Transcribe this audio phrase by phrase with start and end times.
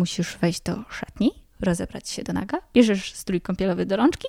[0.00, 4.28] Musisz wejść do szatni, rozebrać się do naga, bierzesz strój kąpielowy do rączki,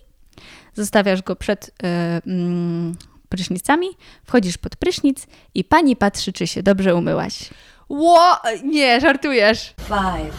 [0.74, 2.96] zostawiasz go przed e, mm,
[3.30, 3.88] prysznicami,
[4.24, 7.50] wchodzisz pod prysznic i pani patrzy, czy się dobrze umyłaś.
[7.90, 8.20] Ło!
[8.64, 9.74] Nie, żartujesz.
[9.78, 10.36] Five,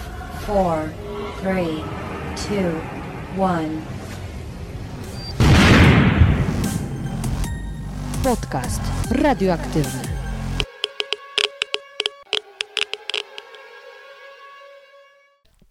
[0.46, 0.78] four,
[1.40, 1.76] three,
[2.36, 3.68] two, one.
[8.24, 10.09] Podcast radioaktywny.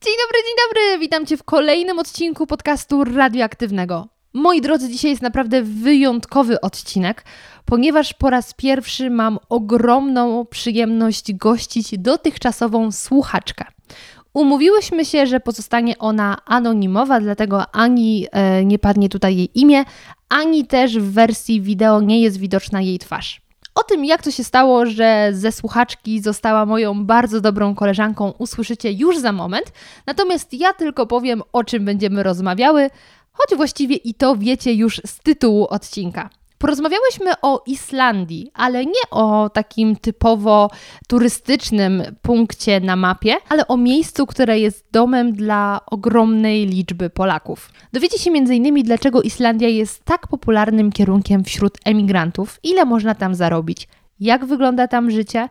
[0.06, 1.00] Dzień dobry, dzień dobry!
[1.00, 4.08] Witam Cię w kolejnym odcinku podcastu radioaktywnego.
[4.34, 7.26] Moi drodzy, dzisiaj jest naprawdę wyjątkowy odcinek,
[7.66, 13.66] ponieważ po raz pierwszy mam ogromną przyjemność gościć dotychczasową słuchaczkę.
[14.34, 19.84] Umówiłyśmy się, że pozostanie ona anonimowa, dlatego ani e, nie padnie tutaj jej imię,
[20.30, 23.42] ani też w wersji wideo nie jest widoczna jej twarz.
[23.76, 28.92] O tym, jak to się stało, że ze słuchaczki została moją bardzo dobrą koleżanką, usłyszycie
[28.92, 29.72] już za moment.
[30.06, 32.90] Natomiast ja tylko powiem, o czym będziemy rozmawiały,
[33.32, 36.30] choć właściwie i to wiecie już z tytułu odcinka.
[36.60, 40.70] Porozmawiałyśmy o Islandii, ale nie o takim typowo
[41.08, 47.72] turystycznym punkcie na mapie, ale o miejscu, które jest domem dla ogromnej liczby Polaków.
[47.94, 48.84] Dowiecie się m.in.
[48.84, 53.88] dlaczego Islandia jest tak popularnym kierunkiem wśród emigrantów, ile można tam zarobić,
[54.20, 55.50] jak wygląda tam życie,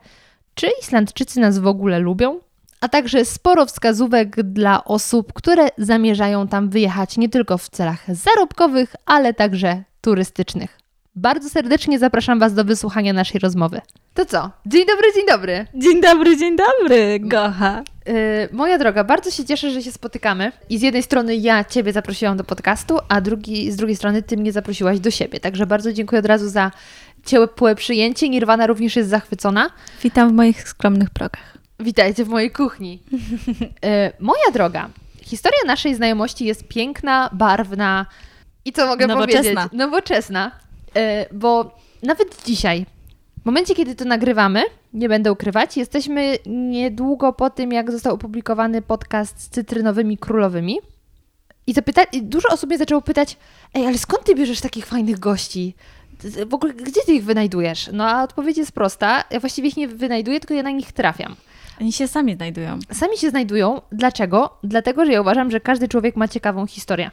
[0.55, 2.41] czy Islandczycy nas w ogóle lubią,
[2.81, 8.97] a także sporo wskazówek dla osób, które zamierzają tam wyjechać nie tylko w celach zarobkowych,
[9.06, 10.88] ale także turystycznych.
[11.20, 13.80] Bardzo serdecznie zapraszam Was do wysłuchania naszej rozmowy.
[14.14, 14.50] To co?
[14.66, 15.66] Dzień dobry, dzień dobry.
[15.74, 17.83] Dzień dobry, dzień dobry, Gocha.
[18.06, 18.14] Yy,
[18.52, 20.52] moja droga, bardzo się cieszę, że się spotykamy.
[20.69, 24.36] I z jednej strony ja Ciebie zaprosiłam do podcastu, a drugi, z drugiej strony Ty
[24.36, 25.41] mnie zaprosiłaś do siebie.
[25.41, 26.70] Także bardzo dziękuję od razu za
[27.27, 28.28] ciepłe przyjęcie.
[28.28, 29.70] Nirwana również jest zachwycona.
[30.02, 31.58] Witam w moich skromnych progach.
[31.80, 33.02] Witajcie w mojej kuchni.
[33.48, 34.89] Yy, moja droga,
[35.22, 38.06] historia naszej znajomości jest piękna, barwna
[38.64, 39.41] i co mogę Nowoczesna.
[39.42, 39.72] powiedzieć?
[39.72, 40.67] Nowoczesna.
[40.94, 41.70] Yy, bo
[42.03, 42.86] nawet dzisiaj,
[43.42, 48.83] w momencie, kiedy to nagrywamy, nie będę ukrywać, jesteśmy niedługo po tym, jak został opublikowany
[48.83, 50.79] podcast z cytrynowymi królowymi.
[51.67, 53.36] I zapyta- i dużo osób mnie zaczęło pytać,
[53.74, 55.74] ej, ale skąd ty bierzesz takich fajnych gości?
[56.46, 57.90] W ogóle, gdzie ty ich wynajdujesz?
[57.92, 59.24] No a odpowiedź jest prosta.
[59.30, 61.36] Ja właściwie ich nie wynajduję, tylko ja na nich trafiam.
[61.80, 62.79] Oni się sami znajdują.
[62.92, 63.80] Sami się znajdują.
[63.92, 64.58] Dlaczego?
[64.63, 67.11] Dlatego, że ja uważam, że każdy człowiek ma ciekawą historię.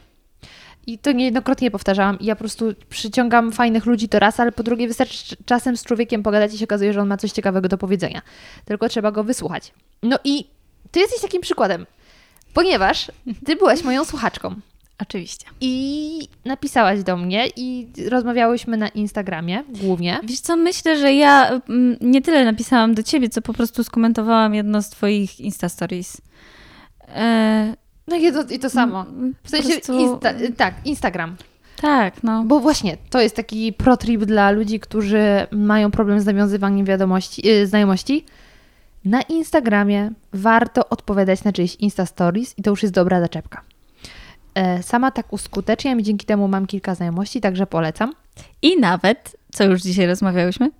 [0.86, 2.18] I to niejednokrotnie powtarzałam.
[2.20, 5.84] I ja po prostu przyciągam fajnych ludzi to raz, ale po drugie wystarczy czasem z
[5.84, 8.22] człowiekiem pogadać i się okazuje, że on ma coś ciekawego do powiedzenia.
[8.64, 9.72] Tylko trzeba go wysłuchać.
[10.02, 10.44] No i
[10.90, 11.86] ty jesteś takim przykładem,
[12.54, 13.10] ponieważ
[13.46, 14.54] ty byłaś moją słuchaczką.
[15.02, 15.46] Oczywiście.
[15.60, 20.20] I napisałaś do mnie i rozmawiałyśmy na Instagramie głównie.
[20.24, 24.54] Wiesz co, myślę, że ja mm, nie tyle napisałam do ciebie, co po prostu skomentowałam
[24.54, 26.20] jedno z twoich Insta Stories.
[27.08, 27.74] E,
[28.08, 29.00] No i to, i to samo.
[29.00, 31.36] mm, W sensie, prostu- insta, tak, Instagram.
[31.80, 32.44] Tak, no.
[32.44, 37.66] Bo właśnie, to jest taki pro-trip dla ludzi, którzy mają problem z nawiązywaniem wiadomości, yy,
[37.66, 38.24] znajomości.
[39.04, 43.62] Na Instagramie warto odpowiadać na czyjeś Insta Stories i to już jest dobra zaczepka.
[44.54, 48.12] E, Sama tak uskuteczniam i dzięki temu mam kilka znajomości, także polecam.
[48.62, 50.70] I nawet, co już dzisiaj rozmawiałyśmy,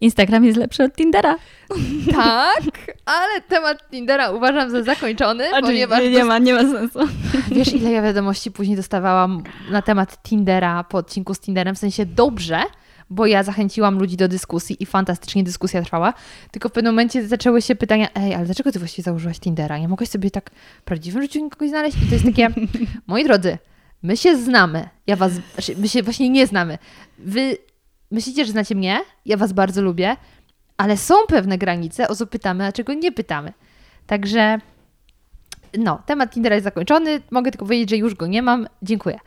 [0.00, 1.36] Instagram jest lepszy od Tindera.
[2.12, 6.98] Tak, ale temat Tindera uważam za zakończony, ponieważ nie, nie ma, nie ma sensu.
[7.56, 11.74] Wiesz, ile ja wiadomości później dostawałam na temat Tindera po odcinku z Tinderem?
[11.74, 12.62] W sensie dobrze,
[13.10, 16.14] bo ja zachęciłam ludzi do dyskusji i fantastycznie dyskusja trwała.
[16.50, 19.78] Tylko w pewnym momencie zaczęły się pytania, ej, ale dlaczego ty właściwie założyłaś Tindera?
[19.78, 20.50] Nie mogłaś sobie tak
[20.80, 21.96] w prawdziwym życiu nikogoś znaleźć?
[22.02, 22.48] I to jest takie,
[23.06, 23.58] moi drodzy,
[24.02, 24.88] my się znamy.
[25.06, 26.78] Ja was, znaczy, my się właśnie nie znamy.
[27.18, 27.56] Wy
[28.10, 29.00] myślicie, że znacie mnie?
[29.26, 30.16] Ja was bardzo lubię,
[30.76, 33.52] ale są pewne granice, o co pytamy, a czego nie pytamy.
[34.06, 34.58] Także
[35.78, 37.22] no, temat Tindera jest zakończony.
[37.30, 38.66] Mogę tylko powiedzieć, że już go nie mam.
[38.82, 39.18] Dziękuję.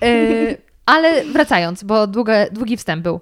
[0.00, 3.20] Yy, ale wracając, bo długa, długi wstęp był.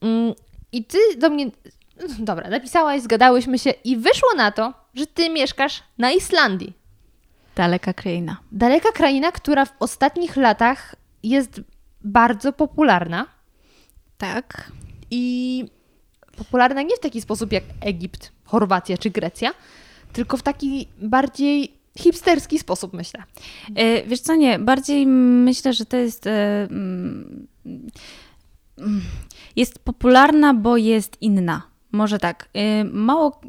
[0.00, 0.34] Mm,
[0.72, 1.50] I ty do mnie.
[2.18, 6.72] Dobra, napisałaś, zgadałyśmy się i wyszło na to, że ty mieszkasz na Islandii.
[7.54, 8.36] Daleka kraina.
[8.52, 11.60] Daleka kraina, która w ostatnich latach jest
[12.04, 13.26] bardzo popularna
[14.18, 14.72] Tak.
[15.10, 15.64] i
[16.36, 19.54] popularna nie w taki sposób jak Egipt, Chorwacja czy Grecja,
[20.12, 23.22] tylko w taki bardziej hipsterski sposób, myślę.
[23.74, 26.26] E, wiesz co, nie, bardziej myślę, że to jest.
[26.26, 27.46] E, mm,
[28.78, 29.02] mm,
[29.56, 31.62] jest popularna, bo jest inna.
[31.92, 32.48] Może tak.
[32.54, 33.40] E, Mało,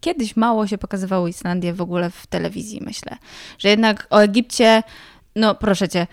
[0.00, 3.16] kiedyś mało się pokazywało Islandię w ogóle w telewizji, myślę.
[3.58, 4.82] Że jednak o Egipcie,
[5.36, 6.06] no proszę cię,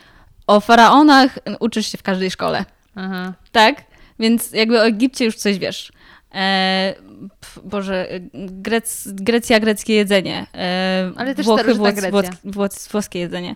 [0.47, 2.65] o faraonach uczysz się w każdej szkole.
[2.95, 3.33] Aha.
[3.51, 3.88] Tak?
[4.19, 5.91] Więc jakby o Egipcie już coś wiesz.
[6.35, 6.93] E,
[7.41, 10.47] pf, Boże, Grec, Grecja, greckie jedzenie.
[10.55, 12.11] E, Ale też Włochy, włos, Grecja.
[12.11, 13.55] włos, włos, włoskie jedzenie.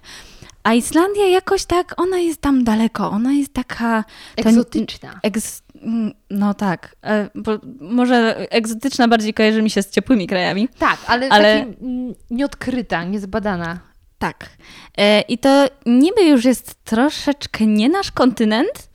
[0.64, 3.10] A Islandia jakoś tak, ona jest tam daleko.
[3.10, 4.04] Ona jest taka...
[4.36, 5.20] to- Egzotyczna.
[5.24, 5.62] Egz...
[5.82, 10.68] mm, No tak, e, bo może egzotyczna bardziej kojarzy mi się z ciepłymi krajami.
[10.80, 13.80] Tak, ale, Ale- taki mm, nieodkryta, niezbadana.
[14.20, 14.50] Tak.
[14.98, 18.90] E, I to niby już jest troszeczkę nie nasz kontynent,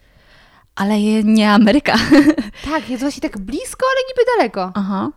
[0.79, 1.97] ale nie Ameryka.
[2.65, 4.73] Tak, jest właśnie tak blisko, ale niby daleko.
[4.75, 5.11] Aha.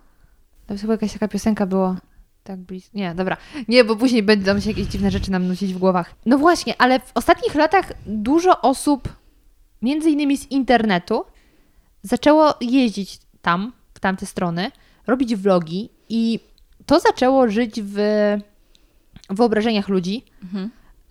[0.68, 1.98] To chyba jakaś taka piosenka była.
[2.44, 2.98] Tak blisko.
[2.98, 3.38] Nie, dobra.
[3.68, 6.16] Nie, bo później będą się jakieś dziwne rzeczy nam nucić w głowach.
[6.26, 9.10] No właśnie, ale w ostatnich latach dużo osób,
[9.82, 11.26] między innymi z internetu,
[12.04, 14.72] zaczęło jeździć tam, w tamte strony,
[15.08, 16.40] robić vlogi i
[16.86, 17.98] to zaczęło żyć w
[19.30, 20.26] wyobrażeniach ludzi,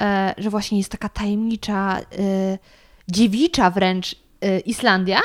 [0.02, 2.58] e, że właśnie jest taka tajemnicza, e,
[3.08, 4.16] dziewicza wręcz
[4.64, 5.20] Islandia,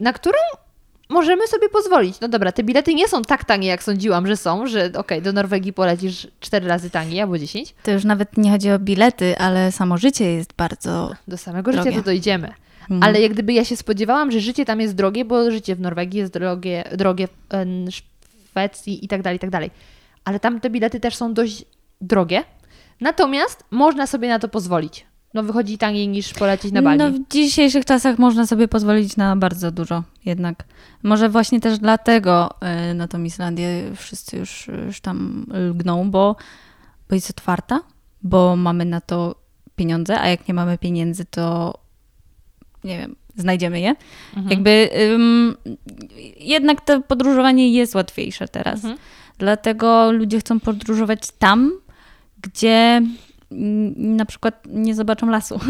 [0.00, 0.38] na którą
[1.08, 2.20] możemy sobie pozwolić.
[2.20, 5.32] No dobra, te bilety nie są tak tanie, jak sądziłam, że są, że okej, do
[5.32, 7.74] Norwegii polecisz cztery razy taniej albo 10.
[7.82, 11.12] To już nawet nie chodzi o bilety, ale samo życie jest bardzo.
[11.28, 11.90] Do samego Drogie.
[11.90, 12.52] życia to dojdziemy.
[12.80, 13.02] Mhm.
[13.02, 16.20] Ale jak gdyby ja się spodziewałam, że życie tam jest drogie, bo życie w Norwegii
[16.20, 19.70] jest drogie, drogie w em, Szwecji i tak dalej, i tak dalej.
[20.24, 21.64] Ale tam te bilety też są dość
[22.00, 22.44] drogie.
[23.00, 25.06] Natomiast można sobie na to pozwolić.
[25.38, 26.98] No wychodzi taniej niż polecieć na Bali.
[26.98, 30.64] No, w dzisiejszych czasach można sobie pozwolić na bardzo dużo jednak.
[31.02, 32.54] Może właśnie też dlatego
[32.90, 36.36] y, na tą Islandię wszyscy już, już tam lgną, bo,
[37.08, 37.80] bo jest otwarta,
[38.22, 39.34] bo mamy na to
[39.76, 41.74] pieniądze, a jak nie mamy pieniędzy, to
[42.84, 43.94] nie wiem, znajdziemy je.
[44.36, 44.50] Mhm.
[44.50, 45.56] Jakby ym,
[46.40, 48.74] jednak to podróżowanie jest łatwiejsze teraz.
[48.74, 48.98] Mhm.
[49.38, 51.72] Dlatego ludzie chcą podróżować tam,
[52.42, 53.02] gdzie
[53.96, 55.60] na przykład nie zobaczą lasu.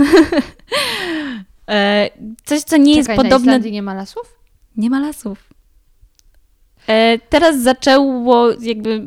[1.71, 2.11] E,
[2.45, 3.53] Coś, co nie jest Czekaj, na podobne.
[3.53, 4.39] Islandii nie ma lasów?
[4.77, 5.49] Nie ma lasów.
[6.87, 9.07] E, Teraz zaczęło, jakby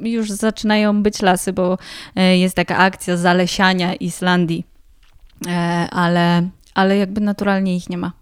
[0.00, 1.78] już zaczynają być lasy, bo
[2.16, 4.64] e, jest taka akcja zalesiania Islandii,
[5.90, 8.12] ale, ale jakby naturalnie ich nie ma.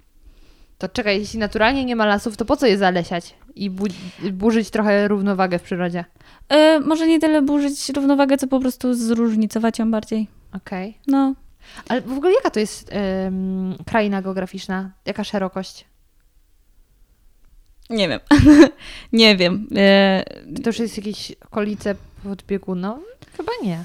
[0.79, 3.87] To czekaj, jeśli naturalnie nie ma lasów, to po co je zalesiać i bu-
[4.33, 6.05] burzyć trochę równowagę w przyrodzie?
[6.49, 10.29] E, Może nie tyle burzyć równowagę, co po prostu zróżnicować ją bardziej.
[10.57, 10.99] Okej.
[11.07, 11.35] No,
[11.89, 14.91] Ale w ogóle jaka to jest em, kraina geograficzna?
[15.07, 15.85] Jaka szerokość?
[17.91, 18.21] nie wiem.
[19.13, 19.67] nie wiem.
[19.77, 20.25] E,
[20.57, 22.99] Czy to już jest jakieś okolice podbieguno?
[23.37, 23.85] Chyba nie.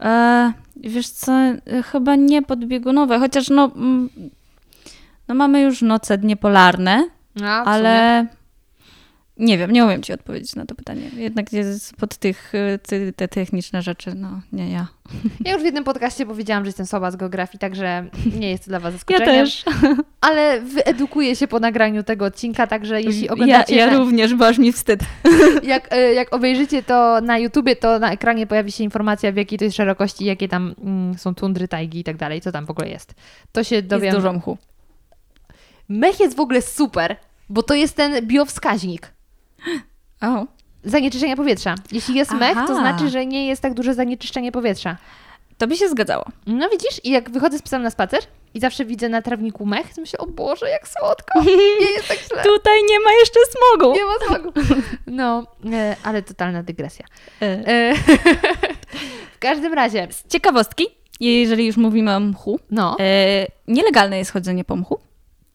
[0.00, 1.32] E, wiesz co,
[1.92, 4.10] chyba nie podbiegunowe, chociaż no, mm,
[5.28, 7.64] no mamy już noce dnie polarne, A, sumie.
[7.64, 8.26] ale
[9.40, 11.10] nie wiem, nie umiem ci odpowiedzieć na to pytanie.
[11.16, 12.52] Jednak jest pod tych,
[12.82, 14.86] ty, te techniczne rzeczy, no nie ja.
[15.44, 18.04] Ja już w jednym podcaście powiedziałam, że jestem słaba z geografii, także
[18.38, 19.46] nie jest to dla Was Ja zaskoczeniem.
[19.46, 19.64] też.
[20.20, 24.46] Ale wyedukuję się po nagraniu tego odcinka, także jeśli Ja, oglądacie, ja na- również, bo
[24.46, 25.00] aż mi wstyd.
[25.62, 29.58] jak, e, jak obejrzycie to na YouTubie, to na ekranie pojawi się informacja, w jakiej
[29.58, 32.70] to jest szerokości, jakie tam mm, są tundry, tajgi i tak dalej, co tam w
[32.70, 33.14] ogóle jest.
[33.52, 34.14] To się Jest dowiem.
[34.14, 34.58] dużo mchu.
[35.88, 37.16] Mech jest w ogóle super,
[37.48, 39.12] bo to jest ten biowskaźnik.
[40.22, 40.46] O,
[40.84, 41.74] Zanieczyszczenia powietrza.
[41.92, 42.74] Jeśli jest mech, to Aha.
[42.74, 44.96] znaczy, że nie jest tak duże zanieczyszczenie powietrza.
[45.58, 46.24] to by się zgadzało.
[46.46, 48.20] No widzisz, i jak wychodzę z psem na spacer
[48.54, 51.40] i zawsze widzę na trawniku mech, to myślę, o Boże, jak słodko.
[51.42, 52.42] Nie jest tak źle.
[52.52, 53.94] Tutaj nie ma jeszcze smogu.
[53.94, 54.52] Nie ma smaku.
[55.06, 57.06] No, e, ale totalna dygresja.
[57.42, 57.94] E, E,
[59.36, 60.86] w każdym razie, Z ciekawostki,
[61.20, 65.00] jeżeli już mówimy o mchu, no, E, nielegalne jest chodzenie po mchu,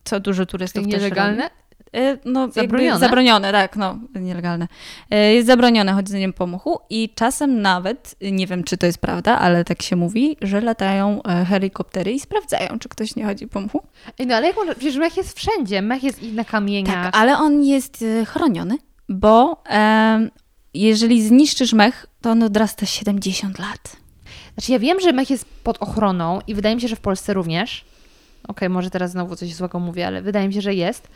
[0.03, 1.43] co dużo turystów też nielegalne.
[1.43, 1.55] robi.
[1.95, 2.99] E, no, Zabronione?
[2.99, 4.67] Zabronione, tak, no, nielegalne.
[5.11, 9.39] E, jest zabronione chodzenie po mchu i czasem nawet, nie wiem czy to jest prawda,
[9.39, 13.61] ale tak się mówi, że latają e, helikoptery i sprawdzają, czy ktoś nie chodzi po
[13.61, 13.83] mchu.
[14.19, 17.05] Ej, No ale jak można, przecież mech jest wszędzie, mech jest i na kamieniach.
[17.05, 18.77] Tak, ale on jest chroniony,
[19.09, 20.29] bo e,
[20.73, 23.95] jeżeli zniszczysz mech, to on odrasta 70 lat.
[24.53, 27.33] Znaczy ja wiem, że mech jest pod ochroną i wydaje mi się, że w Polsce
[27.33, 27.85] również.
[28.47, 31.07] Okej, może teraz znowu coś złego mówię, ale wydaje mi się, że jest.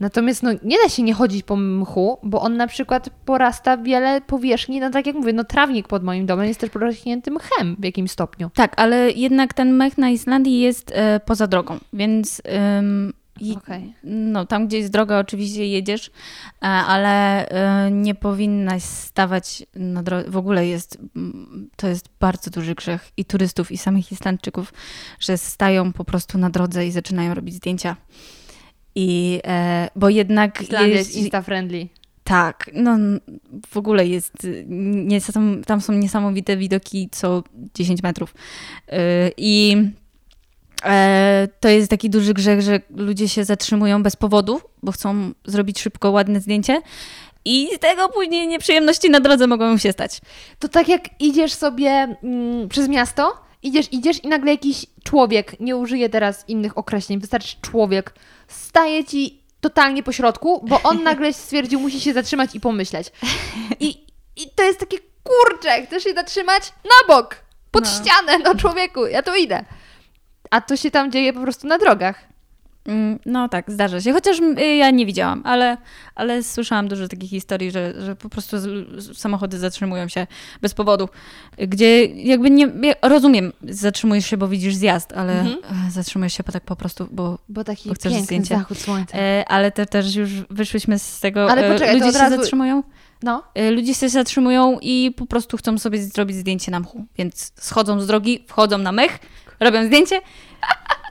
[0.00, 4.20] Natomiast no, nie da się nie chodzić po mchu, bo on na przykład porasta wiele
[4.20, 7.84] powierzchni, no tak jak mówię, no trawnik pod moim domem jest też porośnięty mchem w
[7.84, 8.50] jakimś stopniu.
[8.54, 12.42] Tak, ale jednak ten mech na Islandii jest e, poza drogą, więc
[12.78, 13.94] ym, i, Okej.
[14.04, 16.10] no, tam, gdzie jest droga, oczywiście jedziesz,
[16.62, 20.30] e, ale e, nie powinnaś stawać na drodze.
[20.30, 20.98] W ogóle jest,
[21.76, 24.72] to jest bardzo duży grzech i turystów, i samych Islandczyków,
[25.20, 27.96] że stają po prostu na drodze i zaczynają robić zdjęcia.
[28.96, 31.86] I, e, bo jednak Islandia jest, jest insta-friendly.
[32.24, 32.96] tak, no
[33.70, 35.20] w ogóle jest, y, nie,
[35.66, 37.42] tam, są niesamowite widoki co
[37.74, 38.34] 10 metrów.
[38.88, 38.96] Y,
[39.36, 39.76] I
[40.84, 45.80] E, to jest taki duży grzech, że ludzie się zatrzymują bez powodu, bo chcą zrobić
[45.80, 46.80] szybko ładne zdjęcie.
[47.44, 50.20] I z tego później nieprzyjemności na drodze mogą się stać.
[50.58, 55.76] To tak jak idziesz sobie mm, przez miasto, idziesz, idziesz i nagle jakiś człowiek, nie
[55.76, 58.14] użyję teraz innych określeń, wystarczy człowiek,
[58.48, 63.12] staje ci totalnie po środku, bo on nagle stwierdził, musi się zatrzymać i pomyśleć.
[63.80, 66.72] I, i to jest takie, kurczę, chcesz się zatrzymać?
[66.84, 67.36] Na bok,
[67.70, 67.90] pod No.
[67.90, 69.64] ścianę, no człowieku, ja tu idę.
[70.50, 72.24] A to się tam dzieje po prostu na drogach.
[72.88, 74.12] Mm, No tak, zdarza się.
[74.12, 75.76] Chociaż mm, y, ja nie widziałam, ale,
[76.14, 78.56] ale słyszałam dużo takich historii, że, że po prostu
[79.14, 80.26] samochody zatrzymują się
[80.62, 81.08] bez powodu.
[81.58, 82.68] Gdzie jakby nie.
[83.02, 85.56] Rozumiem, zatrzymujesz się, bo widzisz zjazd, ale Mhm.
[85.88, 87.38] e, zatrzymujesz się po tak po prostu, bo.
[87.48, 88.56] Bo taki Bo chcesz zdjęcie.
[88.56, 89.18] zachód słońca.
[89.18, 91.50] E, ale te, też już wyszłyśmy z tego.
[91.50, 92.82] Ale e, poczekaj, ludzie się razu- zatrzymują.
[93.22, 93.42] No.
[93.70, 97.04] Ludzie się zatrzymują i po prostu chcą sobie zrobić zdjęcie na mchu.
[97.18, 99.18] Więc schodzą z drogi, wchodzą na mech,
[99.60, 100.20] robią zdjęcie.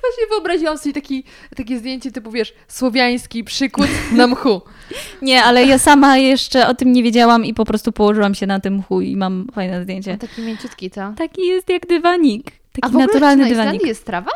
[0.00, 1.24] Właśnie wyobraziłam sobie taki,
[1.56, 4.60] takie zdjęcie typu, wiesz, słowiański przykład na mchu.
[5.22, 8.60] Nie, ale ja sama jeszcze o tym nie wiedziałam i po prostu położyłam się na
[8.60, 10.18] tym mchu i mam fajne zdjęcie.
[10.18, 11.12] Taki mięciutki, co?
[11.16, 12.44] Taki jest jak dywanik.
[12.44, 13.72] Taki A w ogóle naturalny czy na dywanik.
[13.74, 14.30] Islandii jest trawa?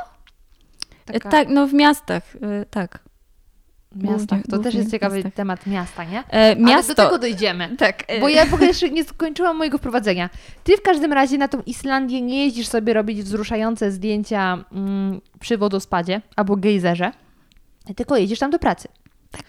[1.07, 2.99] E, Tak, no w miastach, e, tak.
[3.96, 4.42] Miastach.
[4.42, 5.34] To głównie też jest ciekawy miastach.
[5.34, 6.25] temat miasta, nie?
[6.28, 6.72] E, miasto.
[6.72, 7.76] Ale do tego dojdziemy.
[7.76, 8.04] Tak.
[8.08, 10.30] e, Bo ja w ogóle jeszcze nie skończyłam mojego wprowadzenia.
[10.64, 15.58] Ty w każdym razie na tą Islandię nie jeździsz sobie robić wzruszające zdjęcia mm, przy
[15.58, 17.12] wodospadzie albo gejzerze,
[17.96, 18.88] tylko jedziesz tam do pracy.
[19.30, 19.42] Tak.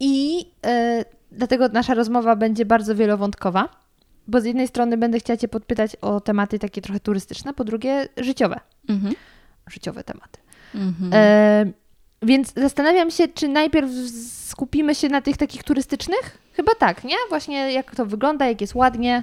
[0.00, 3.68] I e, dlatego nasza rozmowa będzie bardzo wielowątkowa,
[4.26, 8.08] bo z jednej strony będę chciała Cię podpytać o tematy takie trochę turystyczne, po drugie
[8.16, 8.60] życiowe.
[8.88, 9.14] Mhm.
[9.70, 10.40] Życiowe tematy.
[10.74, 11.10] Mhm.
[11.14, 11.72] E,
[12.22, 13.90] więc zastanawiam się, czy najpierw
[14.48, 16.38] skupimy się na tych takich turystycznych?
[16.52, 17.16] Chyba tak, nie?
[17.28, 19.22] Właśnie jak to wygląda, jak jest ładnie.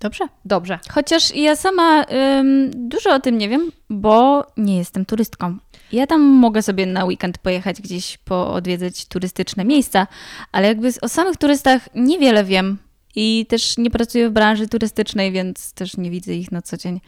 [0.00, 0.24] Dobrze.
[0.44, 0.78] Dobrze.
[0.90, 2.04] Chociaż ja sama
[2.38, 5.56] ym, dużo o tym nie wiem, bo nie jestem turystką.
[5.92, 10.06] Ja tam mogę sobie na weekend pojechać gdzieś poodwiedzać turystyczne miejsca,
[10.52, 12.78] ale jakby o samych turystach niewiele wiem
[13.16, 17.00] i też nie pracuję w branży turystycznej, więc też nie widzę ich na co dzień.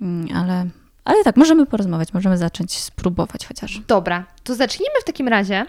[0.00, 0.66] Mm, Ale,
[1.06, 3.78] ale tak, możemy porozmawiać, możemy zacząć spróbować chociaż.
[3.78, 5.66] Dobra, to zacznijmy w takim razie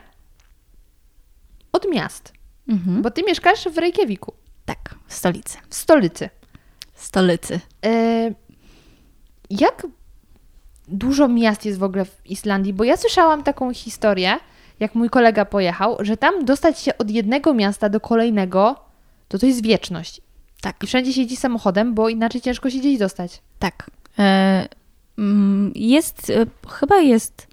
[1.71, 2.33] od miast.
[2.69, 3.01] Mhm.
[3.01, 4.33] Bo ty mieszkasz w Reykjaviku,
[4.65, 5.57] Tak, w stolicy.
[5.69, 6.29] w stolicy.
[6.93, 7.59] Stolicy.
[7.85, 8.31] E,
[9.49, 9.87] jak
[10.87, 12.73] dużo miast jest w ogóle w Islandii?
[12.73, 14.39] Bo ja słyszałam taką historię,
[14.79, 18.75] jak mój kolega pojechał, że tam dostać się od jednego miasta do kolejnego,
[19.27, 20.21] to to jest wieczność.
[20.61, 20.83] Tak.
[20.83, 23.41] I wszędzie się jeździ samochodem, bo inaczej ciężko się gdzieś dostać.
[23.59, 23.91] Tak.
[24.19, 24.67] E,
[25.75, 27.47] Jest, e, chyba jest,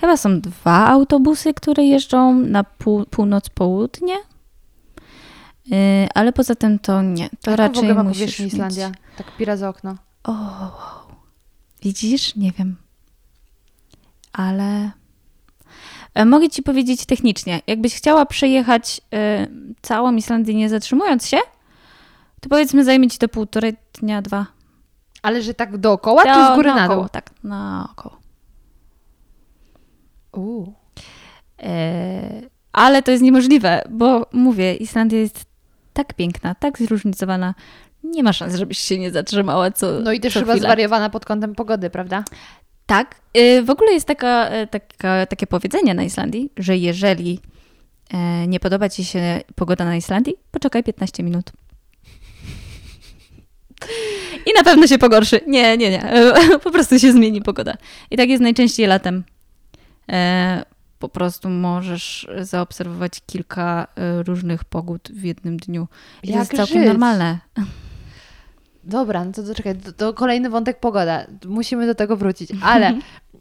[0.00, 4.16] chyba są dwa autobusy, które jeżdżą na pół, północ-południe,
[5.72, 7.28] E, ale poza tym to nie.
[7.28, 8.54] To Jaką w raczej ogóle ma musisz powierzchnię mieć...
[8.54, 8.92] Islandia?
[9.16, 9.96] Tak pira za okno.
[10.24, 10.70] O, wow.
[11.82, 12.36] Widzisz?
[12.36, 12.76] Nie wiem.
[14.32, 14.90] Ale
[16.14, 17.60] e, mogę Ci powiedzieć technicznie.
[17.66, 19.46] Jakbyś chciała przejechać e,
[19.82, 21.38] całą Islandię nie zatrzymując się,
[22.40, 24.46] to powiedzmy zajmie Ci to półtorej dnia, dwa.
[25.28, 27.08] Ale że tak dookoła, czy To z góry na naokoło, dół?
[27.08, 28.18] Tak, naokoło.
[30.32, 30.72] Uuu.
[31.62, 32.40] E,
[32.72, 35.44] ale to jest niemożliwe, bo mówię, Islandia jest
[35.92, 37.54] tak piękna, tak zróżnicowana.
[38.04, 40.60] Nie ma szans, żebyś się nie zatrzymała co No i też chyba chwilę.
[40.60, 42.24] zwariowana pod kątem pogody, prawda?
[42.86, 43.14] Tak.
[43.34, 47.40] E, w ogóle jest taka, e, taka, takie powiedzenie na Islandii, że jeżeli
[48.46, 51.52] nie podoba Ci się pogoda na Islandii, poczekaj 15 minut.
[54.46, 55.40] I na pewno się pogorszy.
[55.46, 56.02] Nie, nie, nie.
[56.64, 57.74] Po prostu się zmieni pogoda.
[58.10, 59.24] I tak jest najczęściej latem.
[60.08, 60.64] E,
[60.98, 65.88] Po prostu możesz zaobserwować kilka e, różnych pogód w jednym dniu.
[66.22, 66.88] I to jest całkiem żyć?
[66.88, 67.38] normalne.
[68.84, 71.26] Dobra, no to, to czekaj, to, to kolejny wątek pogoda.
[71.46, 72.50] Musimy do tego wrócić.
[72.62, 72.86] Ale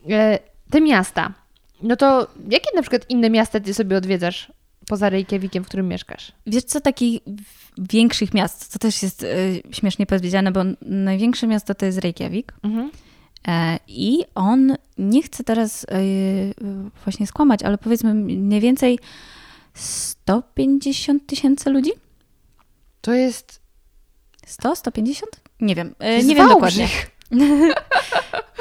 [0.09, 0.39] e,
[0.71, 1.33] te miasta,
[1.81, 4.51] no to jakie na przykład inne miasta ty sobie odwiedzasz
[4.87, 6.31] poza Reykjavikiem, w którym mieszkasz?
[6.47, 7.21] Wiesz co, takich
[7.77, 9.27] większych miast, to też jest e,
[9.71, 12.91] śmiesznie powiedziane, bo największe miasto to jest Reykjavik Mhm.
[13.47, 15.95] e, i on nie chce teraz e,
[17.03, 18.99] właśnie skłamać, ale powiedzmy mniej więcej
[19.73, 21.91] 150 tysięcy ludzi?
[23.01, 23.61] To jest...
[24.45, 25.31] 100, 150?
[25.61, 26.87] Nie wiem, e, jest nie wiem dokładnie.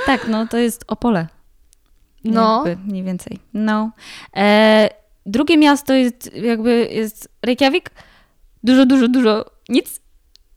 [0.06, 1.26] Tak, no to jest Opole.
[2.24, 2.66] No.
[2.66, 3.38] Jakby mniej więcej.
[3.54, 3.90] No.
[4.36, 4.88] E,
[5.26, 7.90] drugie miasto jest jakby jest Reykjavik.
[8.62, 10.00] Dużo, dużo, dużo nic.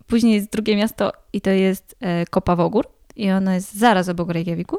[0.08, 2.88] Później jest drugie miasto i to jest e, Kopawogór.
[3.16, 4.78] I ono jest zaraz obok Reykjaviku.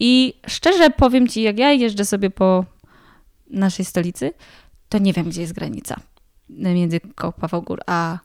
[0.00, 2.64] I szczerze powiem Ci, jak ja jeżdżę sobie po
[3.50, 4.30] naszej stolicy,
[4.88, 6.00] to nie wiem, gdzie jest granica
[6.50, 8.18] między Kopawogór a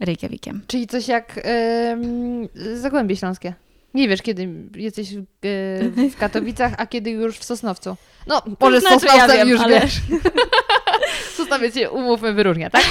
[0.00, 0.62] Reykjavikiem.
[0.66, 1.46] Czyli coś jak
[1.92, 3.54] ym, Zagłębie Śląskie.
[3.94, 7.96] Nie wiesz, kiedy jesteś w, e, w Katowicach, a kiedy już w Sosnowcu.
[8.26, 10.00] No, może znaczy, Sosnowcem ja wiem, już ale- wiesz.
[11.34, 12.84] Sosnowiec się, umówmy, wyróżnia, tak?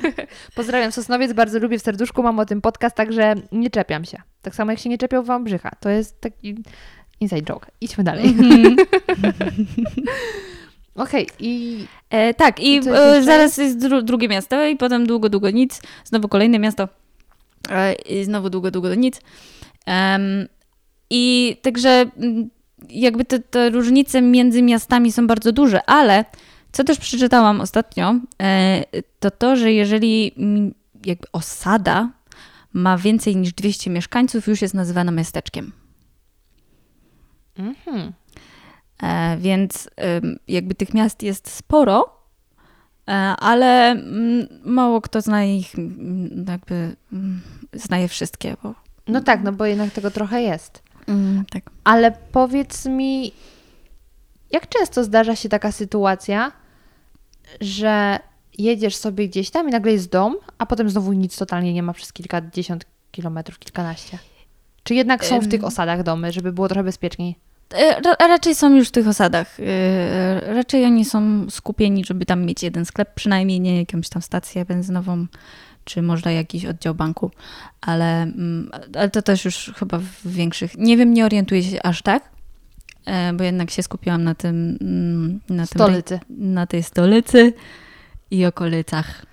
[0.54, 4.18] Pozdrawiam Sosnowiec, bardzo lubię w serduszku, mam o tym podcast, także nie czepiam się.
[4.42, 5.70] Tak samo jak się nie czepiał Wałbrzycha.
[5.80, 6.56] To jest taki
[7.20, 7.70] inside joke.
[7.80, 8.24] Idźmy dalej.
[8.28, 8.76] Mhm.
[10.94, 15.28] Okej, i E, tak, i I e, zaraz jest dru drugie miasto i potem długo,
[15.28, 15.80] długo nic.
[16.04, 16.88] Znowu kolejne miasto.
[17.70, 19.20] E, I znowu długo, długo nic.
[19.86, 20.48] Em,
[21.10, 22.50] I także mm,
[22.88, 26.24] jakby te, te różnice między miastami są bardzo duże, ale
[26.72, 28.84] co też przeczytałam ostatnio, e,
[29.20, 30.34] to to, że jeżeli
[31.06, 32.10] jakby osada
[32.72, 35.72] ma więcej niż 200 mieszkańców, już jest nazywana miasteczkiem.
[37.58, 38.12] mhm.
[39.02, 39.90] E, więc
[40.48, 42.20] jakby tych miast jest sporo,
[43.08, 46.96] e, ale mm, mało kto zna ich, mm, jakby
[47.72, 48.74] zna je wszystkie, bo
[49.08, 50.82] no tak, no bo jednak tego trochę jest.
[51.08, 51.62] mm, tak.
[51.84, 53.32] Ale powiedz mi,
[54.50, 56.52] jak często zdarza się taka sytuacja,
[57.60, 58.18] że
[58.58, 61.92] jedziesz sobie gdzieś tam i nagle jest dom, a potem znowu nic totalnie nie ma
[61.92, 64.18] przez kilkadziesiąt kilometrów, kilkanaście?
[64.82, 67.36] Czy jednak są w tych osadach domy, żeby było trochę bezpieczniej?
[67.74, 69.60] E, ra- raczej są już w tych osadach.
[69.60, 74.64] E, raczej oni są skupieni, żeby tam mieć jeden sklep, przynajmniej nie jakąś tam stację
[74.64, 75.26] benzynową,
[75.90, 77.30] czy może jakiś oddział banku,
[77.80, 80.78] ale, mm, ale to też już chyba w większych.
[80.78, 82.22] Nie wiem, nie orientuję się aż tak,
[83.06, 84.78] e, bo jednak się skupiłam na tym.
[84.80, 86.20] mm, Na tym Stolicy.
[86.30, 87.52] na tej stolicy
[88.30, 89.26] i okolicach.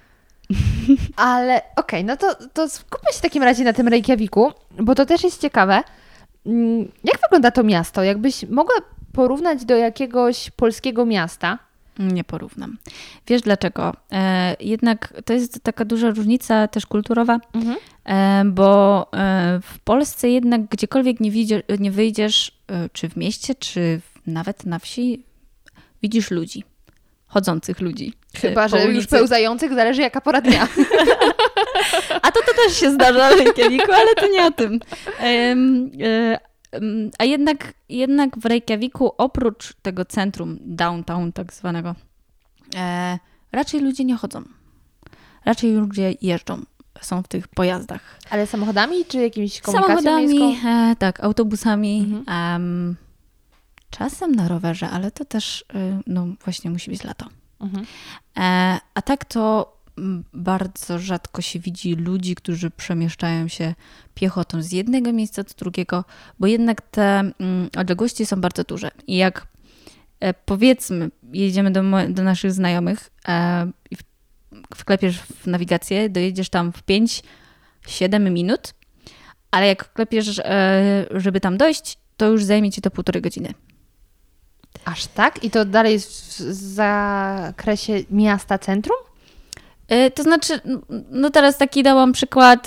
[1.15, 5.05] Ale okej, no to, to skupmy się w takim razie na tym Reykjaviku, bo to
[5.05, 5.83] też jest ciekawe.
[6.45, 8.03] Mm, Jak wygląda to miasto?
[8.03, 8.75] Jakbyś mogła
[9.13, 11.59] porównać do jakiegoś polskiego miasta?
[11.99, 12.77] Nie porównam.
[13.27, 13.93] Wiesz dlaczego?
[14.11, 17.39] E, jednak to jest taka duża różnica też kulturowa,
[18.05, 23.55] e, bo e, w Polsce jednak gdziekolwiek nie, widzie, nie wyjdziesz, e, czy w mieście,
[23.55, 25.23] czy nawet na wsi,
[26.03, 26.63] widzisz ludzi.
[27.27, 28.13] Chodzących ludzi.
[28.35, 29.07] e, Chyba, że już ulicy.
[29.07, 30.67] pełzających, zależy jaka pora dnia.
[32.21, 34.79] A to, to też się zdarza w Reykjaviku, ale to nie o tym.
[37.19, 41.95] A jednak, jednak w Reykjaviku oprócz tego centrum downtown tak zwanego,
[42.75, 43.19] e,
[43.51, 44.43] raczej ludzie nie chodzą.
[45.45, 46.61] Raczej ludzie jeżdżą.
[47.01, 48.19] Są w tych pojazdach.
[48.29, 51.99] Ale samochodami czy jakimiś komunikacją Samochodami, e, tak, autobusami.
[51.99, 52.55] Mhm.
[52.55, 52.95] em,
[53.89, 57.25] czasem na rowerze, ale to też e, no, właśnie musi być lato.
[57.59, 57.85] Mhm.
[58.37, 59.76] E, a tak to
[60.33, 63.75] bardzo rzadko się widzi ludzi, którzy przemieszczają się
[64.13, 66.05] piechotą z jednego miejsca do drugiego,
[66.39, 67.31] bo jednak te
[67.77, 68.91] odległości są bardzo duże.
[69.07, 69.47] I jak
[70.19, 73.97] e, powiedzmy, jedziemy do, do naszych znajomych e, i
[74.75, 78.73] wklepiesz w nawigację, dojedziesz tam w 5-7 minut,
[79.51, 83.53] ale jak wklepiesz, e, żeby tam dojść, to już zajmie ci to półtorej godziny.
[84.85, 85.43] Aż tak?
[85.43, 86.05] I to dalej w
[86.39, 89.06] zakresie miasta centrum?
[89.87, 90.59] E, To znaczy,
[91.11, 92.65] no teraz taki dałam przykład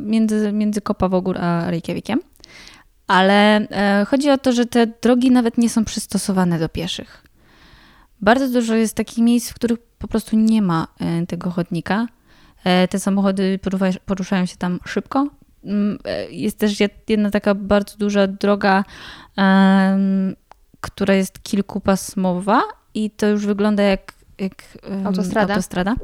[0.00, 2.20] między, między Kopawogór a Reykjavikiem,
[3.06, 7.24] ale e, chodzi o to, że te drogi nawet nie są przystosowane do pieszych.
[8.20, 12.06] Bardzo dużo jest takich miejsc, w których po prostu nie ma e, tego chodnika.
[12.64, 13.58] E, Te samochody
[14.06, 15.26] poruszają- się tam szybko.
[15.64, 18.84] Mm, e, Jest też jed- jedna taka bardzo duża droga,
[20.80, 22.62] która jest kilkupasmowa
[22.94, 25.54] i to już wygląda jak, jak em, Autostrada.
[25.54, 25.94] autostrada.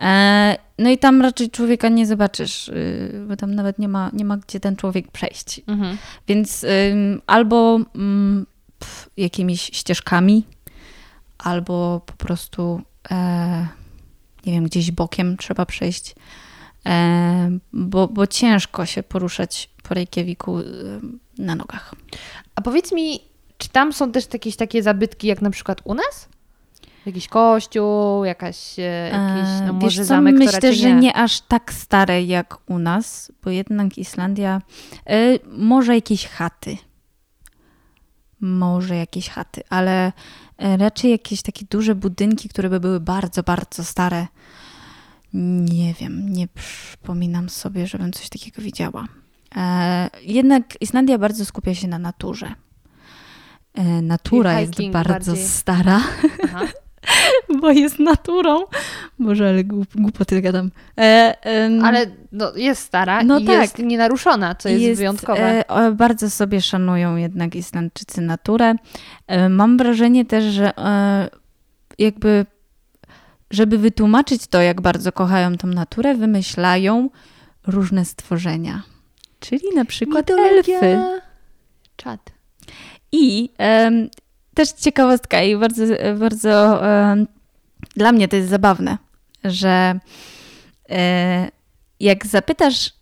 [0.00, 4.24] E, No i tam raczej człowieka nie zobaczysz, y, bo tam nawet nie ma, nie
[4.24, 5.60] ma gdzie ten człowiek przejść.
[5.66, 5.98] Mhm.
[6.28, 8.46] Więc ym, albo ym,
[8.78, 10.44] pf, jakimiś ścieżkami,
[11.38, 13.66] albo po prostu e,
[14.46, 16.14] nie wiem, gdzieś bokiem trzeba przejść,
[16.86, 21.94] e, bo, bo ciężko się poruszać po Reykjaviku ym, na nogach.
[22.54, 23.20] A powiedz mi,
[23.58, 26.28] czy tam są też jakieś takie zabytki jak na przykład u nas?
[27.06, 28.82] Jakiś kościół, jakaś, e,
[29.12, 33.32] jakiś no E, może co, zamek, Myślę, że nie aż tak stare jak u nas,
[33.44, 34.62] bo jednak Islandia,
[35.06, 36.76] e, może jakieś chaty.
[38.40, 40.12] Może jakieś chaty, ale
[40.58, 44.26] raczej jakieś takie duże budynki, które by były bardzo, bardzo stare.
[45.32, 49.04] Nie wiem, nie przypominam sobie, żebym coś takiego widziała.
[49.56, 52.54] E, Jednak Islandia bardzo skupia się na naturze.
[53.74, 55.48] E, Natura jest bardzo bardziej.
[55.48, 56.00] stara
[56.44, 56.60] Aha.
[57.60, 58.64] bo jest naturą.
[59.18, 60.70] Boże, ale głup, głupoty gadam.
[60.98, 61.34] E,
[61.82, 63.60] Ale no, jest stara No i tak.
[63.60, 65.68] jest nienaruszona, co jest, wyjątkowe.
[65.70, 68.74] E, bardzo sobie szanują jednak Islandczycy naturę.
[69.26, 71.28] E, mam wrażenie też, że e,
[71.98, 72.46] jakby,
[73.50, 77.10] żeby wytłumaczyć to, jak bardzo kochają tą naturę, wymyślają
[77.66, 78.82] różne stworzenia.
[79.40, 80.98] czyli na przykład elfy.
[81.96, 82.32] Czad.
[83.12, 83.50] I
[84.58, 85.84] też ciekawostka i bardzo,
[86.18, 87.26] bardzo em,
[87.96, 88.98] dla mnie to jest zabawne,
[89.44, 90.00] że
[90.90, 91.48] e,
[92.00, 92.92] jak zapytasz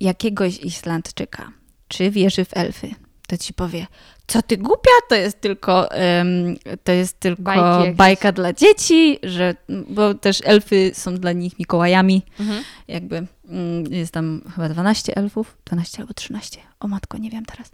[0.00, 1.52] jakiegoś Islandczyka,
[1.88, 2.94] czy wierzy w elfy,
[3.28, 3.86] to ci powie,
[4.26, 7.52] co ty głupia, to jest tylko, em, to jest tylko
[7.94, 9.54] bajka dla dzieci, że,
[9.88, 12.64] bo też elfy są dla nich Mikołajami, Mhm.
[12.88, 17.70] jakby mm, jest tam chyba 12 elfów, 12 albo 13, o matko, nie wiem teraz.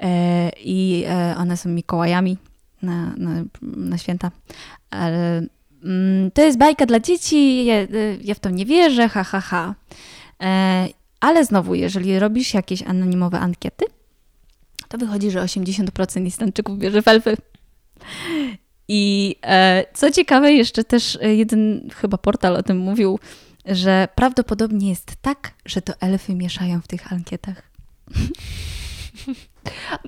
[0.00, 2.38] E, I e, one są Mikołajami
[2.82, 3.30] na, na,
[3.62, 4.30] na święta.
[4.90, 5.42] Ale
[5.84, 7.86] mm, to jest bajka dla dzieci, ja, e,
[8.20, 9.74] ja w to nie wierzę, ha, ha, ha.
[10.42, 10.88] E,
[11.20, 13.84] ale znowu, jeżeli robisz jakieś anonimowe ankiety,
[14.88, 17.36] to wychodzi, że 80% Islandczyków wierzy w elfy.
[18.88, 23.18] I e, co ciekawe, jeszcze też e, jeden chyba portal o tym mówił,
[23.66, 27.62] że prawdopodobnie jest tak, że to elfy mieszają w tych ankietach.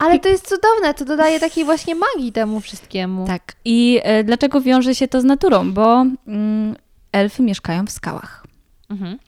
[0.00, 3.26] Ale to jest cudowne, to dodaje takiej właśnie magii temu wszystkiemu.
[3.26, 3.56] Tak.
[3.64, 5.72] I e, dlaczego wiąże się to z naturą?
[5.72, 6.76] Bo mm,
[7.12, 8.46] elfy mieszkają w skałach.
[8.90, 9.18] Mhm.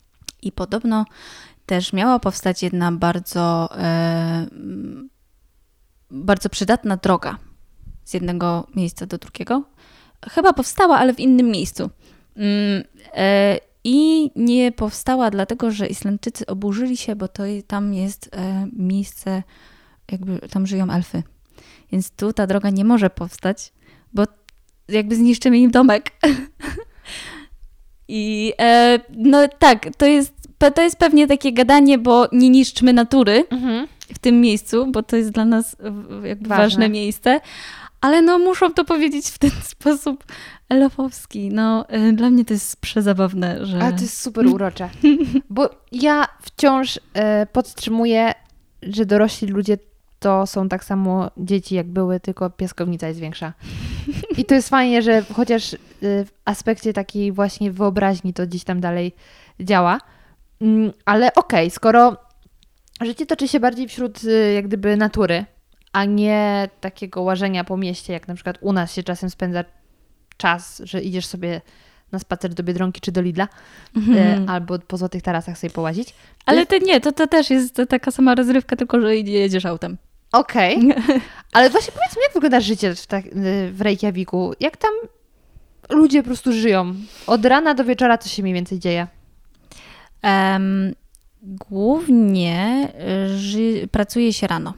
[0.43, 1.05] I podobno
[1.67, 4.47] też miała powstać jedna bardzo, e,
[6.11, 7.38] bardzo przydatna droga
[8.05, 9.62] z jednego miejsca do drugiego.
[10.31, 11.90] Chyba powstała, ale w innym miejscu.
[12.37, 18.66] Mm, e, I nie powstała dlatego, że Islandczycy oburzyli się, bo to tam jest e,
[18.73, 19.42] miejsce,
[20.12, 21.23] jakby tam żyją elfy.
[21.92, 23.73] Więc tu ta droga nie może powstać,
[24.12, 24.25] bo
[24.88, 26.11] jakby zniszczymy im domek.
[28.09, 30.35] I e, no tak, to jest,
[30.75, 33.87] to jest pewnie takie gadanie, bo nie niszczmy natury Mhm.
[34.14, 35.77] W tym miejscu, bo to jest dla nas
[36.25, 36.64] jakby Ważne.
[36.64, 37.40] ważne, miejsce.
[38.01, 40.25] Ale no muszą to powiedzieć w ten sposób
[40.68, 41.49] elfowski.
[41.49, 43.83] No e, dla mnie to jest przezabawne, że...
[43.83, 44.88] Ale to jest super urocze.
[45.51, 48.33] Bo ja wciąż e, podtrzymuję,
[48.83, 49.79] że dorośli ludzie
[50.20, 53.53] to są tak samo dzieci, jak były, tylko piaskownica jest większa.
[54.38, 58.81] I to jest fajnie, że chociaż e, w aspekcie takiej właśnie wyobraźni to gdzieś tam
[58.81, 59.14] dalej
[59.61, 59.99] działa.
[60.61, 62.16] Mm, Ale okej, skoro
[63.05, 65.45] życie toczy się bardziej wśród e, jak gdyby natury,
[65.93, 69.65] a nie takiego łażenia po mieście, jak na przykład u nas się czasem spędza
[70.37, 71.61] czas, że idziesz sobie
[72.13, 73.49] na spacer do Biedronki czy do Lidla,
[73.97, 74.49] Mhm.
[74.49, 76.15] e, albo po Złotych Tarasach sobie połazić.
[76.47, 79.97] Ale to nie, to, to też jest taka sama rozrywka, tylko że jedziesz autem.
[80.33, 80.79] Okej,
[81.53, 83.25] ale właśnie powiedz mi, jak wygląda życie w, tak,
[83.73, 84.53] w Reykjaviku?
[84.61, 84.91] Jak tam
[85.91, 86.95] ludzie po prostu żyją?
[87.27, 89.07] Od rana do wieczora co się mniej więcej dzieje?
[90.23, 90.95] Em,
[91.42, 94.74] głównie e, ży- pracuje się rano.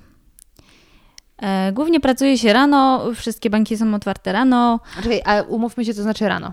[1.39, 4.81] E, głównie pracuje się rano, wszystkie banki są otwarte rano.
[5.03, 6.53] Czekaj, a umówmy się, co znaczy rano.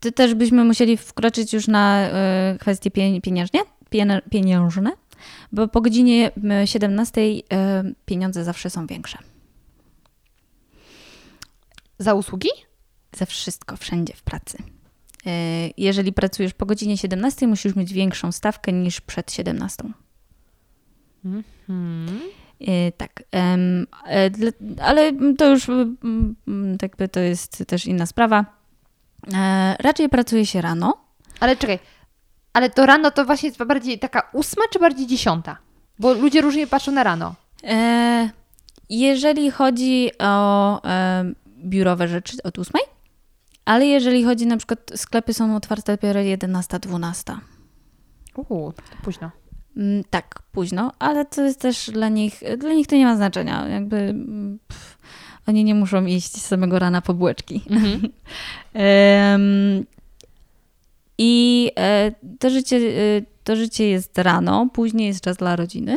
[0.00, 4.90] Ty też byśmy musieli wkroczyć już na e, kwestie pie- pieniężnie, piene- pieniężne,
[5.52, 9.18] bo po godzinie m, 17 e, pieniądze zawsze są większe.
[11.98, 12.48] Za usługi?
[13.16, 14.58] Za wszystko, wszędzie w pracy.
[15.26, 15.30] E,
[15.76, 19.84] Jeżeli pracujesz po godzinie 17, musisz mieć większą stawkę niż przed 17.
[21.22, 22.20] Hmm.
[22.60, 23.58] E, Tak, e,
[24.82, 25.66] ale to już
[26.82, 28.44] jakby to jest też inna sprawa.
[29.78, 31.04] Raczej pracuje się rano.
[31.40, 31.78] Ale czekaj,
[32.52, 35.56] ale to rano to właśnie jest bardziej taka ósma czy bardziej dziesiąta?
[35.98, 37.34] Bo ludzie różnie patrzą na rano.
[38.90, 40.80] Jeżeli chodzi o
[41.58, 42.72] biurowe rzeczy od 8,
[43.64, 47.36] ale jeżeli chodzi na przykład, sklepy są otwarte dopiero 11-12.
[48.48, 48.72] Uuu,
[49.04, 49.30] późno.
[49.76, 53.68] Mm, Tak, późno, ale to jest też dla nich, dla nich to nie ma znaczenia.
[53.68, 54.98] Jakby mm, pff,
[55.46, 57.62] oni nie muszą iść z samego rana po bułeczki.
[58.74, 59.84] Em,
[61.18, 65.96] I e, to życie, e, to życie jest rano, później jest czas dla rodziny.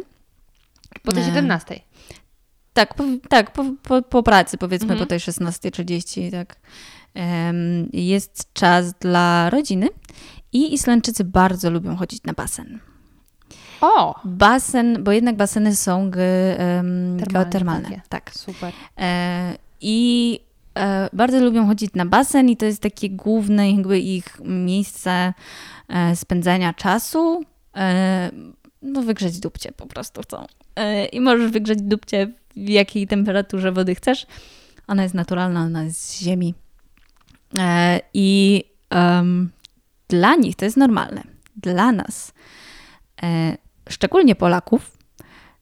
[1.03, 1.79] Po tej E, 17.
[2.73, 4.99] Tak, po, tak po, po, po pracy powiedzmy Mhm.
[4.99, 6.55] po tej 16.30, tak.
[7.93, 9.89] Jest czas dla rodziny
[10.53, 12.79] i Islandczycy bardzo lubią chodzić na basen.
[13.81, 14.15] O!
[14.25, 16.11] Basen, bo jednak baseny są
[17.17, 17.89] geotermalne.
[17.89, 18.01] takie.
[18.09, 18.31] Tak.
[18.35, 18.73] Super.
[18.97, 20.39] E, I
[20.75, 25.33] e, bardzo lubią chodzić na basen i to jest takie główne jakby ich miejsce
[25.87, 27.43] e, spędzania czasu.
[28.81, 30.45] No wygrzeć dupcie po prostu chcą.
[31.11, 34.27] I możesz wygrzeć dupcie w jakiej temperaturze wody chcesz.
[34.87, 36.53] Ona jest naturalna, ona jest z ziemi.
[37.59, 39.51] E, I em,
[40.07, 41.23] dla nich to jest normalne.
[41.55, 42.33] Dla nas,
[43.23, 43.57] e,
[43.89, 44.97] szczególnie Polaków,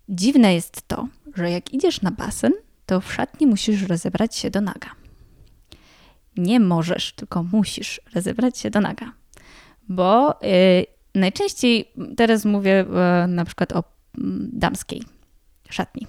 [0.10, 2.54] dziwne jest to, że jak idziesz na basen,
[2.86, 4.90] to w szatni musisz rozebrać się do naga.
[6.38, 9.14] Nie możesz, tylko musisz rozebrać się do naga.
[9.90, 13.84] Bo y, najczęściej teraz mówię e, na przykład o
[14.54, 15.04] damskiej
[15.70, 16.08] szatni.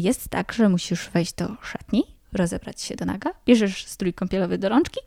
[0.00, 2.02] Jest tak, że musisz wejść do szatni,
[2.34, 5.00] rozebrać się do naga, bierzesz strój kąpielowy do rączki,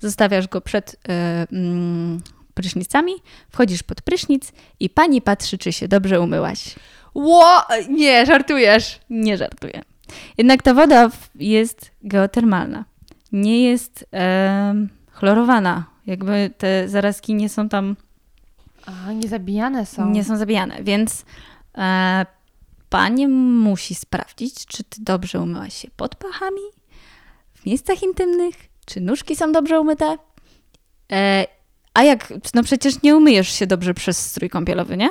[0.00, 2.20] zostawiasz go przed e, mm,
[2.54, 3.12] prysznicami,
[3.50, 6.74] wchodzisz pod prysznic i pani patrzy, czy się dobrze umyłaś.
[7.14, 7.46] Ło!
[7.88, 9.00] Nie, żartujesz.
[9.10, 9.82] Nie żartuję.
[10.38, 12.84] Jednak ta woda jest geotermalna.
[13.32, 15.84] Nie jest em, chlorowana.
[16.06, 17.96] Jakby te zarazki nie są tam,
[18.86, 20.10] A, nie zabijane są.
[20.10, 21.24] nie są zabijane, więc
[21.78, 22.26] e,
[22.88, 26.60] pani musi sprawdzić, czy ty dobrze umyłaś się pod pachami,
[27.54, 28.54] w miejscach intymnych,
[28.86, 30.16] czy nóżki są dobrze umyte.
[31.12, 31.46] E,
[31.94, 35.10] a jak, no przecież nie umyjesz się dobrze przez strój kąpielowy, nie?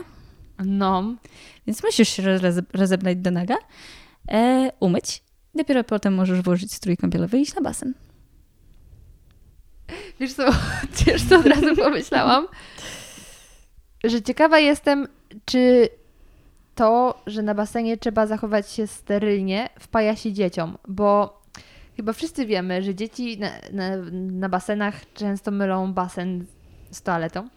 [0.65, 1.15] No.
[1.67, 3.55] Więc musisz się roze- rozebrać do naga,
[4.31, 5.23] e, umyć.
[5.55, 7.93] Dopiero potem możesz włożyć strój kąpielowy i iść na basen.
[10.19, 10.43] Wiesz co,
[11.05, 12.47] wiesz co od razu pomyślałam?
[14.03, 15.07] Że ciekawa jestem,
[15.45, 15.89] czy
[16.77, 21.41] to, że na basenie trzeba zachować się sterylnie, wpaja się dzieciom, bo
[21.95, 23.97] chyba wszyscy wiemy, że dzieci na, na,
[24.31, 26.45] na basenach często mylą basen
[26.91, 27.47] z toaletą.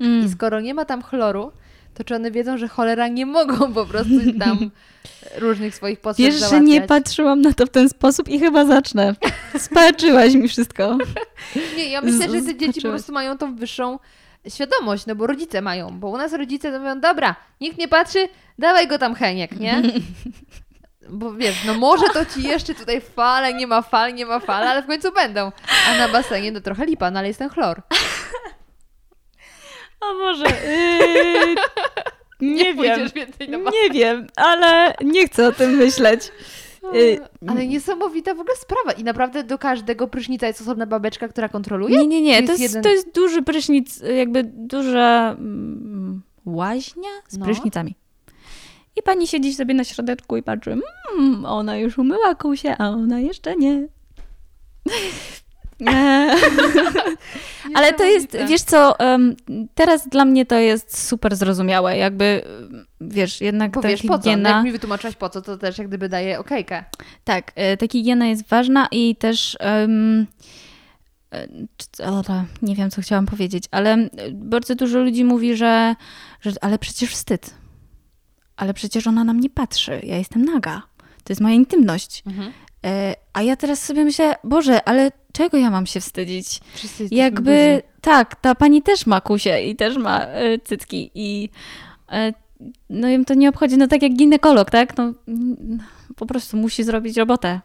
[0.00, 1.52] I skoro nie ma tam chloru,
[1.94, 4.70] to czy one wiedzą, że cholera nie mogą po prostu tam
[5.44, 6.68] różnych swoich potrzeb Wiesz, że załatwiać?
[6.68, 9.14] nie patrzyłam na to w ten sposób i chyba zacznę.
[9.58, 10.98] Spaczyłaś mi wszystko.
[11.76, 13.98] Nie, ja myślę, że te dzieci po prostu mają tą wyższą
[14.48, 18.28] świadomość, no bo rodzice mają, bo u nas rodzice to mówią, dobra, nikt nie patrzy,
[18.58, 19.82] dawaj go tam Heniek, nie?
[21.08, 24.68] Bo wiesz, no może to ci jeszcze tutaj fale, nie ma fal, nie ma fal,
[24.68, 25.52] ale w końcu będą.
[25.88, 27.82] A na basenie to trochę lipa, no ale jest ten chlor.
[30.00, 30.44] O może.
[30.44, 31.54] Yy,
[32.54, 33.00] nie, wiem.
[33.48, 33.72] na basen.
[33.72, 36.32] Nie wiem, ale nie chcę o tym myśleć.
[36.92, 37.18] Yy,
[37.48, 41.98] Ale niesamowita w ogóle sprawa i naprawdę do każdego prysznica jest osobna babeczka, która kontroluje?
[41.98, 42.42] Nie, nie, nie.
[42.42, 47.44] To To jest to jest duży prysznic, jakby duża mm, łaźnia z No.
[47.44, 47.94] prysznicami.
[48.96, 50.76] I pani siedzi sobie na środeczku i patrzy,
[51.18, 53.88] mmm, ona już umyła kusie, a ona jeszcze nie.
[57.74, 58.94] Ale to jest, wiesz co,
[59.74, 62.42] teraz dla mnie to jest super zrozumiałe, jakby,
[63.00, 64.12] wiesz, jednak ta Powiesz po co?
[64.14, 64.50] No, higiena...
[64.50, 66.84] Jak mi wytłumaczyłaś po co, to też jak gdyby daje okejkę.
[67.24, 69.56] Tak, e, ta higiena jest ważna i też.
[72.26, 75.94] to nie wiem, co chciałam powiedzieć, ale bardzo dużo ludzi mówi, że,
[76.40, 77.54] że ale przecież wstyd.
[78.56, 80.00] Ale przecież ona na mnie patrzy.
[80.02, 80.82] Ja jestem naga.
[81.24, 82.22] To jest moja intymność.
[82.26, 82.52] Mhm.
[82.84, 86.60] E, A ja teraz sobie myślę, Boże, ale czego ja mam się wstydzić?
[86.74, 91.48] Wszyscy Jakby tak, ta pani też ma kusie i też ma e, cycki i
[92.12, 92.32] e,
[92.90, 94.96] no ją to nie obchodzi, no tak jak ginekolog, tak?
[94.96, 95.78] No, mm,
[96.16, 97.60] po prostu musi zrobić robotę.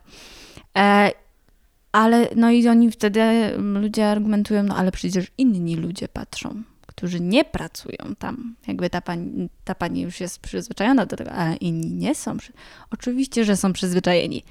[1.91, 7.19] Ale no i oni wtedy mm, ludzie argumentują, no ale przecież inni ludzie patrzą, którzy
[7.19, 8.55] nie pracują tam.
[8.67, 12.37] Jakby ta pani, ta pani już jest przyzwyczajona do tego, ale inni nie są.
[12.91, 14.43] Oczywiście, że są przyzwyczajeni.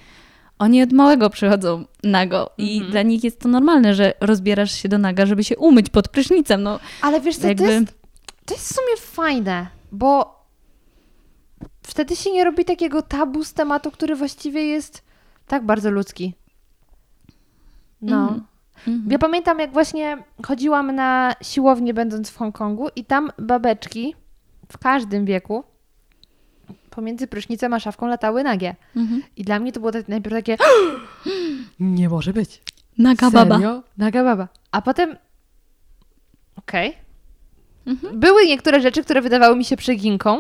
[0.59, 2.91] Oni od małego przychodzą nago i Mhm.
[2.93, 6.63] dla nich jest to normalne, że rozbierasz się do naga, żeby się umyć pod prysznicem.
[6.63, 7.65] No, Ale wiesz co, jakby...
[7.65, 7.87] to, jest,
[8.47, 10.37] to jest w sumie fajne, bo
[11.83, 15.03] wtedy się nie robi takiego tabu z tematu, który właściwie jest
[15.47, 16.35] tak bardzo ludzki.
[18.03, 18.21] No.
[18.23, 18.45] Mhm.
[18.89, 19.11] Mhm.
[19.13, 24.15] Ja pamiętam, jak właśnie chodziłam na siłownię, będąc w Hongkongu, i tam babeczki
[24.73, 25.65] w każdym wieku
[26.97, 28.75] pomiędzy prysznicem a szafką latały nagie.
[28.97, 29.23] Mhm.
[29.37, 30.57] I dla mnie to było tak, najpierw takie.
[31.81, 32.63] Nie może być.
[32.99, 33.55] Naga baba.
[33.55, 33.83] Serio?
[33.99, 34.49] Naga baba.
[34.73, 35.17] A potem.
[36.57, 36.97] Okej.
[37.87, 38.21] Mhm.
[38.21, 40.39] Były niektóre rzeczy, które wydawały mi się przeginką.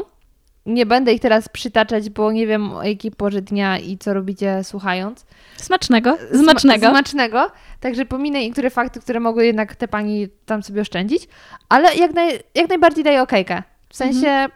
[0.66, 4.64] Nie będę ich teraz przytaczać, bo nie wiem o jakiej porze dnia i co robicie
[4.64, 5.26] słuchając.
[5.56, 6.10] Smacznego.
[6.32, 6.88] Sma- Smacznego.
[6.90, 7.50] Smacznego.
[7.80, 11.28] Także pominę niektóre fakty, które mogły jednak te pani tam sobie oszczędzić.
[11.68, 13.62] Ale jak, naj, jak najbardziej daję okejkę.
[13.88, 14.50] W sensie, Mhm.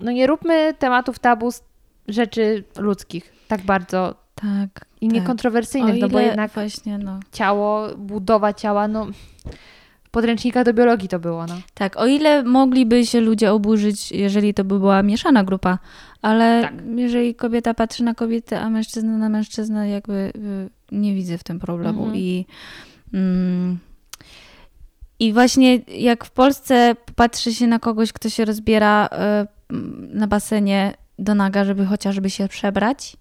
[0.00, 1.62] No nie róbmy tematów tabu z
[2.08, 4.86] rzeczy ludzkich tak bardzo tak.
[5.00, 5.14] i tak.
[5.14, 7.20] niekontrowersyjnych, no bo jednak Właśnie, no.
[7.32, 9.06] ciało, budowa ciała, no
[10.04, 11.54] w podręcznikach do biologii to było, no.
[11.74, 15.78] Tak, o ile mogliby się ludzie oburzyć, jeżeli to by była mieszana grupa,
[16.22, 16.74] ale Tak.
[16.96, 21.60] jeżeli kobieta patrzy na kobietę, a mężczyzna na mężczyznę, jakby y, nie widzę w tym
[21.60, 21.98] problemu.
[21.98, 22.16] Mhm.
[22.16, 22.46] I,
[23.14, 23.78] mm,
[25.18, 29.53] I właśnie jak w Polsce patrzy się na kogoś, kto się rozbiera y,
[30.14, 33.16] na basenie do naga, żeby chociażby się przebrać,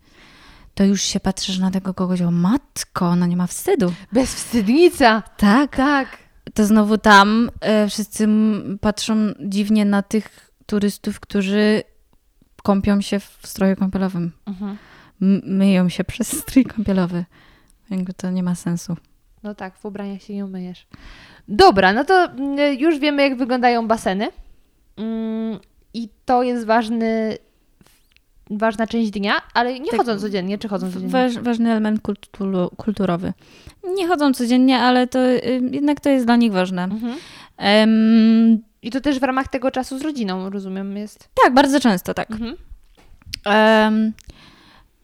[0.75, 3.93] to już się patrzysz na tego kogoś, o matko, ona nie ma wstydu.
[4.11, 5.23] Bezwstydnica!
[5.37, 6.17] Tak, Tak.
[6.53, 8.27] to znowu tam e, wszyscy
[8.81, 11.83] patrzą dziwnie na tych turystów, którzy
[12.63, 14.31] kąpią się w stroju kąpielowym.
[14.45, 14.77] Mhm.
[15.43, 17.25] Myją się przez strój kąpielowy.
[17.89, 18.97] Jakby to nie ma sensu.
[19.43, 20.87] No tak, w ubraniach się nie umyjesz.
[21.47, 24.27] Dobra, no to mm, już wiemy, jak wyglądają baseny.
[25.93, 27.37] I to jest ważny,
[28.49, 29.99] ważna część dnia, ale nie Tak.
[29.99, 31.09] chodzą codziennie, czy chodzą codziennie?
[31.09, 33.33] Waż, ważny element kulturu, kulturowy.
[33.95, 36.83] Nie chodzą codziennie, ale to y, jednak to jest dla nich ważne.
[36.83, 37.15] Mhm.
[37.57, 41.29] Em, I to też w ramach tego czasu z rodziną, rozumiem, jest.
[41.43, 42.31] tak, bardzo często tak.
[42.31, 42.55] Mhm.
[43.45, 44.13] Em,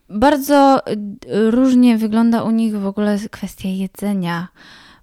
[0.09, 4.47] bardzo y, różnie wygląda u nich w ogóle kwestia jedzenia,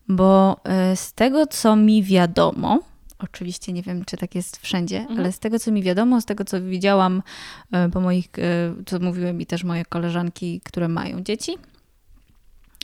[0.08, 0.56] bo
[0.92, 2.78] y, z tego, co mi wiadomo,
[3.18, 5.18] oczywiście nie wiem, czy tak jest wszędzie, Mhm.
[5.18, 7.22] ale z tego, co mi wiadomo, z tego, co widziałam
[7.86, 11.58] y, po moich, y, co mówiły mi też moje koleżanki, które mają dzieci,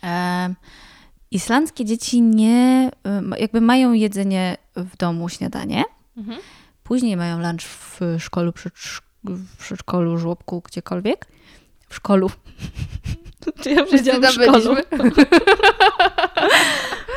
[0.02, 0.54] em,
[1.30, 2.90] islandzkie dzieci nie,
[3.36, 5.84] y, jakby mają jedzenie w domu, śniadanie,
[6.16, 6.38] Mhm.
[6.84, 8.52] Później mają lunch w szkolu,
[9.24, 11.26] w przedszkolu, żłobku, gdziekolwiek.
[11.88, 12.30] W szkolu.
[13.62, 14.74] Czy ja powiedziałam w szkolu?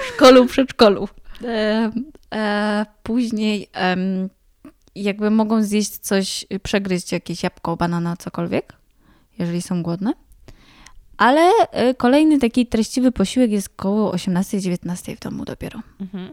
[0.01, 1.07] W szkolu, przedszkolu.
[2.35, 3.69] E, później
[4.95, 8.73] jakby mogą zjeść coś, przegryźć jakieś jabłko, banana, cokolwiek,
[9.39, 10.13] jeżeli są głodne.
[11.17, 15.79] Ale e, kolejny taki treściwy posiłek jest koło 18-19 w domu dopiero.
[16.01, 16.31] Mhm.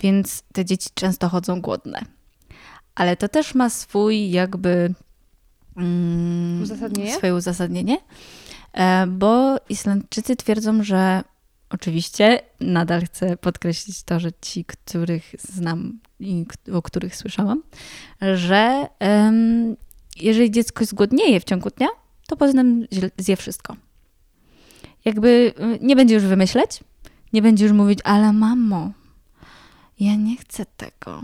[0.00, 2.00] Więc te dzieci często chodzą głodne.
[2.94, 4.94] Ale to też ma swój jakby
[5.76, 7.14] mm, Uzasadnienie?
[7.14, 7.98] swoje uzasadnienie,
[8.72, 11.24] e, bo Islandczycy twierdzą, że
[11.72, 17.62] oczywiście nadal chcę podkreślić to, że ci, których znam i o których słyszałam,
[18.34, 19.76] że em,
[20.20, 21.88] jeżeli dziecko zgłodnieje w ciągu dnia,
[22.28, 22.86] to potem
[23.18, 23.76] zje wszystko.
[25.04, 26.80] Jakby y, nie będzie już wymyśleć,
[27.32, 28.92] nie będzie już mówić, ale mamo,
[30.00, 31.22] ja nie chcę tego.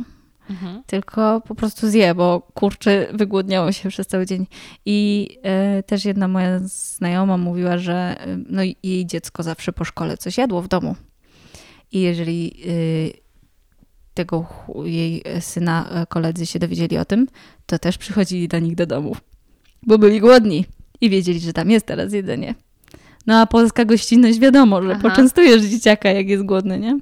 [0.50, 0.82] Mhm.
[0.86, 4.46] Tylko po prostu zje, bo kurczę, wygłodniało się przez cały dzień.
[4.86, 10.16] I e, też jedna moja znajoma mówiła, że e, no, jej dziecko zawsze po szkole
[10.16, 10.96] coś jadło w domu.
[11.92, 13.28] I jeżeli e,
[14.14, 14.46] tego
[14.84, 17.26] jej syna koledzy się dowiedzieli o tym,
[17.66, 19.16] to też przychodzili do nich do domu,
[19.82, 20.64] bo byli głodni
[21.00, 22.54] i wiedzieli, że tam jest teraz jedzenie.
[23.26, 25.00] No a polska gościnność wiadomo, że Aha.
[25.02, 26.98] poczęstujesz dzieciaka, jak jest głodny, nie?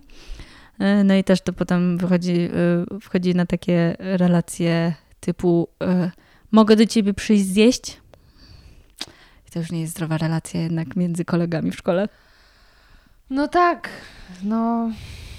[0.79, 2.49] E, No i też to potem wychodzi,
[2.95, 6.11] e, wchodzi na takie relacje typu e,
[6.53, 8.01] mogę do ciebie przyjść zjeść?
[9.49, 12.09] I to już nie jest zdrowa relacja jednak między kolegami w szkole.
[13.31, 13.89] No tak,
[14.43, 14.91] no.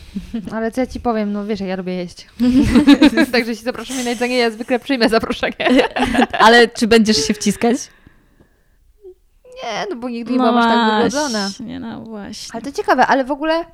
[0.56, 2.28] Ale co ja ci powiem, no wiesz, ja lubię jeść.
[3.32, 5.88] Także jeśli zapraszasz mnie na jedzenie, ja zwykle przyjmę zaproszenie.
[6.39, 7.78] Ale czy będziesz się wciskać?
[9.63, 11.47] Nie, no bo nigdy nie byłam aż tak wygłodzona.
[11.47, 12.50] właśnie, no właśnie.
[12.54, 13.65] Ale to ciekawe, ale w ogóle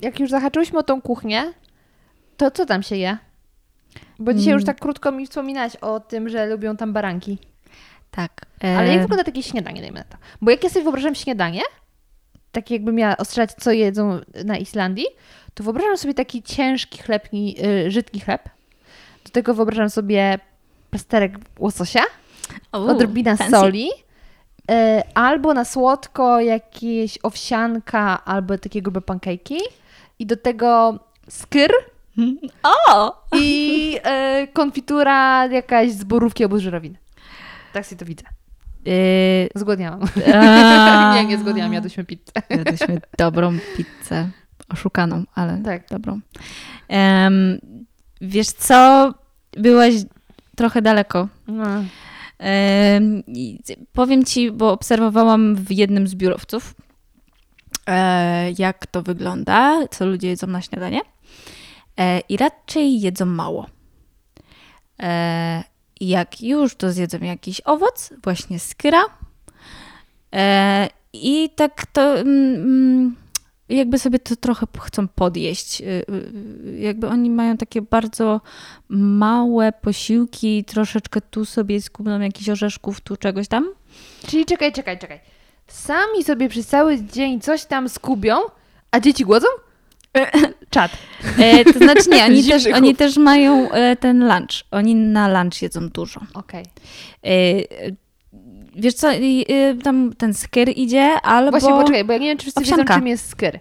[0.00, 1.52] jak już zahaczyłyśmy o tą kuchnię,
[2.36, 3.18] to co tam się je?
[4.18, 4.66] Bo dzisiaj już Mm.
[4.66, 7.38] tak krótko mi wspominałaś o tym, że lubią tam baranki.
[8.10, 8.46] Tak.
[8.62, 10.16] Ale e, jak wygląda takie śniadanie, dajmy na to?
[10.42, 11.62] Bo jak ja sobie wyobrażam śniadanie,
[12.52, 15.06] takie jakbym miała ostrzelać, co jedzą na Islandii,
[15.54, 17.28] to wyobrażam sobie taki ciężki chleb,
[17.88, 18.48] żydki chleb.
[19.24, 20.38] Do tego wyobrażam sobie
[20.90, 22.02] plasterek łososia,
[22.72, 23.56] u, odrobina fancy.
[23.56, 23.88] soli,
[25.14, 29.58] albo na słodko jakieś owsianka, albo takie grube pancake'i
[30.18, 31.70] i do tego skyr
[32.62, 33.22] O!
[33.36, 33.96] i
[34.42, 36.98] y, konfitura jakaś z borówki albo żurawiny.
[37.72, 38.24] Tak sobie to widzę.
[38.84, 40.00] Yy, Zgłodniałam.
[40.34, 42.32] a- nie, nie zgłodniałam, jadłyśmy pizzę.
[42.50, 44.28] Jadłyśmy dobrą pizzę.
[44.72, 45.88] Oszukaną, ale Tak.
[45.90, 46.20] dobrą.
[46.88, 47.58] Em,
[48.20, 49.14] wiesz co?
[49.52, 49.94] Byłaś
[50.56, 51.28] trochę daleko.
[51.48, 51.64] No.
[53.92, 56.74] Powiem ci, bo obserwowałam w jednym z biurowców,
[57.86, 61.00] e, jak to wygląda, co ludzie jedzą na śniadanie.
[61.98, 63.66] E, I raczej jedzą mało.
[65.02, 65.64] E,
[66.00, 69.04] jak już, to zjedzą jakiś owoc, właśnie skyra.
[70.34, 73.16] E, I tak to mm,
[73.68, 75.80] jakby sobie to trochę chcą podjeść.
[75.80, 78.40] Y, y, Jakby oni mają takie bardzo
[78.88, 83.68] małe posiłki, troszeczkę tu sobie skubną jakichś orzeszków, tu czegoś tam.
[84.26, 85.20] Czyli czekaj, czekaj, czekaj.
[85.66, 88.36] Sami sobie przez cały dzień coś tam skubią,
[88.90, 89.46] a dzieci głodzą?
[90.70, 90.92] Czad.
[91.38, 94.64] E, to znaczy nie, oni też, oni też mają e, ten lunch.
[94.70, 96.20] Oni na lunch jedzą dużo.
[96.34, 96.64] Okej.
[97.24, 97.64] E, e,
[98.78, 101.50] wiesz co, i, e, tam ten skyr idzie, albo...
[101.50, 102.82] Właśnie, poczekaj, bo ja nie wiem, czy wszyscy Owsianka.
[102.82, 103.58] wiedzą, czym jest skyr.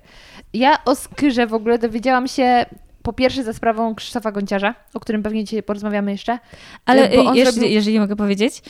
[0.53, 2.65] Ja o skyrze w ogóle dowiedziałam się
[3.03, 6.39] po pierwsze za sprawą Krzysztofa Gonciarza, o którym pewnie dzisiaj porozmawiamy jeszcze.
[6.85, 8.61] Ale on e, jeżeli, zrobił- jeżeli mogę powiedzieć,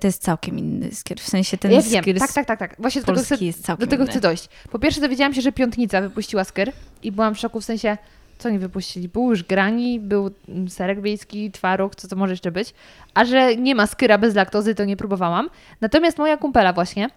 [0.00, 1.20] to jest całkiem inny skyr.
[1.20, 2.76] W sensie ten ja wiem, z tak, tak, tak, tak.
[2.78, 4.48] Właśnie do tego, chcę, do tego chcę dojść.
[4.70, 6.72] Po pierwsze dowiedziałam się, że Piątnica wypuściła skyr
[7.02, 7.96] i byłam w szoku w sensie,
[8.38, 9.08] co nie wypuścili?
[9.08, 12.74] Był już grani, był mm, serek wiejski, twaróg, co to może jeszcze być.
[13.14, 15.50] A że nie ma skyra bez laktozy, to nie próbowałam.
[15.80, 17.08] Natomiast moja kumpela właśnie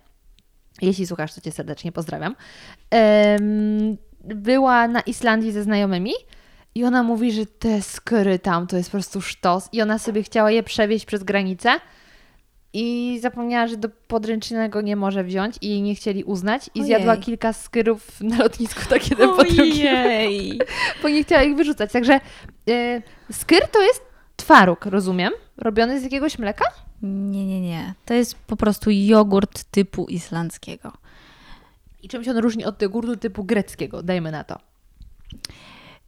[0.81, 2.35] Jeśli słuchasz, to Cię serdecznie pozdrawiam.
[4.23, 6.11] Była na Islandii ze znajomymi
[6.75, 10.23] i ona mówi, że te skry tam to jest po prostu sztos i ona sobie
[10.23, 11.79] chciała je przewieźć przez granicę
[12.73, 16.85] i zapomniała, że do podręcznego nie może wziąć i jej nie chcieli uznać i Ojej.
[16.85, 20.59] zjadła kilka skyrów na lotnisku tak jeden po drugim, Ojej.
[21.01, 21.91] bo nie chciała ich wyrzucać.
[21.91, 22.19] Także
[22.69, 23.01] y,
[23.31, 24.01] skyr to jest
[24.35, 26.65] twaróg, rozumiem, robiony z jakiegoś mleka?
[27.01, 27.93] Nie, nie, nie.
[28.05, 30.91] To jest po prostu jogurt typu islandzkiego.
[32.03, 34.59] I czym się on różni od jogurtu typu greckiego, dajmy na to.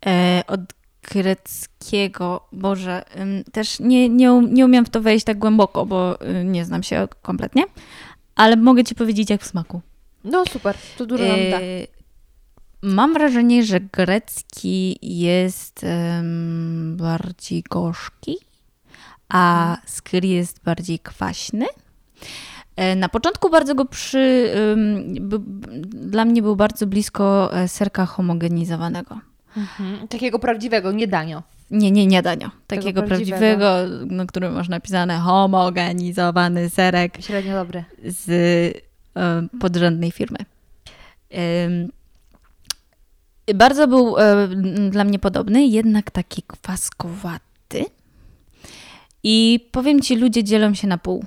[0.06, 0.60] E, od
[1.12, 3.04] greckiego, Boże,
[3.52, 6.84] też nie, nie, um- nie umiem w to wejść tak głęboko, bo y, nie znam
[6.84, 7.64] się kompletnie,
[8.36, 9.82] ale mogę Ci powiedzieć jak w smaku.
[10.24, 11.58] No super, to dużo nam da.
[11.62, 11.64] E,
[12.82, 18.38] Mam wrażenie, że grecki jest em, bardziej gorzki,
[19.30, 21.66] a skyr jest bardziej kwaśny.
[22.76, 24.54] E, Na początku bardzo go przy.
[25.22, 25.40] by-
[25.88, 29.20] Dla mnie był bardzo blisko e, serka homogenizowanego.
[29.58, 30.08] Mhm.
[30.08, 31.44] Takiego prawdziwego, nie danio.
[31.72, 32.52] Nie, nie, nie danio.
[32.68, 33.40] Takiego prawdziwego.
[33.40, 37.84] prawdziwego, na którym masz napisane homogenizowany serek Średnio dobry.
[38.06, 38.30] z
[39.18, 40.38] e, podrzędnej firmy.
[41.30, 41.92] Em,
[43.56, 44.48] Bardzo był e,
[44.90, 47.86] dla mnie podobny, jednak taki kwaskowaty.
[49.24, 51.26] I powiem ci, ludzie dzielą się na pół.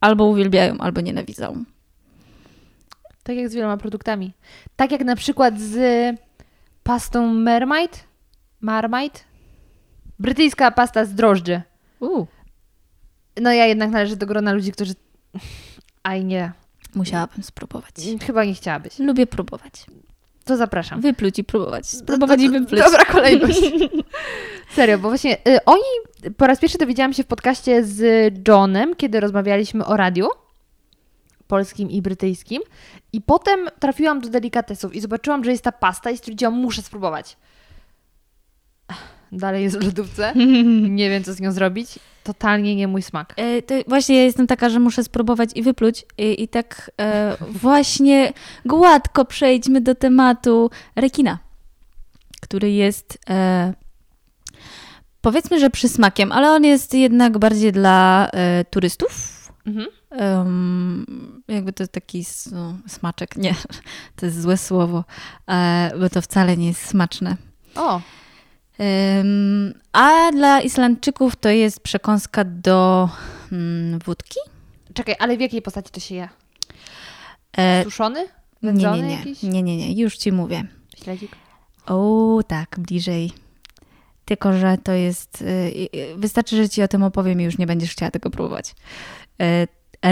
[0.00, 1.64] Albo uwielbiają, albo nienawidzą.
[3.22, 4.32] Tak jak z wieloma produktami.
[4.76, 5.76] Tak jak na przykład z
[6.86, 8.04] pastą Mermaid.
[8.60, 9.20] Marmite.
[10.18, 11.62] Brytyjska pasta z drożdży.
[12.00, 12.26] U,
[13.40, 14.94] No ja jednak należę do grona ludzi, którzy...
[16.02, 16.52] Aj nie.
[16.94, 17.94] musiałabym spróbować.
[18.26, 18.98] Chyba nie chciałabyś.
[18.98, 19.86] Lubię próbować.
[20.44, 21.00] To zapraszam.
[21.00, 21.86] Wypluć i próbować.
[21.86, 22.80] Spróbować i wypluć.
[22.80, 23.60] Dobra kolejność.
[24.74, 25.82] Serio, bo właśnie y, oni,
[26.36, 30.28] po raz pierwszy dowiedziałam się w podcaście z Johnem, kiedy rozmawialiśmy o radiu
[31.48, 32.62] polskim i brytyjskim
[33.12, 37.36] i potem trafiłam do delikatesów i zobaczyłam, że jest ta pasta i stwierdziłam, muszę spróbować.
[39.32, 40.32] Dalej jest w lodówce.
[41.00, 41.98] Nie wiem, co z nią zrobić.
[42.24, 43.34] Totalnie nie mój smak.
[43.36, 46.04] E, To właśnie ja jestem taka, że muszę spróbować i wypluć.
[46.18, 48.32] I, i tak e, właśnie
[48.64, 51.38] gładko przejdźmy do tematu rekina,
[52.40, 53.72] który jest e,
[55.20, 59.12] powiedzmy, że przysmakiem, ale on jest jednak bardziej dla e, turystów.
[59.66, 59.86] Mhm.
[60.18, 63.36] Em, jakby to taki no, smaczek.
[63.36, 63.54] Nie,
[64.16, 65.04] to jest złe słowo,
[65.48, 67.36] e, bo to wcale nie jest smaczne.
[67.74, 68.00] O,
[68.78, 73.08] Em, a dla Islandczyków to jest przekąska do
[73.52, 74.38] mm, wódki.
[74.94, 76.28] czekaj, ale w jakiej postaci to się je?
[77.58, 78.20] E, Suszony?
[78.20, 78.28] nie,
[78.62, 79.42] Wędzony nie, nie, jakiś?
[79.42, 80.64] nie, nie, nie, już ci mówię.
[81.04, 81.36] Śledzik?
[81.86, 83.32] O, tak, bliżej.
[84.24, 85.42] Tylko, że to jest.
[85.42, 85.44] y,
[85.94, 88.74] y, Wystarczy, że ci o tym opowiem i już nie będziesz chciała tego próbować.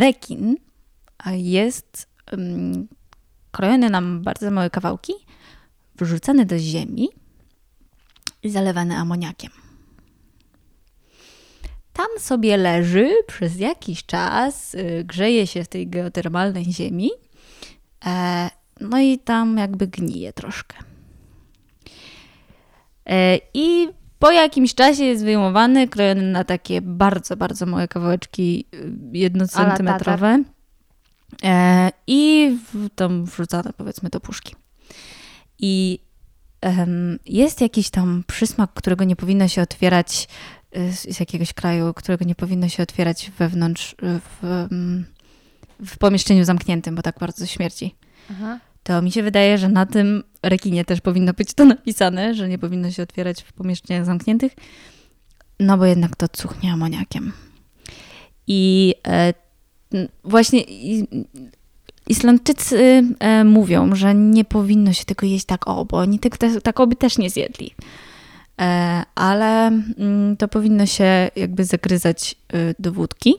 [0.01, 0.57] Rekin
[1.33, 2.89] jest ym,
[3.51, 5.13] krojony na bardzo małe kawałki,
[5.97, 7.09] wrzucany do ziemi
[8.43, 9.51] i zalewany amoniakiem.
[11.93, 17.11] Tam sobie leży przez jakiś czas, y, grzeje się w tej geotermalnej ziemi,
[18.07, 20.77] e, no i tam jakby gnije troszkę.
[23.07, 23.89] E, I
[24.19, 30.43] po jakimś czasie jest wyjmowany, krojony na takie bardzo, bardzo małe kawałeczki y, jednocentymetrowe.
[31.45, 34.57] E, I w, tam wrzucane powiedzmy do puszki.
[35.59, 35.99] I
[37.27, 40.29] jest jakiś tam przysmak, którego nie powinno się otwierać
[40.77, 45.05] y, z, jakiegoś kraju, którego nie powinno się otwierać wewnątrz y, w, mm,
[45.87, 47.95] w pomieszczeniu zamkniętym, bo tak bardzo śmierci
[48.31, 48.59] Aha.
[48.85, 52.59] To mi się wydaje, że na tym rekinie też powinno być to napisane, że nie
[52.59, 54.53] powinno się otwierać w pomieszczeniach zamkniętych,
[55.61, 57.33] no bo jednak to cuchnie amoniakiem.
[58.47, 59.35] I e,
[60.25, 60.61] właśnie
[62.09, 66.61] Islandczycy e, mówią, że nie powinno się tego jeść tak o, bo oni tego te,
[66.61, 67.75] tak oby też nie zjedli.
[68.61, 73.35] E, ale mm, to powinno się jakby zagryzać e, do wódki,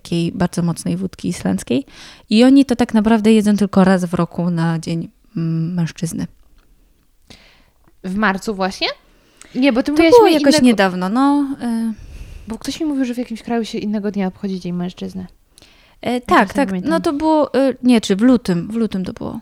[0.00, 1.84] takiej bardzo mocnej wódki islandzkiej.
[2.30, 6.26] I oni to tak naprawdę jedzą tylko raz w roku na Dzień mm, Mężczyzny.
[8.04, 8.88] W marcu właśnie?
[9.54, 10.66] Nie, bo ty To było jakoś innego...
[10.66, 11.56] niedawno, no.
[11.60, 11.92] E,
[12.48, 15.26] Bo ktoś mi mówił, że w jakimś kraju się innego dnia obchodzi Dzień Mężczyzny.
[16.00, 16.68] e, tak, nie tak.
[16.68, 16.90] pamiętam.
[16.90, 19.40] No to było, e, nie, czy w lutym, w lutym to było.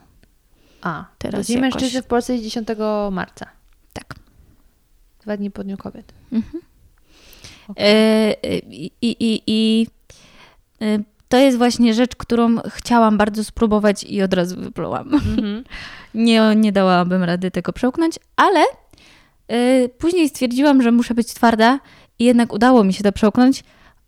[0.83, 1.73] A, Teraz Dzień jakoś.
[1.75, 2.69] Mężczyzny w Polsce jest 10
[3.11, 3.47] marca.
[3.93, 4.15] Tak.
[5.23, 6.13] Dwa dni po Dniu Kobiet.
[7.77, 7.83] E,
[8.45, 9.87] e, I, i, i
[11.29, 15.14] to jest właśnie rzecz, którą chciałam bardzo spróbować i od razu wyplułam.
[15.14, 15.64] Mhm.
[16.14, 18.61] Nie, nie dałabym rady tego przełknąć, ale
[19.49, 21.81] e, później stwierdziłam, że muszę być twarda
[22.18, 23.64] i jednak udało mi się to przełknąć.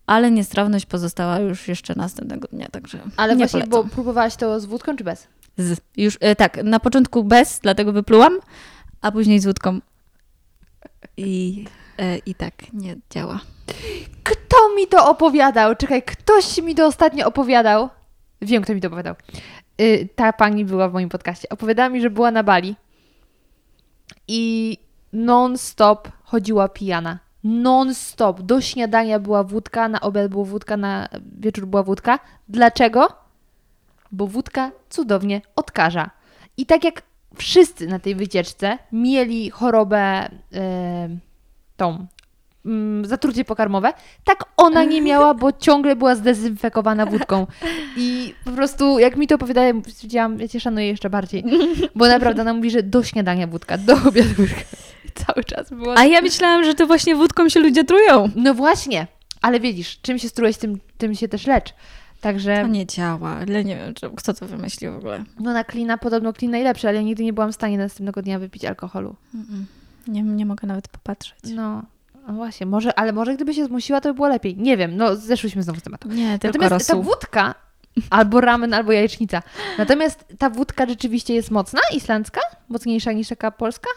[0.06, 3.88] ale niestrawność pozostała już jeszcze następnego dnia, także Ale nie właśnie, polecam.
[3.90, 5.26] bo próbowałaś to z wódką czy bez?
[5.58, 8.38] Z, już, e, tak, na początku bez, dlatego wyplułam,
[9.00, 9.80] a później z łódką.
[11.16, 11.64] I,
[11.98, 13.40] e, I tak nie działa.
[14.22, 15.76] Kto mi to opowiadał?
[15.76, 17.88] Czekaj, ktoś mi to ostatnio opowiadał.
[18.42, 19.14] Wiem, kto mi to opowiadał.
[19.80, 21.48] Y, ta pani była w moim podcaście.
[21.48, 22.76] Opowiadała mi, że była na Bali
[24.28, 24.76] i
[25.12, 27.18] non-stop chodziła pijana.
[27.44, 28.42] Non-stop.
[28.42, 31.08] Do śniadania była wódka, na obiad była wódka, na
[31.38, 32.18] wieczór była wódka.
[32.48, 33.08] Dlaczego?
[34.12, 36.10] Bo wódka cudownie odkaża.
[36.56, 37.02] I tak jak
[37.34, 40.28] wszyscy na tej wycieczce mieli chorobę e,
[41.76, 42.06] tą
[43.04, 43.92] zatrucie pokarmowe,
[44.24, 47.46] tak ona nie miała, bo ciągle była zdezynfekowana wódką.
[47.96, 51.44] I po prostu, jak mi to opowiadają, powiedziałam, ja cię szanuję jeszcze bardziej.
[51.94, 54.60] Bo naprawdę ona mówi, że do śniadania wódka, do obiadu wódka.
[55.14, 55.98] Cały czas było.
[55.98, 58.28] A ja myślałam, że to właśnie wódką się ludzie trują.
[58.36, 59.06] No właśnie,
[59.42, 61.74] ale wiedzisz, czym się strujesz, tym, tym się też lecz.
[62.20, 65.24] Także, To nie działa, ale nie wiem, kto to wymyślił w ogóle.
[65.40, 68.38] no na klina podobno klin najlepszy, ale ja nigdy nie byłam w stanie następnego dnia
[68.38, 69.16] wypić alkoholu.
[70.08, 71.38] Nie, nie mogę nawet popatrzeć.
[71.54, 71.82] No,
[72.26, 74.56] no właśnie, może, ale może gdyby się zmusiła, to by było lepiej.
[74.56, 76.08] Nie wiem, no zeszłyśmy znowu z tematu.
[76.08, 77.10] Nie, tylko Natomiast ta rosół.
[77.12, 77.54] wódka,
[78.10, 79.42] albo ramen, albo jajecznica.
[79.78, 82.40] Natomiast ta wódka rzeczywiście jest mocna, islandzka?
[82.68, 83.88] Mocniejsza niż taka polska?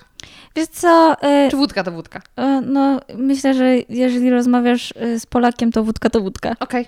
[0.56, 2.22] Wiesz co, e, Czy wódka to wódka?
[2.36, 6.56] e, no myślę, że jeżeli rozmawiasz e, z Polakiem, to wódka to wódka.
[6.60, 6.86] Okej,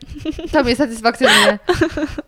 [0.52, 1.60] to mnie satysfakcjonuje.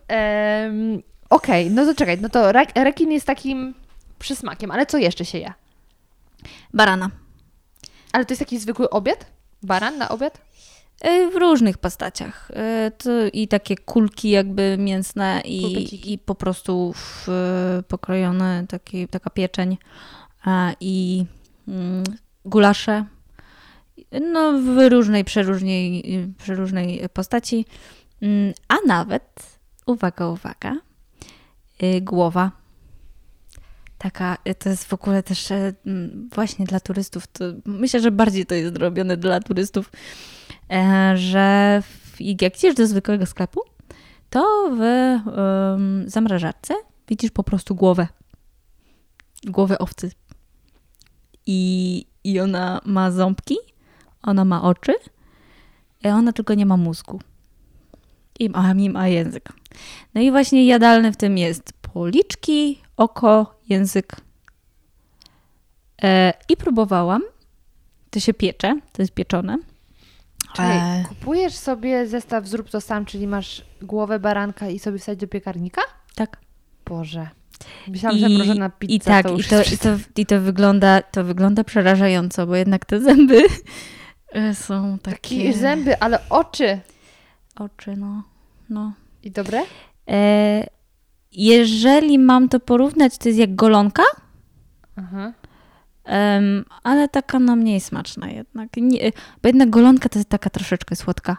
[0.07, 3.73] Em, Okej, no to czekaj, no to rekin jest takim
[4.19, 5.53] przysmakiem, ale co jeszcze się je?
[6.73, 7.09] Barana.
[8.13, 9.25] Ale to jest jakiś zwykły obiad?
[9.63, 10.41] Baran na obiad?
[11.01, 12.51] E, W różnych postaciach.
[12.53, 19.07] E, To I takie kulki jakby mięsne i, i po prostu w, e, pokrojone taki,
[19.07, 19.77] taka pieczeń
[20.79, 21.25] i
[21.67, 22.03] mm,
[22.45, 23.05] gulasze.
[24.33, 26.03] No w różnej, przeróżnej,
[26.37, 27.65] przeróżnej postaci.
[28.21, 30.75] Mm, A nawet, uwaga, uwaga,
[32.01, 32.51] głowa.
[34.03, 35.73] Taka, to jest w ogóle też e,
[36.35, 37.27] właśnie dla turystów.
[37.65, 39.91] Myślę, że bardziej to jest robione dla turystów
[40.71, 43.61] e, że w, jak idziesz do zwykłego sklepu,
[44.29, 46.73] to w em, zamrażarce
[47.07, 48.07] widzisz po prostu głowę.
[49.45, 50.11] Głowę owcy.
[51.45, 53.57] I, I ona ma ząbki,
[54.23, 54.93] ona ma oczy,
[56.03, 57.19] a ona tylko nie ma mózgu.
[58.39, 59.49] I ma, i ma język.
[60.13, 64.15] No i właśnie jadalne w tym jest policzki, oko, język.
[66.03, 67.21] E, I próbowałam.
[68.09, 69.57] To się piecze, to jest pieczone.
[70.55, 75.19] Czyli E, kupujesz sobie zestaw Zrób to sam, czyli masz głowę baranka i sobie wsadź
[75.19, 75.81] do piekarnika?
[76.15, 76.37] tak.
[76.85, 77.29] Boże.
[77.87, 80.41] Myślałam, że mrożona pizza I tak, to i już to, jest i, to, i to,
[80.41, 83.43] wygląda, to wygląda przerażająco, bo jednak te zęby
[84.33, 85.37] e, są takie...
[85.37, 86.79] Takie zęby, ale oczy.
[87.55, 88.23] Oczy, no.
[88.69, 88.93] no.
[89.23, 89.61] I dobre?
[90.09, 90.67] E,
[91.35, 94.03] jeżeli mam to porównać, to jest jak golonka,
[94.95, 95.31] Aha.
[96.05, 98.69] em, ale taka no mniej smaczna jednak.
[98.77, 99.11] Nie,
[99.41, 101.37] bo jednak golonka to jest taka troszeczkę słodka,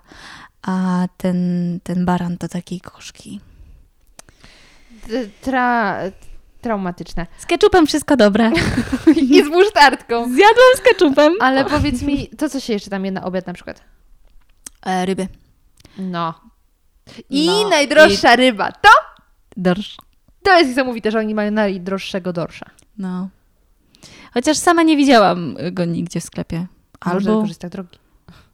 [0.62, 1.38] a ten,
[1.82, 3.40] ten baran to taki gorzki.
[5.08, 5.98] T- Tra...
[6.60, 7.26] Traumatyczne.
[7.38, 8.50] Z keczupem wszystko dobre.
[9.30, 10.24] I z musztardką.
[10.24, 11.32] Zjadłam z keczupem.
[11.40, 13.82] Ale powiedz mi, to co się jeszcze tam je na obiad na przykład?
[14.86, 15.28] E, ryby.
[15.98, 16.34] No.
[17.30, 18.72] I No, najdroższa ryba.
[18.72, 18.88] To?
[19.56, 19.96] Dorsz.
[20.42, 22.70] To jest niesamowite, że oni mają najdroższego dorsza.
[22.98, 23.28] No.
[24.34, 26.66] Chociaż sama nie widziałam go nigdzie w sklepie.
[27.00, 27.40] Albo...
[27.40, 27.98] Może tak drogi.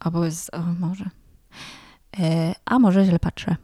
[0.01, 1.05] albo jest, o, może.
[2.19, 3.57] E, a może źle patrzę.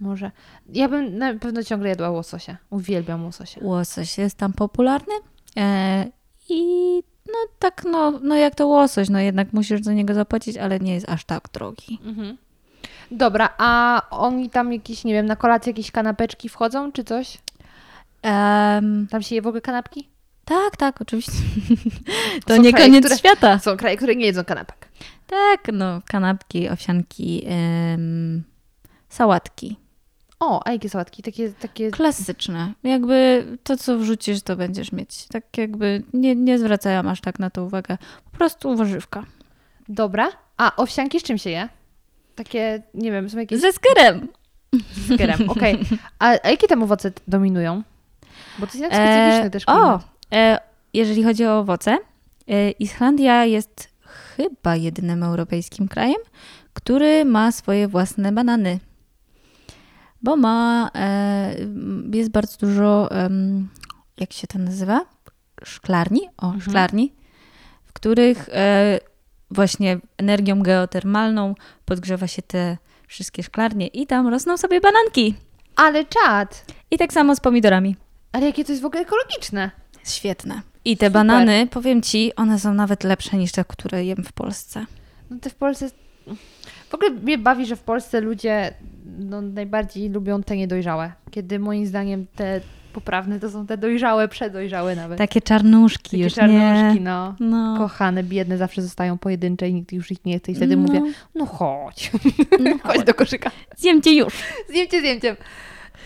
[0.00, 0.30] Może.
[0.72, 2.56] Ja bym na pewno ciągle jadła łososia.
[2.70, 3.60] Uwielbiam łososia.
[3.64, 5.14] Łosoś jest tam popularny.
[5.56, 6.06] E,
[6.48, 6.62] I
[7.26, 10.94] no tak, no, no jak to łosoś, no jednak musisz za niego zapłacić, ale nie
[10.94, 11.98] jest aż tak drogi.
[12.04, 12.36] Mhm.
[13.10, 17.38] Dobra, a oni tam jakieś, nie wiem, na kolację jakieś kanapeczki wchodzą, czy coś?
[18.22, 20.08] Em, Tam się je w ogóle kanapki?
[20.44, 21.32] tak, tak, oczywiście.
[22.46, 23.58] to Są nie kraje, koniec które- świata.
[23.58, 24.88] Są kraje, które nie jedzą kanapek.
[25.26, 27.46] Tak, no, kanapki, owsianki,
[29.08, 29.76] sałatki.
[30.40, 31.22] O, a jakie sałatki?
[31.22, 31.90] Takie, takie...
[31.90, 32.72] Klasyczne.
[32.82, 35.26] Jakby to, co wrzucisz, to będziesz mieć.
[35.26, 37.98] Tak jakby nie, nie zwracają aż tak na to uwagę.
[38.30, 39.24] Po prostu warzywka.
[39.88, 40.28] Dobra.
[40.56, 41.68] A owsianki z czym się je?
[42.34, 44.28] Takie, nie wiem, są jakieś Ze skyrem.
[44.92, 45.38] z kerem.
[45.50, 45.78] Okej.
[46.18, 47.82] A, a jakie tam owoce dominują?
[48.58, 50.04] Bo to jest jednak specyficzny E, też O, klimat.
[50.32, 50.58] e,
[50.94, 51.98] jeżeli chodzi o owoce,
[52.48, 53.88] e, Islandia jest
[54.36, 56.20] chyba jedynym europejskim krajem,
[56.72, 58.78] który ma swoje własne banany.
[60.22, 61.54] Bo ma, e,
[62.12, 63.08] jest bardzo dużo,
[64.20, 65.04] jak się to nazywa?
[65.64, 66.20] Szklarni?
[66.36, 67.12] O, szklarni,
[67.84, 68.98] w których e,
[69.50, 72.76] właśnie energią geotermalną podgrzewa się te
[73.06, 75.34] wszystkie szklarnie i tam rosną sobie bananki.
[75.76, 76.64] Ale czad!
[76.90, 77.96] I tak samo z pomidorami.
[78.32, 79.70] Ale jakie to jest w ogóle ekologiczne.
[80.04, 80.62] Świetne.
[80.84, 81.12] I te Super.
[81.12, 84.86] banany, powiem Ci, one są nawet lepsze niż te, które jem w Polsce.
[85.30, 85.90] No to w Polsce...
[86.88, 88.74] W ogóle mnie bawi, że w Polsce ludzie
[89.18, 91.12] no, najbardziej lubią te niedojrzałe.
[91.30, 92.60] Kiedy moim zdaniem te
[92.90, 95.18] poprawne to są te dojrzałe, przedojrzałe nawet.
[95.18, 97.00] Takie czarnuszki Takie już, czarnuszki, nie?
[97.00, 97.34] no.
[97.40, 97.74] No.
[97.78, 100.52] Kochane, biedne zawsze zostają pojedyncze i nikt już ich nie chce.
[100.52, 100.82] I wtedy No.
[100.82, 101.02] mówię,
[101.34, 102.10] no chodź,
[102.60, 103.50] No, chodź do koszyka.
[103.76, 104.34] Zjem Cię już.
[104.68, 105.36] Zjemcie, zjemcie.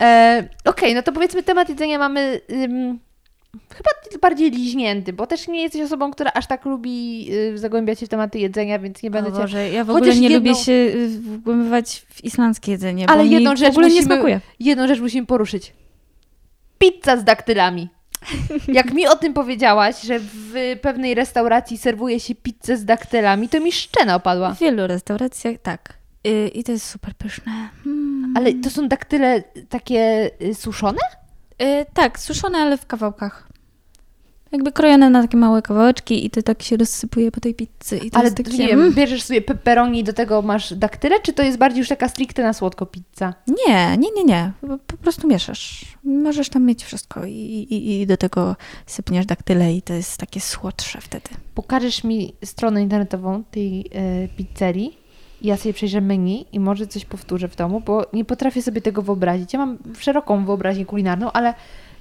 [0.01, 2.99] E, Okej, no to powiedzmy temat jedzenia mamy ym,
[3.75, 3.89] chyba
[4.21, 8.09] bardziej liźnięty, bo też nie jesteś osobą, która aż tak lubi y, zagłębiać się w
[8.09, 9.41] tematy jedzenia, więc nie będę O cię...
[9.41, 13.25] Boże, ja w Chociaż ogóle nie jedną- lubię się y, wgłębywać w islandzkie jedzenie, Ale
[13.25, 14.41] jedną rzecz ogóle nie musimy- smakuje.
[14.59, 15.73] Jedną rzecz musimy poruszyć.
[16.91, 17.89] Pizza z daktylami.
[18.67, 23.59] Jak mi o tym powiedziałaś, że w pewnej restauracji serwuje się pizzę z daktylami, to
[23.59, 24.53] mi szczena opadła.
[24.53, 25.93] W wielu restauracjach tak.
[26.27, 27.69] Y, I to jest super pyszne.
[27.85, 28.33] Mm.
[28.37, 31.01] Ale to są daktyle takie y, suszone?
[31.61, 33.47] Y, tak, suszone, ale w kawałkach.
[34.51, 37.97] Jakby krojone na takie małe kawałeczki i to tak się rozsypuje po tej pizzy.
[37.97, 38.93] I to Ale jest takie, nie mm.
[38.93, 42.43] bierzesz sobie pepperoni i do tego masz daktyle, czy to jest bardziej już taka stricte
[42.43, 43.33] na słodko pizza?
[43.67, 44.51] Nie, nie, nie, nie.
[44.87, 45.85] Po- prostu mieszasz.
[46.03, 50.39] Możesz tam mieć wszystko i, i, i do tego sypniesz daktyle i to jest takie
[50.39, 51.29] słodsze wtedy.
[51.55, 55.05] Pokażesz mi stronę internetową tej e, pizzerii
[55.41, 59.01] ja sobie przejrzę menu i może coś powtórzę w domu, bo nie potrafię sobie tego
[59.01, 59.53] wyobrazić.
[59.53, 61.53] Ja mam szeroką wyobraźnię kulinarną, ale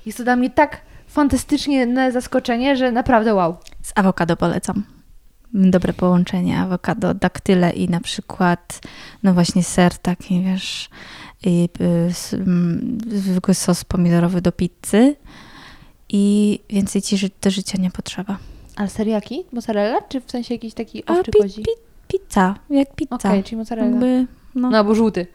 [0.07, 0.81] jest to dla mnie tak
[1.15, 3.57] fantastycznie na zaskoczenie, że naprawdę wow.
[3.83, 4.85] Z awokado polecam.
[5.55, 8.81] Dobre połączenie awokado, daktyle i na przykład,
[9.23, 10.89] no właśnie ser taki, wiesz,
[11.47, 15.17] i y, mm, zwykły sos pomidorowy do pizzy
[16.09, 18.39] i więcej ci ży- do życia nie potrzeba.
[18.77, 19.45] Ale seriaki?
[19.53, 20.01] Mozzarella?
[20.09, 21.63] Czy w sensie jakiś taki owczy pi, pi,
[22.09, 23.15] pizza, jak pizza.
[23.17, 23.91] Okej, czyli mozzarella.
[23.91, 24.71] Jakby, no.
[24.71, 25.27] No, albo żółty.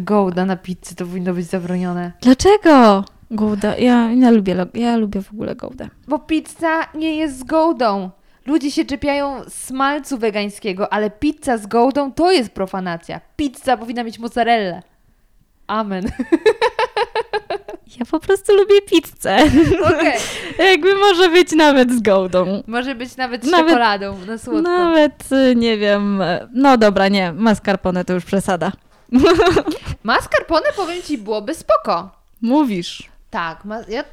[0.00, 2.12] Gołda na pizzy to powinno być zabronione.
[2.20, 3.04] Dlaczego?
[3.32, 3.76] Gouda.
[3.76, 5.88] Ja, ja, lubię, ja lubię w ogóle Goudę.
[6.08, 8.10] Bo pizza nie jest z gołdą.
[8.46, 13.20] Ludzie się czepiają smalcu wegańskiego, ale pizza z gołdą to jest profanacja.
[13.36, 14.82] Pizza powinna mieć mozzarellę.
[15.66, 16.04] Amen.
[18.00, 19.38] Ja po prostu lubię pizzę.
[19.84, 20.18] Okej.
[20.70, 22.62] Jakby może być nawet z Goudą.
[22.66, 24.62] Może być nawet z Nawet- czekoladą na słodko.
[24.62, 26.22] Nawet, y, nie wiem,
[26.54, 28.72] no dobra, nie, mascarpone to już przesada.
[30.02, 32.10] Mascarpone powiem Ci byłoby spoko.
[32.40, 33.11] Mówisz.
[33.32, 34.04] Tak, ma, ja,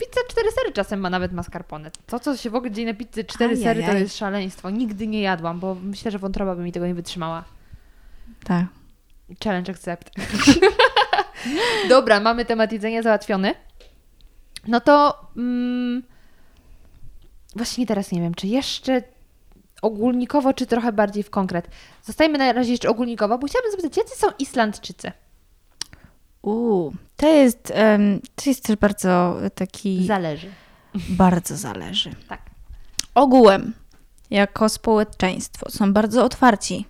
[0.00, 1.90] pizza cztery sery czasem ma nawet mascarpone.
[2.06, 4.70] To, co się w ogóle dzieje na pizzy cztery sery, to jest szaleństwo.
[4.70, 7.44] Nigdy nie jadłam, bo myślę, że wątroba by mi tego nie wytrzymała.
[8.44, 8.64] Tak.
[9.44, 10.10] Challenge accept.
[11.88, 13.54] Dobra, mamy temat jedzenia załatwiony.
[14.68, 16.02] No to mm,
[17.56, 19.02] właśnie teraz nie wiem, czy jeszcze
[19.82, 21.68] ogólnikowo, czy trochę bardziej w konkret.
[22.02, 25.12] Zostajmy na razie jeszcze ogólnikowo, bo chciałabym zapytać, jacy są Islandczycy?
[26.42, 27.72] Uuu, to jest,
[28.34, 30.50] to jest też bardzo taki, Zależy.
[31.08, 32.10] bardzo zależy.
[32.28, 32.40] Tak.
[33.14, 33.72] Ogółem,
[34.30, 36.86] jako społeczeństwo, są bardzo otwarci.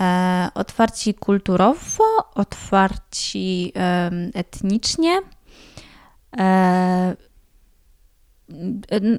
[0.00, 2.04] E, otwarci kulturowo,
[2.34, 5.20] otwarci em, etnicznie,
[6.38, 7.16] e,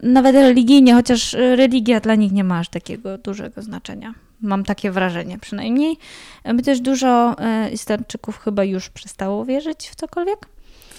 [0.04, 4.14] nawet religijnie, chociaż religia dla nich nie ma aż takiego dużego znaczenia.
[4.42, 5.98] Mam takie wrażenie przynajmniej.
[6.44, 10.48] E, Też dużo e, Islandczyków chyba już przestało wierzyć w cokolwiek.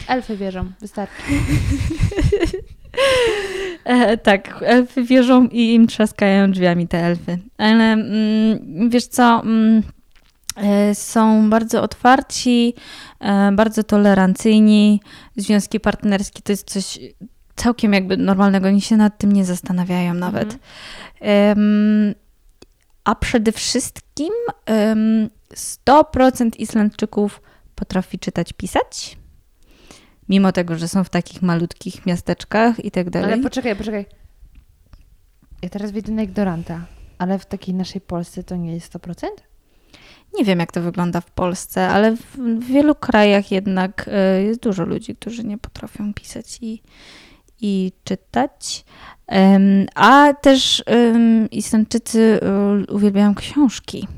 [0.08, 1.22] Elfy wierzą, wystarczy.
[3.84, 7.38] E, tak, elfy wierzą i im trzaskają drzwiami te elfy.
[7.58, 9.82] Ale mm, wiesz co, mm,
[10.56, 12.74] e, są bardzo otwarci,
[13.20, 15.00] e, bardzo tolerancyjni.
[15.36, 16.98] Związki partnerskie to jest coś
[17.56, 18.68] całkiem jakby normalnego.
[18.68, 20.58] Oni się nad tym nie zastanawiają nawet.
[21.20, 22.14] Em,
[23.06, 24.32] a przede wszystkim
[24.66, 25.30] em,
[25.86, 27.42] 100% Islandczyków
[27.74, 29.18] potrafi czytać, pisać.
[30.28, 33.32] Mimo tego, że są w takich malutkich miasteczkach i tak dalej.
[33.32, 34.06] Ale poczekaj, poczekaj.
[35.62, 36.86] Ja teraz widzę na ignoranta,
[37.18, 39.26] ale w takiej naszej Polsce to nie jest 100%?
[40.38, 44.60] Nie wiem, jak to wygląda w Polsce, ale w, w wielu krajach jednak e, jest
[44.60, 46.82] dużo ludzi, którzy nie potrafią pisać i,
[47.60, 48.84] i czytać.
[49.94, 50.84] A też
[51.50, 54.08] Islandczycy e, uwielbiają książki.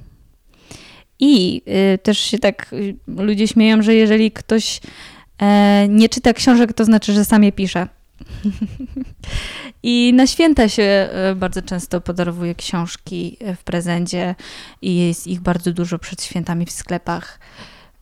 [1.19, 2.71] I e, też się tak
[3.09, 4.81] e, ludzie śmieją, że jeżeli ktoś
[5.89, 7.89] nie czyta książek, to znaczy, że sam je pisze.
[9.83, 14.35] I na święta się bardzo często podarowuje książki w prezencie
[14.83, 17.39] i jest ich bardzo dużo przed świętami w sklepach.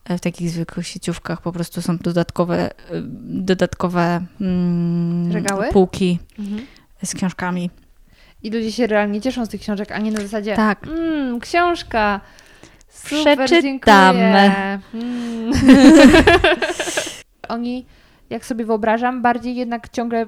[0.09, 2.71] E, W takich zwykłych sieciówkach po prostu są dodatkowe, e,
[3.23, 5.67] dodatkowe mm, Regały?
[5.71, 6.19] półki
[7.03, 7.69] z książkami.
[8.43, 10.87] I ludzie się realnie cieszą z tych książek, a nie na zasadzie Tak.
[10.87, 12.21] mmm, książka,
[12.89, 14.15] super, Przeczytam.
[14.15, 14.79] dziękuję.
[14.93, 15.51] Mm.
[17.49, 17.85] Oni,
[18.29, 20.25] jak sobie wyobrażam, bardziej jednak ciągle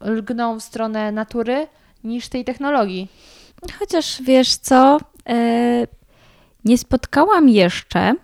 [0.00, 1.66] lgną w stronę natury
[2.04, 3.08] niż tej technologii.
[3.78, 4.98] Chociaż wiesz co,
[5.28, 5.86] e,
[6.64, 8.14] nie spotkałam jeszcze,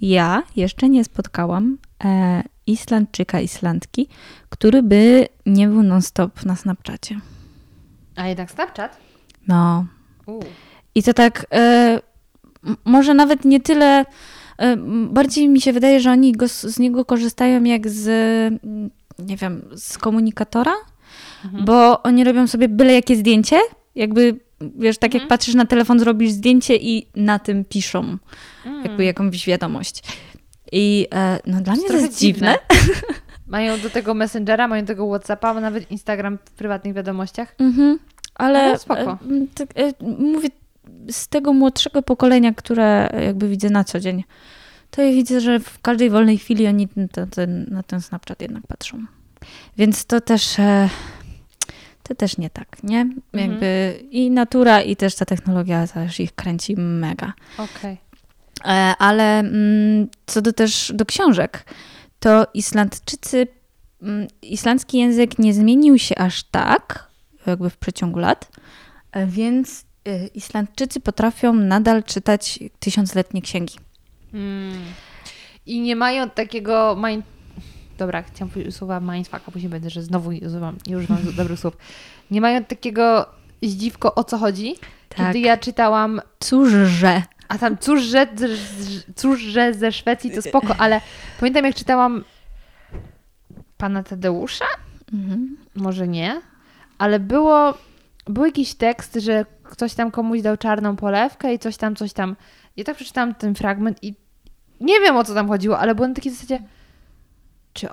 [0.00, 4.08] ja jeszcze nie spotkałam e, Islandczyka, Islandki,
[4.48, 7.20] który by nie był non-stop na Snapchacie.
[8.16, 8.96] A jednak Snapchat?
[9.48, 9.86] No.
[10.26, 10.40] U.
[10.94, 12.00] I to tak, e,
[12.84, 14.04] może nawet nie tyle,
[14.58, 14.76] e,
[15.10, 18.08] bardziej mi się wydaje, że oni go, z niego korzystają jak z,
[18.64, 20.74] mm, nie wiem, z komunikatora,
[21.64, 23.58] bo oni robią sobie byle jakie zdjęcie,
[23.94, 28.18] jakby, wiesz, tak jak patrzysz na telefon, zrobisz zdjęcie i na tym piszą
[28.90, 30.02] jakby jakąś wiadomość.
[30.72, 32.54] I e, no dla mnie to jest dziwne.
[33.46, 37.54] Mają do tego Messengera, mają do tego Whatsappa, ma nawet Instagram w prywatnych wiadomościach.
[37.58, 37.98] Mhm.
[38.34, 39.18] Ale No,
[40.18, 40.48] mówię
[41.10, 44.24] z tego młodszego pokolenia, które jakby widzę na co dzień,
[44.90, 46.88] to ja widzę, że w każdej wolnej chwili oni
[47.70, 49.04] na ten Snapchat jednak patrzą.
[49.76, 50.56] Więc to też
[52.02, 53.06] to też nie tak, nie?
[53.32, 57.32] Jakby i natura, i też ta technologia też ich kręci mega.
[57.58, 57.92] Okej.
[57.92, 58.09] E,
[58.98, 61.64] Ale mm, co do też do książek,
[62.20, 63.46] to Islandczycy,
[64.02, 67.10] mm, islandzki język nie zmienił się aż tak,
[67.46, 68.50] jakby w przeciągu lat,
[69.12, 73.78] e, więc e, Islandczycy potrafią nadal czytać tysiącletnie księgi.
[74.34, 74.82] Mm.
[75.66, 77.24] I nie mają takiego mind...
[77.98, 81.76] Dobra, chciałam powiedzieć słowa mindfuck, a później będę, że znowu używam, nie używam dobrych słów.
[82.30, 83.26] Nie mają takiego
[83.62, 84.74] zdziwko o co chodzi.
[85.08, 85.26] Tak.
[85.26, 87.22] Kiedy ja czytałam, Cóżże.
[87.50, 88.26] A tam cóż, że,
[89.16, 91.00] cóż, że ze Szwecji to spoko, ale
[91.40, 92.24] pamiętam jak czytałam
[93.76, 94.64] pana Tadeusza,
[95.12, 95.56] Mhm.
[95.74, 96.40] może nie,
[96.98, 97.74] ale było,
[98.26, 102.36] był jakiś tekst, że ktoś tam komuś dał czarną polewkę i coś tam, coś tam.
[102.76, 104.14] I tak przeczytałam ten fragment i
[104.80, 106.60] nie wiem o co tam chodziło, ale było na takiej zasadzie,
[107.72, 107.88] czy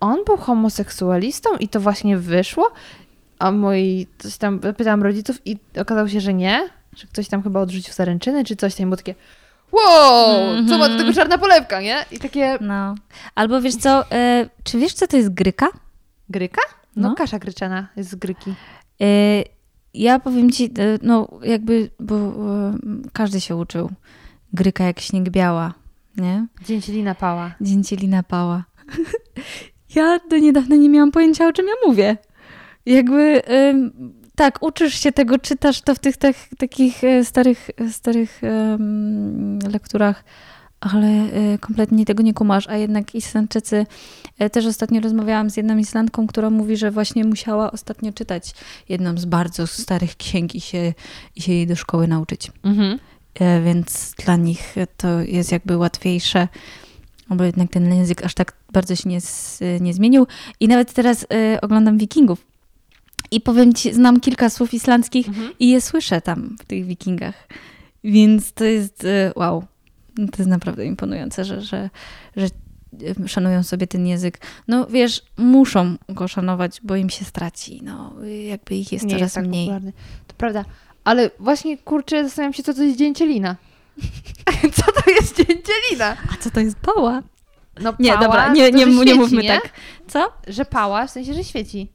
[0.00, 2.72] on był homoseksualistą i to właśnie wyszło?
[3.38, 7.60] A moi, coś tam, pytałam rodziców i okazało się, że nie, że ktoś tam chyba
[7.60, 9.14] odrzucił zaręczyny czy coś tam, było takie
[9.72, 12.04] wow, co ma do tego czarna polewka, nie?
[12.10, 12.94] I takie, No.
[13.34, 15.68] Albo wiesz co, e, czy wiesz co to jest gryka?
[16.28, 16.60] gryka?
[16.96, 17.14] No, No.
[17.14, 18.54] kasza gryczana jest z gryki.
[19.02, 19.42] E,
[19.94, 20.68] Ja powiem ci, e,
[21.02, 22.32] no jakby, bo
[23.12, 23.90] każdy się uczył.
[24.52, 25.74] Gryka jak śnieg biała,
[26.16, 26.46] nie?
[26.64, 27.54] Dzięcielina pała.
[27.60, 28.64] Dzięcielina pała.
[29.94, 32.16] Ja do niedawna nie miałam pojęcia, o czym ja mówię.
[32.86, 33.42] Jakby,
[34.40, 40.24] tak, uczysz się tego, czytasz to w tych tak, takich e, starych, starych em, lekturach,
[40.80, 42.68] ale e, kompletnie tego nie kumasz.
[42.68, 43.86] A jednak Islandczycy,
[44.38, 48.54] e, też ostatnio rozmawiałam z jedną Islandką, która mówi, że właśnie musiała ostatnio czytać
[48.88, 50.92] jedną z bardzo starych księg i się,
[51.36, 52.52] i się jej do szkoły nauczyć.
[52.62, 52.98] Mhm.
[53.34, 56.48] E, więc dla nich to jest jakby łatwiejsze,
[57.30, 59.18] bo jednak ten język aż tak bardzo się nie,
[59.80, 60.26] nie zmienił.
[60.60, 62.49] I nawet teraz e, oglądam Wikingów.
[63.30, 65.52] I powiem ci, znam kilka słów islandzkich Mhm.
[65.58, 67.48] i je słyszę tam w tych Wikingach.
[68.04, 69.64] Więc to jest e, wow.
[70.16, 71.90] To jest naprawdę imponujące, że, że,
[72.36, 72.46] że
[73.26, 74.40] szanują sobie ten język.
[74.68, 77.80] No wiesz, muszą go szanować, bo im się straci.
[77.84, 78.14] No,
[78.48, 79.66] jakby ich jest nie coraz jest tak mniej.
[79.66, 79.92] popularny.
[80.26, 80.64] To prawda.
[81.04, 83.56] Ale właśnie, kurczę, zastanawiam się, co to jest dzięcielina.
[84.76, 86.16] co to jest dzięcielina?
[86.32, 87.22] A co to jest pała?
[87.80, 89.48] No Nie, pała, dobra, nie, to, nie, że nie świeci, mówmy nie?
[89.48, 89.70] tak.
[90.08, 90.32] Co?
[90.46, 91.88] Że pała, w sensie, że świeci.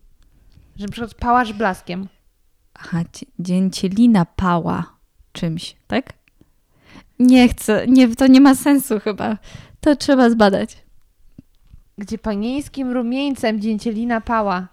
[0.76, 2.07] Że na przykład pałasz blaskiem.
[2.73, 3.01] Aha,
[3.39, 4.84] dzięcielina pała
[5.32, 6.13] czymś, tak?
[7.19, 9.38] Nie chcę, nie, to nie ma sensu chyba.
[9.82, 10.78] To trzeba zbadać.
[11.97, 14.67] Gdzie panieńskim rumieńcem dzięcielina pała.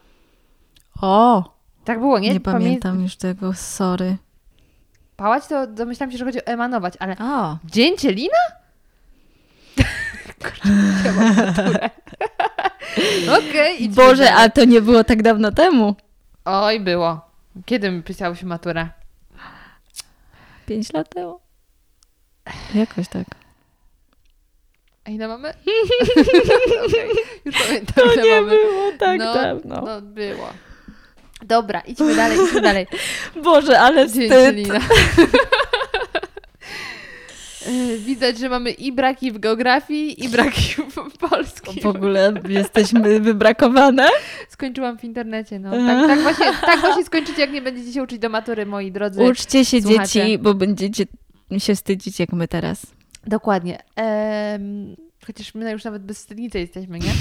[1.02, 1.52] O,
[1.84, 2.32] Tak było, nie?
[2.34, 4.16] nie, Pamię- pamiętam już tego, sorry.
[5.16, 8.36] Pałać to domyślam się, że chodzi o emanować, ale O, dzięcielina?
[9.76, 10.31] Kurczę, ja mam maturę.
[13.38, 14.44] Okej, idźmy Boże, dalej.
[14.46, 15.96] a to nie było tak dawno temu.
[16.44, 17.20] Oj, było.
[17.64, 18.88] Kiedy mi pisałyśmy maturę?
[20.66, 21.40] Pięć lat temu.
[22.74, 23.26] Jakoś tak.
[25.04, 25.48] A ile mamy?
[26.86, 27.10] Okej,
[27.44, 28.50] Już pamiętam, ile mamy.
[28.50, 29.18] było tak
[29.64, 30.48] no, No, było.
[31.42, 32.86] Dobra, idźmy dalej, idźmy dalej.
[33.44, 34.56] Boże, ale wstyd.
[37.66, 40.74] E, Widać, że mamy i braki w geografii, i braki
[41.12, 41.82] w polskim.
[41.82, 44.08] W ogóle jesteśmy wybrakowane.
[44.48, 45.70] Skończyłam w internecie, no.
[45.70, 49.22] Tak, tak, właśnie, tak właśnie skończycie, jak nie będziecie się uczyć do matury, moi drodzy.
[49.22, 50.06] Uczcie się Słuchacie.
[50.06, 51.04] dzieci, bo będziecie
[51.58, 52.86] się wstydzić jak my teraz.
[53.26, 53.78] Dokładnie.
[53.96, 54.96] Em,
[55.26, 57.12] chociaż my już nawet bezwstydnicy jesteśmy, nie?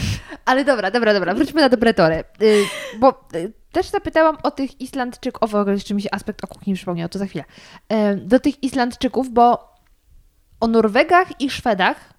[0.46, 1.34] Ale dobra, dobra, dobra.
[1.34, 2.24] Wróćmy na dobre tory.
[2.42, 2.64] Y,
[3.00, 6.48] bo y, też zapytałam o tych Islandczyków, o w ogóle jeszcze mi się aspekt o
[6.48, 7.44] kuchni przypomniał, to za chwilę.
[8.18, 9.71] Do tych Islandczyków, bo
[10.62, 12.14] o Norwegach i Szwedach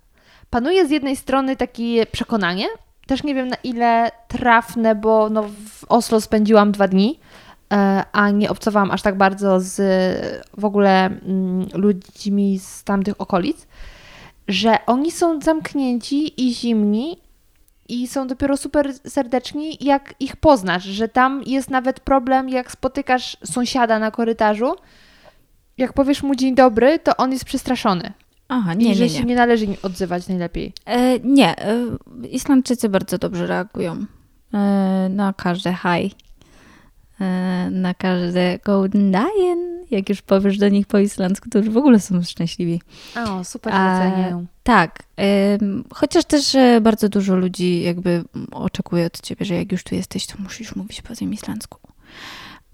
[0.50, 2.66] panuje z jednej strony takie przekonanie,
[3.06, 7.20] też nie wiem na ile trafne, bo no w Oslo spędziłam dwa dni,
[7.72, 9.76] e, a nie obcowałam aż tak bardzo z
[10.58, 13.66] w ogóle mm, ludźmi z tamtych okolic,
[14.48, 17.18] że oni są zamknięci i zimni
[17.88, 23.36] i są dopiero super serdeczni, jak ich poznasz, że tam jest nawet problem, jak spotykasz
[23.44, 24.74] sąsiada na korytarzu,
[25.78, 28.12] jak powiesz mu dzień dobry, to on jest przestraszony.
[28.54, 29.34] Aha, I nie, że nie, się nie.
[29.34, 30.72] należy im odzywać najlepiej.
[30.86, 31.86] E, nie, e,
[32.30, 34.06] Islandczycy bardzo dobrze reagują
[34.54, 36.14] e, na każde hi,
[37.20, 39.84] e, na każde golden dagen.
[39.90, 42.80] Jak już powiesz do nich po islandzku, to już w ogóle są szczęśliwi.
[43.16, 44.46] O, super doceniają.
[44.62, 45.02] Tak,
[45.94, 50.26] chociaż też e, bardzo dużo ludzi jakby oczekuje od ciebie, że jak już tu jesteś,
[50.26, 51.78] to musisz mówić po tym islandzku.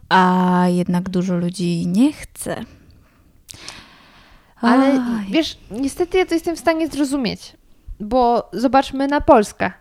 [0.08, 2.64] A jednak dużo ludzi nie chce.
[4.60, 5.26] Ale Aj.
[5.30, 7.52] wiesz, niestety ja to jestem w stanie zrozumieć,
[8.00, 9.72] bo zobaczmy na Polskę.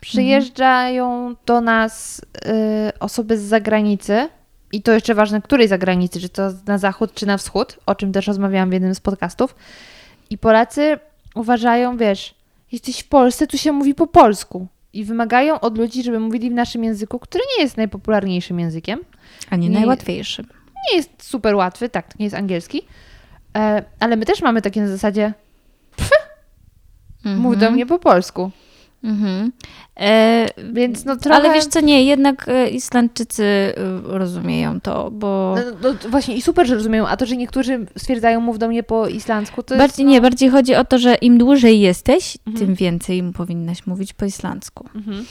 [0.00, 4.28] Przyjeżdżają do nas y, osoby z zagranicy
[4.72, 8.12] i to jeszcze ważne, której zagranicy, czy to na zachód, czy na wschód, o czym
[8.12, 9.54] też rozmawiałam w jednym z podcastów.
[10.30, 10.98] I Polacy
[11.34, 12.34] uważają, wiesz,
[12.72, 14.66] jesteś w Polsce, tu się mówi po polsku.
[14.92, 19.00] I wymagają od ludzi, żeby mówili w naszym języku, który nie jest najpopularniejszym językiem.
[19.50, 20.42] A nie, nie- najłatwiejszy.
[20.90, 22.82] Nie jest super łatwy, tak, to nie jest angielski.
[23.56, 25.32] E, ale my też mamy takie na zasadzie,
[27.24, 28.50] mów do mnie po polsku.
[29.04, 29.52] Mhm.
[30.00, 31.36] E, Więc no trochę...
[31.36, 33.74] Ale wiesz co, nie, jednak e, Islandczycy e,
[34.04, 37.86] rozumieją to, bo No, no, to właśnie i super, że rozumieją, a to, że niektórzy
[37.98, 40.12] stwierdzają mów do mnie po islandzku, to bardziej, jest...
[40.12, 42.66] nie, bardziej chodzi o to, że im dłużej jesteś, Mhm.
[42.66, 44.88] tym więcej powinnaś mówić po islandzku.
[44.94, 45.24] Mhm.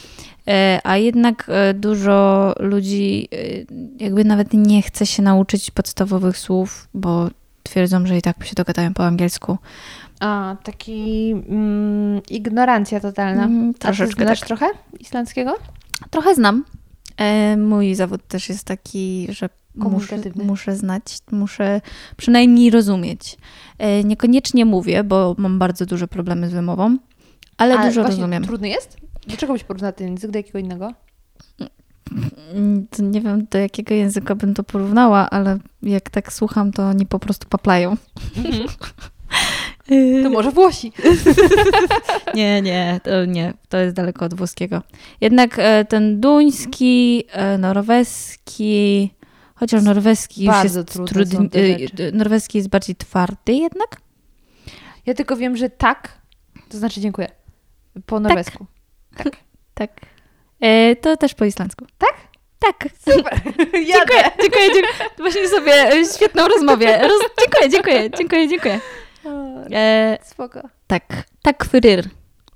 [0.47, 3.27] E, A jednak dużo ludzi
[3.99, 7.29] jakby nawet nie chce się nauczyć podstawowych słów, bo
[7.69, 9.57] twierdzą, że i tak się dogadają po angielsku.
[10.19, 13.43] A, taki mm, ignorancja totalna.
[13.43, 14.47] Mm, a troszeczkę znasz tak.
[14.47, 14.65] trochę
[14.99, 15.55] islandzkiego?
[16.09, 16.65] Trochę znam.
[17.17, 21.81] E, Mój zawód też jest taki, że muszę, muszę znać, muszę
[22.17, 23.37] przynajmniej rozumieć.
[23.77, 26.97] E, Niekoniecznie mówię, bo mam bardzo duże problemy z wymową,
[27.57, 28.43] ale A dużo rozumiem.
[28.43, 28.97] trudny jest?
[29.27, 30.93] Do czego byś porównał ten język, do jakiego innego?
[32.99, 37.19] Nie wiem, do jakiego języka bym to porównała, ale jak tak słucham, to oni po
[37.19, 37.97] prostu paplają.
[40.23, 40.91] To może Włosi.
[42.35, 44.83] Nie, nie, to nie, to jest daleko od włoskiego.
[45.21, 49.13] Jednak e, ten duński, e, norweski,
[49.55, 54.01] chociaż norweski już Bardzo jest trudne są trudny, e, norweski jest bardziej twardy jednak.
[55.05, 56.19] Ja tylko wiem, że tak,
[56.69, 57.27] to znaczy dziękuję,
[58.05, 58.65] po norwesku.
[59.73, 59.91] Tak.
[60.61, 61.85] E, to też po islandzku.
[61.97, 62.13] Tak?
[62.59, 62.89] Tak.
[62.99, 63.41] Super.
[63.73, 64.87] Dziękuję, dziękuję, dziękuję.
[65.17, 67.07] Właśnie sobie e, świetną rozmowę.
[67.07, 67.21] Roz...
[67.39, 68.79] Dziękuję, dziękuję, dziękuję, dziękuję.
[69.71, 70.61] E, Spoko.
[70.87, 72.03] tak, tak fyryr.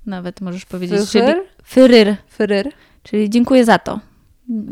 [0.05, 1.09] Nawet możesz powiedzieć.
[1.11, 1.43] Czyli Fyr?
[1.65, 2.71] fyryr, Fyryr?
[3.03, 3.99] czyli dziękuję za to.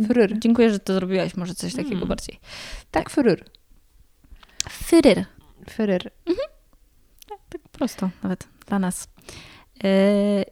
[0.08, 0.40] Fyryr.
[0.40, 2.08] Dziękuję, że to zrobiłaś, może coś takiego Mm.
[2.08, 2.40] bardziej.
[2.92, 3.46] Tak, fyryr.
[4.70, 5.26] Fyryr.
[5.70, 6.12] Fyryr.
[7.50, 9.08] Tak prosto nawet dla nas.
[9.84, 10.44] E,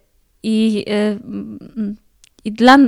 [0.42, 1.96] I, mm,
[2.44, 2.78] i dla,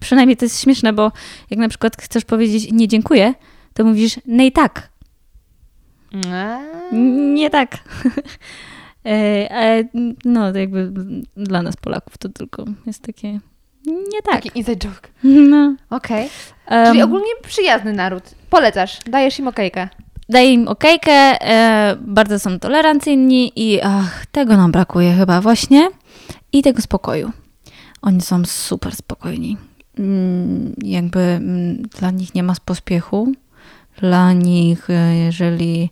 [0.00, 1.12] przynajmniej to jest śmieszne, bo
[1.50, 3.34] jak na przykład chcesz powiedzieć nie dziękuję,
[3.74, 4.88] to mówisz nej tak.
[7.34, 7.76] Nie tak.
[9.50, 9.84] Ale
[10.24, 10.90] no, to jakby
[11.36, 13.40] dla nas Polaków to tylko jest takie
[13.86, 14.34] nie tak.
[14.34, 15.08] Taki inside joke.
[15.50, 15.74] No.
[15.90, 16.28] Okej.
[16.66, 18.22] Em, Czyli ogólnie przyjazny naród.
[18.50, 19.88] Polecasz, dajesz im okejkę.
[20.28, 25.88] daję im okejkę, e, bardzo są tolerancyjni i ach, tego nam brakuje chyba właśnie
[26.52, 27.32] i tego spokoju.
[28.04, 29.56] Oni są super spokojni.
[29.98, 33.32] Mm, jakby mm, dla nich nie ma pospiechu.
[34.00, 35.90] Dla nich, e, jeżeli,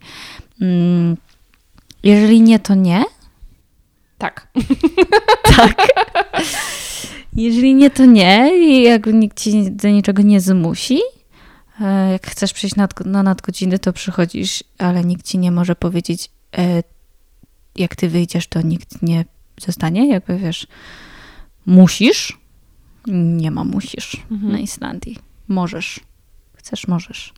[0.61, 1.17] mm,
[2.03, 3.05] jeżeli nie, to nie.
[4.19, 4.47] Tak.
[5.57, 5.87] Tak.
[7.37, 8.51] Jeżeli nie, to nie.
[8.57, 11.01] I jakby nikt ci do niczego nie zmusi.
[11.81, 16.83] E, Jak chcesz przyjść na nadgodziny, to przychodzisz, ale nikt ci nie może powiedzieć, e,
[17.77, 19.25] jak ty wyjdziesz, to nikt nie
[19.61, 20.09] zostanie.
[20.09, 20.67] Jakby wiesz,
[21.67, 22.39] musisz.
[23.07, 24.53] Nie ma musisz Mhm.
[24.53, 25.19] na Islandii.
[25.49, 26.01] Możesz.
[26.57, 27.33] Chcesz, możesz.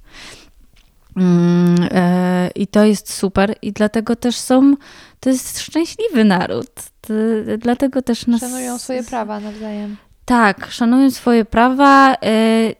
[1.16, 4.77] Mm, e, I to jest super i dlatego też są,
[5.20, 6.70] to jest szczęśliwy naród.
[7.01, 7.14] To,
[7.59, 8.41] dlatego też nas...
[8.41, 9.97] Szanują swoje prawa nawzajem.
[10.25, 12.18] Tak, szanują swoje prawa, e,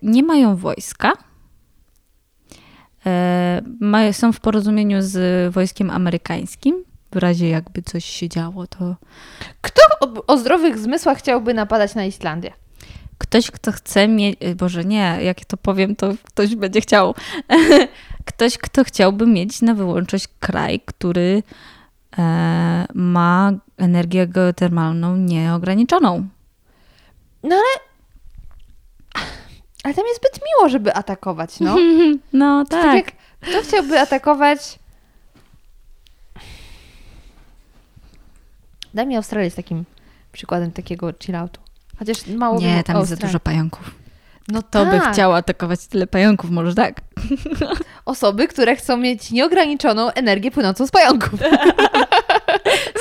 [0.03, 1.13] nie mają wojska.
[3.07, 6.85] E, są w porozumieniu z wojskiem amerykańskim.
[7.15, 8.97] W razie jakby coś się działo, to
[9.61, 12.53] Kto o, o zdrowych zmysłach chciałby napadać na Islandię?
[13.19, 17.15] ktoś, kto chce mieć, Boże nie, jak to powiem, to ktoś będzie chciał.
[18.25, 21.43] ktoś, kto chciałby mieć na wyłączność kraj, który
[22.19, 26.29] e, ma energię geotermalną nieograniczoną.
[27.43, 27.85] No ale...
[29.85, 31.77] Ale tam jest zbyt miło, żeby atakować, no.
[32.33, 32.83] No Tak.
[32.83, 32.95] tak.
[32.95, 34.79] jak kto chciałby atakować...
[38.95, 39.85] Daj mi Australię z takim
[40.33, 41.61] przykładem takiego chilloutu.
[41.99, 43.95] Chociaż mało Nie, tam jest za dużo pająków.
[44.49, 45.13] No To by tak.
[45.13, 47.01] chciał atakować tyle pająków, może tak.
[48.05, 51.41] Osoby, które chcą mieć nieograniczoną energię płynącą z pająków.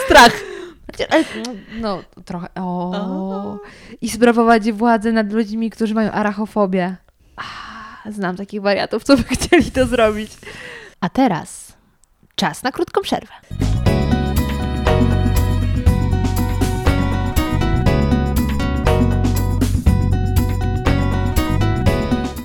[0.05, 0.31] Strach.
[1.09, 1.23] Ale,
[1.79, 2.47] no, trochę.
[2.55, 3.57] O.
[4.01, 6.95] I sprawować władzę nad ludźmi, którzy mają arachofobię.
[8.09, 10.31] Znam takich wariatów, co by chcieli to zrobić.
[11.01, 11.73] A teraz
[12.35, 13.33] czas na krótką przerwę.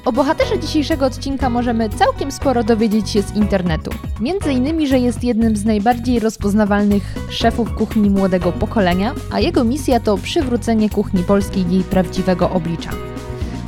[0.09, 3.91] O bohaterze dzisiejszego odcinka możemy całkiem sporo dowiedzieć się z internetu.
[4.21, 10.01] Między innymi, że jest jednym z najbardziej rozpoznawalnych szefów kuchni młodego pokolenia, a jego misja
[10.01, 12.91] to przywrócenie kuchni polskiej jej prawdziwego oblicza.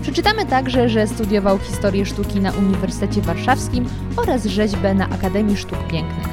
[0.03, 3.85] Przeczytamy także, że studiował historię sztuki na Uniwersytecie Warszawskim
[4.17, 6.29] oraz rzeźbę na Akademii Sztuk Pięknych.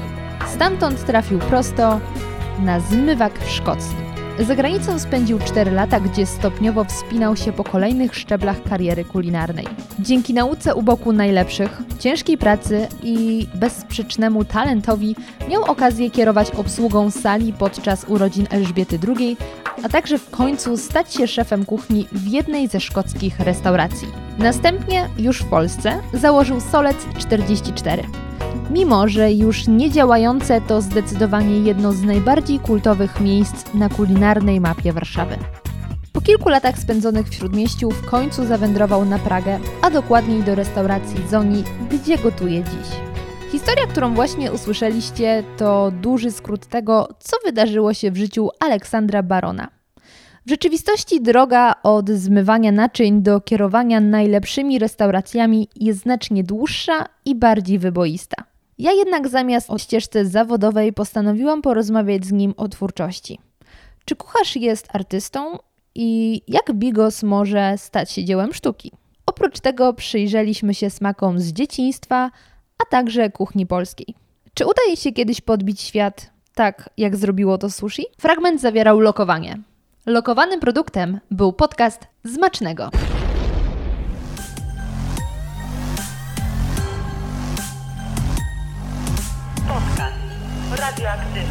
[0.55, 1.99] Stamtąd trafił prosto
[2.59, 4.06] na zmywak w Szkocji.
[4.39, 9.67] Za granicą spędził 4 lata, gdzie stopniowo wspinał się po kolejnych szczeblach kariery kulinarnej.
[9.99, 15.15] Dzięki nauce u boku najlepszych, ciężkiej pracy i bezsprzecznemu talentowi
[15.49, 19.37] miał okazję kierować obsługą sali podczas urodzin Elżbiety II,
[19.83, 24.07] a także w końcu stać się szefem kuchni w jednej ze szkockich restauracji.
[24.37, 28.03] Następnie, już w Polsce, założył Solec 44.
[28.69, 34.93] Mimo, że już nie działające, to zdecydowanie jedno z najbardziej kultowych miejsc na kulinarnej mapie
[34.93, 35.35] Warszawy.
[36.13, 41.27] Po kilku latach spędzonych w Śródmieściu w końcu zawędrował na Pragę, a dokładniej do restauracji
[41.29, 42.87] Zoni, gdzie gotuje dziś.
[43.51, 49.76] Historia, którą właśnie usłyszeliście, to duży skrót tego, co wydarzyło się w życiu Aleksandra Barona.
[50.47, 57.79] W rzeczywistości droga od zmywania naczyń do kierowania najlepszymi restauracjami jest znacznie dłuższa i bardziej
[57.79, 58.43] wyboista.
[58.77, 63.39] Ja jednak zamiast o ścieżce zawodowej postanowiłam porozmawiać z nim o twórczości.
[64.05, 65.59] Czy kucharz jest artystą
[65.95, 68.91] i jak bigos może stać się dziełem sztuki?
[69.25, 72.31] Oprócz tego przyjrzeliśmy się smakom z dzieciństwa,
[72.77, 74.15] a także kuchni polskiej.
[74.53, 78.05] Czy udaje się kiedyś podbić świat tak, jak zrobiło to sushi?
[78.17, 79.57] Fragment zawierał lokowanie.
[80.07, 82.89] Lokowanym produktem był podcast Zmacznego.
[89.67, 90.15] Podcast
[90.79, 91.41] radioaktywny.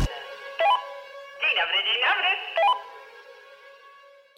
[1.40, 2.28] Dzień dobry, dzień dobry.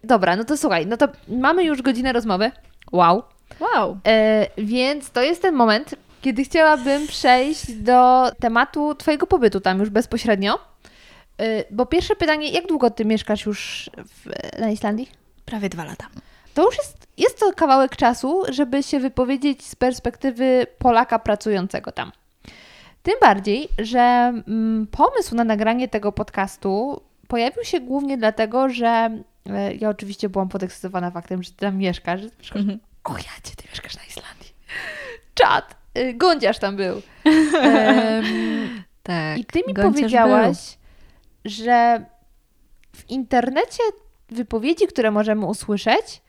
[0.05, 2.51] Dobra, no to słuchaj, no to mamy już godzinę rozmowy.
[2.93, 3.23] Wow.
[3.61, 3.99] Wow.
[4.07, 9.91] E, więc to jest ten moment, kiedy chciałabym przejść do tematu Twojego pobytu tam już
[9.91, 10.59] bezpośrednio.
[11.39, 14.31] E, bo pierwsze pytanie, jak długo Ty mieszkasz już w,
[14.61, 15.09] na Islandii?
[15.45, 16.07] Prawie dwa lata.
[16.55, 22.13] To już jest, jest to kawałek czasu, żeby się wypowiedzieć z perspektywy Polaka pracującego tam.
[23.03, 23.99] Tym bardziej, że
[24.49, 29.11] mm, pomysł na nagranie tego podcastu pojawił się głównie dlatego, że
[29.47, 32.21] e, ja oczywiście byłam podekscytowana faktem, że ty tam mieszkasz.
[32.39, 32.63] Mieszkasz
[33.05, 34.53] o jacie, ty mieszkasz na Islandii.
[35.35, 35.77] Czad!
[35.99, 37.03] y, Gądziarz tam był.
[39.03, 39.39] Tak.
[39.39, 40.79] I ty mi powiedziałaś,
[41.49, 42.05] że
[42.97, 43.83] w internecie
[44.29, 46.23] wypowiedzi, które możemy usłyszeć,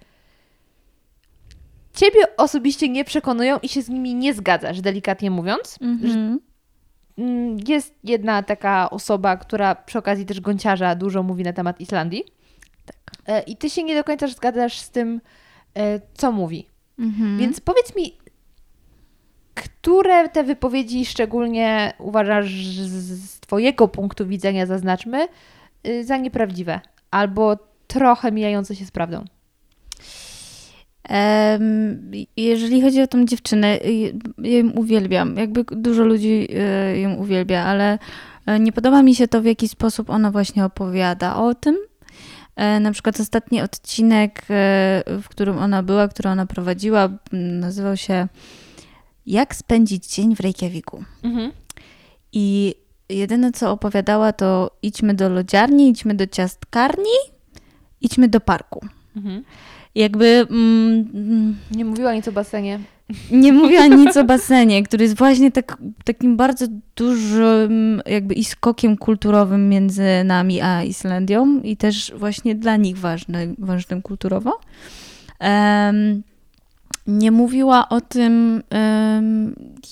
[1.94, 5.78] ciebie osobiście nie przekonują i się z nimi nie zgadzasz, delikatnie mówiąc.
[5.82, 5.92] był.
[6.10, 6.40] Mhm.
[7.18, 12.24] Mm, Jest jedna taka osoba, która przy okazji też gąciarza dużo mówi na temat Islandii.
[12.86, 13.48] Tak.
[13.48, 15.22] I ty się nie do końca zgadzasz z tym,
[15.78, 16.68] e, co mówi.
[17.00, 17.38] Mhm.
[17.38, 18.18] Więc powiedz mi,
[19.54, 25.28] które te wypowiedzi szczególnie uważasz z Twojego punktu widzenia, zaznaczmy,
[25.88, 26.80] y, za nieprawdziwe
[27.12, 29.26] albo trochę mijające się z prawdą?
[32.38, 35.36] Jeżeli chodzi o tą dziewczynę, y, ja ją uwielbiam.
[35.38, 36.48] Jakby dużo ludzi
[36.96, 38.00] y, ją uwielbia, ale
[38.46, 41.78] e, nie podoba mi się to, w jaki sposób ona właśnie opowiada o tym.
[42.56, 48.28] E, Na przykład ostatni odcinek, e, w którym ona była, który ona prowadziła, nazywał się
[49.26, 51.04] Jak spędzić dzień w Reykjaviku.
[51.24, 51.52] Mhm.
[52.34, 52.76] I
[53.10, 57.18] jedyne, co opowiadała, to idźmy do lodziarni, idźmy do ciastkarni,
[58.02, 58.86] idźmy do parku.
[59.16, 59.44] Mhm.
[59.96, 62.80] Jakby mm, Nie mówiła nic o basenie.
[63.32, 66.66] nie mówiła nic o basenie, który jest właśnie tak, takim bardzo
[66.96, 73.56] dużym jakby i skokiem kulturowym między nami a Islandią i też właśnie dla nich ważny,
[73.58, 74.60] ważnym kulturowo.
[75.40, 76.24] em,
[77.10, 78.64] nie mówiła o tym,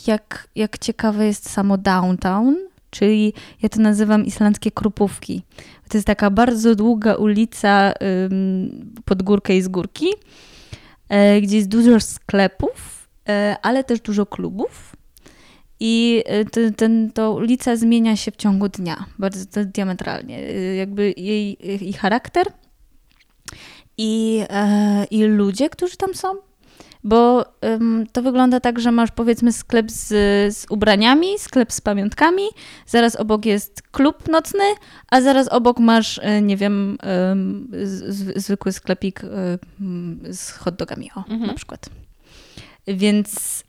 [0.07, 2.55] jak, jak ciekawe jest samo downtown,
[2.89, 5.43] czyli ja to nazywam islandzkie krupówki.
[5.89, 7.93] To jest taka bardzo długa ulica
[9.05, 10.07] pod górkę i z górki,
[11.09, 14.95] e, gdzie jest dużo sklepów, e, ale też dużo klubów.
[15.80, 20.41] I e, ten, ten, to ulica zmienia się w ciągu dnia, bardzo diametralnie.
[20.78, 22.47] Jakby jej, jej charakter
[23.97, 24.43] i,
[25.11, 26.46] i ludzie, którzy tam są.
[27.03, 30.07] Bo em, to wygląda tak, że masz powiedzmy sklep z,
[30.57, 32.43] z ubraniami, sklep z pamiątkami,
[32.85, 34.63] zaraz obok jest klub nocny,
[35.11, 39.21] a zaraz obok masz, e, nie wiem, em, z, zwykły sklepik
[39.79, 41.47] m, z hot dogami, o, Mhm.
[41.47, 41.89] na przykład.
[42.87, 43.63] Więc e,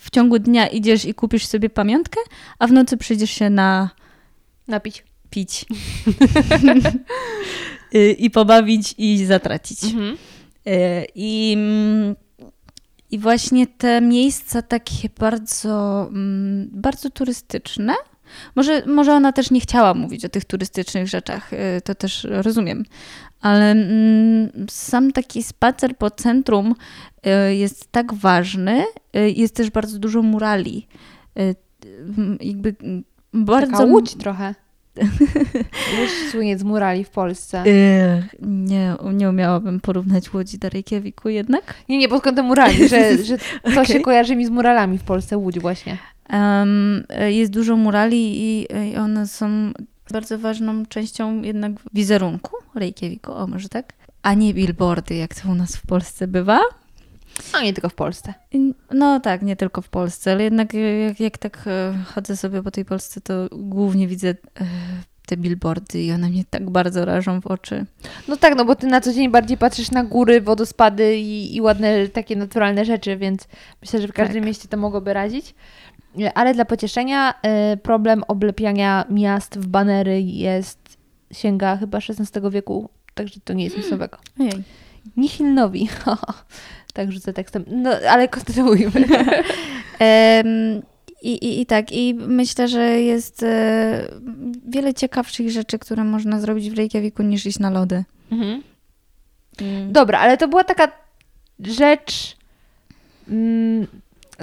[0.00, 2.20] w ciągu dnia idziesz i kupisz sobie pamiątkę,
[2.58, 3.90] a w nocy przyjdziesz się na
[4.68, 5.04] Napić.
[5.30, 5.64] pić
[7.94, 9.84] Y, i pobawić i zatracić.
[9.84, 10.16] Mhm.
[10.68, 12.16] Y, I, mm,
[13.10, 17.94] I właśnie te miejsca takie bardzo, mm, bardzo turystyczne.
[18.56, 22.84] Może, może ona też nie chciała mówić o tych turystycznych rzeczach, y, to też rozumiem,
[23.40, 26.74] ale mm, sam taki spacer po centrum
[27.26, 28.84] y, jest tak ważny.
[29.36, 30.86] Jest też bardzo dużo murali.
[32.40, 32.74] Jakby
[33.32, 34.54] bardzo Taka łódź trochę.
[35.98, 37.64] Łódź słynie z murali w Polsce.
[38.42, 41.74] Nie, nie umiałabym porównać Łodzi do Reykjaviku jednak.
[41.88, 44.02] Nie, nie, pod kątem murali, że, że to się Okej.
[44.02, 45.98] kojarzy mi z muralami w Polsce, Łódź właśnie.
[47.08, 49.72] E, jest dużo murali i, i one są
[50.10, 53.92] bardzo ważną częścią jednak wizerunku Reykjaviku, o może tak?
[54.22, 56.60] A nie billboardy, jak to u nas w Polsce bywa.
[57.52, 58.34] A nie tylko w Polsce.
[58.90, 62.62] No tak, nie tylko w Polsce, ale jednak e, jak, jak tak e, chodzę sobie
[62.62, 64.34] po tej Polsce, to głównie widzę e,
[65.26, 67.86] te billboardy i one mnie tak bardzo rażą w oczy.
[68.28, 71.60] No tak, no bo ty na co dzień bardziej patrzysz na góry, wodospady i, i
[71.60, 73.48] ładne takie naturalne rzeczy, więc
[73.82, 74.46] myślę, że w każdym Tak.
[74.46, 75.54] mieście to mogłoby radzić.
[76.20, 77.34] E, Ale dla pocieszenia
[77.82, 80.96] problem oblepiania miast w banery jest,
[81.32, 84.18] sięga chyba XVI wieku, także to nie jest nic nowego.
[84.40, 84.62] Ojej.
[85.16, 85.88] Nihilnowi.
[86.94, 87.64] tak rzucę tekstem.
[87.66, 89.04] No, ale kontynuujmy.
[91.22, 94.08] I, i, I tak, i myślę, że jest e,
[94.68, 98.04] wiele ciekawszych rzeczy, które można zrobić w Reykjaviku niż iść na lody.
[98.32, 98.62] Mhm.
[99.88, 100.88] Dobra, ale to była taka
[101.60, 102.36] rzecz
[103.28, 103.86] mm,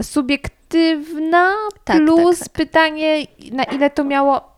[0.01, 1.51] subiektywna
[1.83, 2.57] Tak, plus tak, tak.
[2.57, 4.50] pytanie, na ile to miało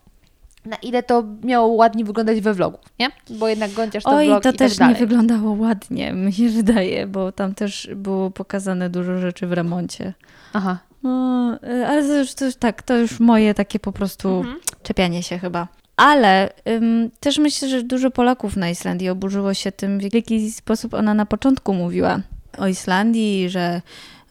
[0.66, 3.10] na ile to miało ładnie wyglądać we vlogu, nie?
[3.30, 4.94] Bo jednak gąciarz to Oj, vlog to i też tak dalej.
[4.94, 10.14] nie wyglądało ładnie, mi się wydaje, bo tam też było pokazane dużo rzeczy w remoncie.
[10.54, 10.78] Aha.
[11.04, 14.60] No, e, ale to już, to już tak, to już moje takie po prostu Mhm.
[14.84, 15.68] czepianie się chyba.
[15.98, 20.94] Ale ym, też myślę, że dużo Polaków na Islandii oburzyło się tym, w jaki sposób
[20.94, 22.20] ona na początku mówiła
[22.58, 23.82] o Islandii, że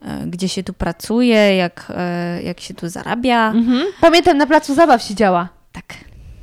[0.03, 3.51] e, gdzie się tu pracuje, jak, e, jak się tu zarabia.
[3.51, 3.87] Mhm.
[4.01, 5.49] Pamiętam, na placu zabaw siedziała.
[5.73, 5.85] Tak.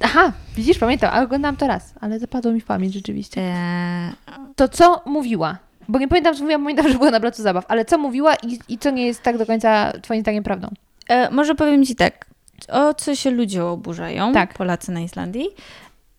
[0.03, 3.41] Aha, widzisz, pamiętam, ale oglądałam to raz, ale zapadło mi w pamięć rzeczywiście.
[3.41, 4.11] E,
[4.55, 5.57] To co mówiła?
[5.87, 8.59] Bo nie pamiętam, co mówiła, pamiętam, że była na placu zabaw, ale co mówiła i,
[8.69, 10.67] i co nie jest tak do końca twoim zdaniem prawdą?
[11.09, 12.25] e, może powiem Ci tak,
[12.69, 14.53] o co się ludzie oburzają, Tak.
[14.53, 15.47] Polacy na Islandii?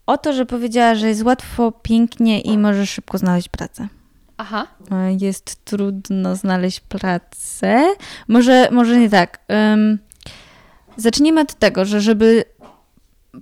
[0.06, 3.88] O to, że powiedziała, że jest łatwo, pięknie i możesz szybko znaleźć pracę.
[4.36, 4.66] Aha.
[4.92, 7.84] E, Jest trudno znaleźć pracę.
[8.28, 9.38] Może, może nie tak.
[9.74, 9.98] Ym,
[10.96, 12.44] zacznijmy od tego, że żeby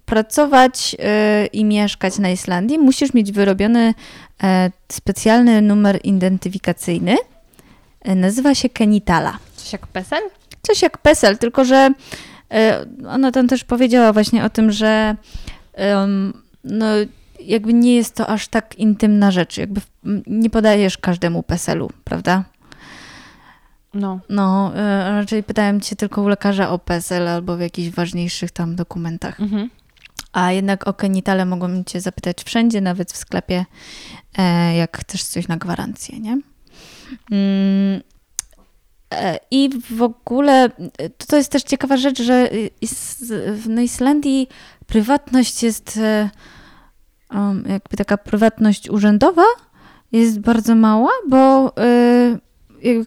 [0.05, 0.97] pracować
[1.45, 3.95] y, i mieszkać na Islandii, musisz mieć wyrobiony
[4.43, 7.17] e, specjalny numer identyfikacyjny.
[8.03, 9.39] E, Nazywa się Kenitala.
[9.57, 10.23] Coś jak PESEL?
[10.63, 11.91] Coś jak PESEL, tylko że
[12.53, 15.17] e, ona tam też powiedziała właśnie o tym, że
[16.65, 16.87] no,
[17.41, 19.57] jakby nie jest to aż tak intymna rzecz.
[19.57, 19.81] Jakby
[20.27, 22.45] nie podajesz każdemu PESEL-u, prawda?
[23.95, 24.21] No.
[24.29, 24.73] No,
[25.05, 29.41] raczej pytałem cię tylko u lekarza o PESEL albo w jakichś ważniejszych tam dokumentach.
[29.41, 29.71] Mhm.
[30.33, 33.65] A jednak o kenitale mogłam cię zapytać wszędzie, nawet w sklepie,
[34.39, 36.39] e, jak chcesz coś na gwarancję, nie?
[37.31, 38.03] Mm,
[39.15, 40.71] e, I w ogóle e,
[41.11, 42.51] to, jest też ciekawa rzecz, że
[43.53, 44.49] w Islandii
[44.87, 46.01] prywatność jest
[47.31, 49.45] um, jakby taka prywatność urzędowa
[50.13, 51.73] jest bardzo mała, bo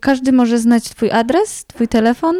[0.01, 2.35] każdy może znać twój adres, twój telefon,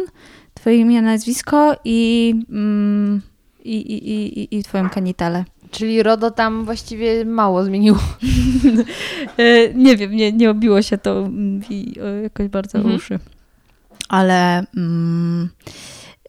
[0.54, 3.22] twoje imię, nazwisko i, mm,
[3.64, 4.10] i, i,
[4.40, 5.44] i, i- twoją kanitalę.
[5.70, 7.98] Czyli RODO tam właściwie mało zmieniło.
[9.38, 12.96] E, nie wiem, nie, nie obiło się to mm, i, o, jakoś bardzo Mhm.
[12.96, 13.18] uszy.
[14.08, 15.48] Ale mm,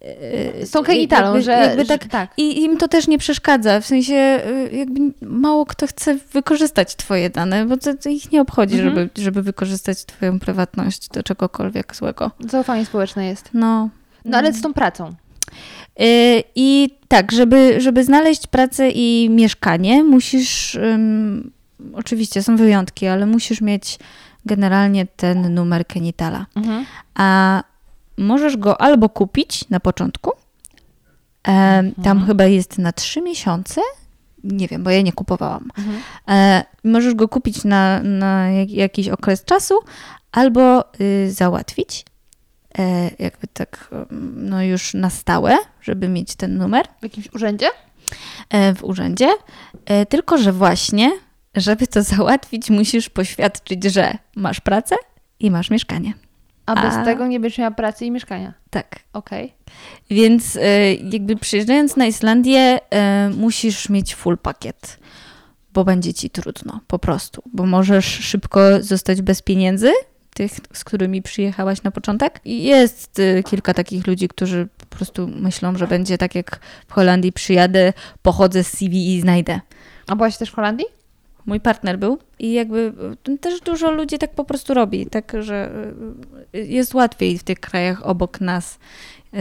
[0.02, 2.30] e, Z tą genitalą, jakby, że, jakby że tak, tak.
[2.38, 7.30] I im to też nie przeszkadza, w sensie e, jakby mało kto chce wykorzystać twoje
[7.30, 8.96] dane, bo to, to ich nie obchodzi, Mhm.
[8.96, 12.32] żeby, żeby wykorzystać twoją prywatność do czegokolwiek złego.
[12.40, 13.50] Zaufanie społeczne jest.
[13.54, 13.90] No.
[14.26, 15.14] No ale z tą pracą.
[16.02, 21.52] Y, I tak, żeby, żeby znaleźć pracę i mieszkanie, musisz, ym,
[21.94, 24.00] oczywiście są wyjątki, ale musisz mieć
[24.46, 26.46] generalnie ten numer Kenitala.
[26.56, 26.86] Mhm.
[27.16, 27.64] A
[28.18, 30.32] możesz go albo kupić na początku,
[31.48, 33.82] e, tam chyba jest na trzy miesiące,
[34.44, 35.70] nie wiem, bo ja nie kupowałam.
[36.28, 39.76] E, możesz go kupić na, na jak, jakiś okres czasu,
[40.32, 42.06] albo y, załatwić,
[43.20, 43.90] jakby tak,
[44.36, 47.68] no już na stałe, żeby mieć ten numer W jakimś urzędzie?
[48.50, 49.30] e, w urzędzie.
[49.86, 51.12] E, tylko, że właśnie,
[51.56, 54.96] żeby to załatwić, musisz poświadczyć, że masz pracę
[55.40, 56.14] i masz mieszkanie.
[56.66, 58.54] A bez A- tego nie będziesz miała pracy i mieszkania.
[58.70, 59.00] Tak.
[59.14, 59.54] Okej.
[60.10, 65.00] Więc e, jakby przyjeżdżając na Islandię, e, musisz mieć full pakiet,
[65.74, 67.44] bo będzie ci trudno, po prostu.
[67.54, 69.92] Bo możesz szybko zostać bez pieniędzy,
[70.34, 72.40] tych, z którymi przyjechałaś na początek.
[72.46, 76.94] I jest e, kilka takich ludzi, którzy po prostu myślą, że będzie tak jak w
[76.94, 79.60] Holandii przyjadę, pochodzę z CV i znajdę.
[80.08, 80.86] A byłaś też w Holandii?
[81.46, 82.94] Mój partner był i jakby
[83.30, 85.72] e, też dużo ludzi tak po prostu robi, tak, że
[86.54, 88.80] e, jest łatwiej w tych krajach obok nas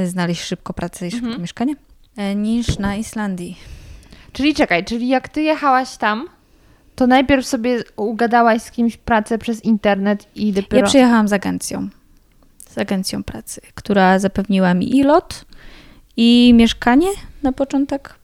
[0.05, 1.75] znaleźć szybko pracę i szybko mieszkanie
[2.17, 3.57] e, niż na Islandii.
[4.33, 6.29] Czyli czekaj, czyli jak ty jechałaś tam,
[6.95, 10.77] to najpierw sobie ugadałaś z kimś pracę przez internet i dopiero...
[10.77, 11.89] Ja przyjechałam z agencją,
[12.69, 15.45] z agencją pracy, która zapewniła mi i lot,
[16.17, 17.09] i mieszkanie
[17.43, 18.15] na początek,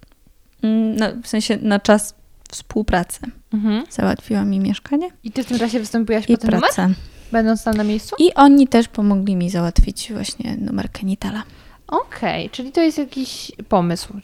[0.62, 2.14] Mm, no, w sensie na czas
[2.50, 3.20] współpracy.
[3.52, 3.84] Mhm.
[3.90, 6.60] Załatwiła mi mieszkanie I ty w tym czasie wystąpiłaś po ten numer?
[6.60, 6.94] pracę.
[7.32, 8.16] Będąc tam na miejscu?
[8.18, 11.42] I oni też pomogli mi załatwić właśnie numer Kenitala.
[11.86, 14.14] Okej, czyli to jest jakiś pomysł.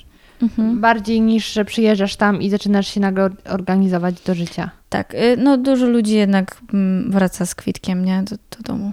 [0.45, 0.81] Mhm.
[0.81, 4.71] Bardziej niż, że przyjeżdżasz tam i zaczynasz się nagle or- organizować do życia.
[4.89, 8.23] Tak, y, no dużo ludzi jednak mm, wraca z kwitkiem, nie?
[8.23, 8.93] Do, do domu.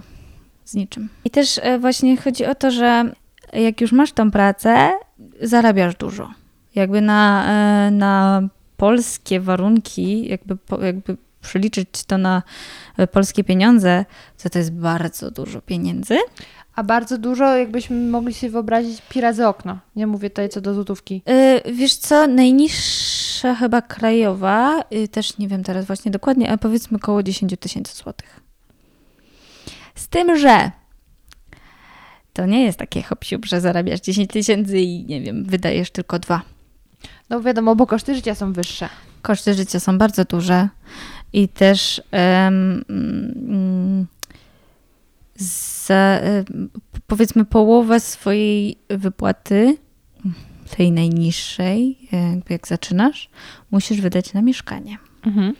[0.64, 1.08] Z niczym.
[1.24, 3.12] I też e, właśnie chodzi o to, że
[3.52, 4.92] jak już masz tą pracę,
[5.42, 6.30] zarabiasz dużo.
[6.74, 7.46] Jakby na,
[7.86, 8.42] e, na
[8.76, 12.42] polskie warunki, jakby, jakby przeliczyć to na
[12.96, 14.04] e, polskie pieniądze,
[14.42, 16.18] to to jest bardzo dużo pieniędzy.
[16.74, 19.78] A bardzo dużo, jakbyśmy mogli sobie wyobrazić, pi razy okno.
[19.96, 21.22] Nie mówię tutaj co do złotówki.
[21.66, 26.96] Y, Wiesz co, najniższa chyba krajowa, y, też nie wiem teraz właśnie dokładnie, ale powiedzmy
[26.96, 28.40] około 10 tysięcy złotych.
[29.94, 30.70] Z tym, że
[32.32, 36.42] to nie jest takie hop że zarabiasz 10 tysięcy i nie wiem, wydajesz tylko dwa.
[37.30, 38.88] No wiadomo, bo koszty życia są wyższe.
[39.22, 40.68] Koszty życia są bardzo duże
[41.32, 44.06] i też em, mm,
[45.86, 46.70] za, em,
[47.06, 49.76] powiedzmy połowę swojej wypłaty,
[50.76, 53.30] tej najniższej, jakby jak zaczynasz,
[53.70, 54.98] musisz wydać na mieszkanie.
[55.26, 55.54] Mhm.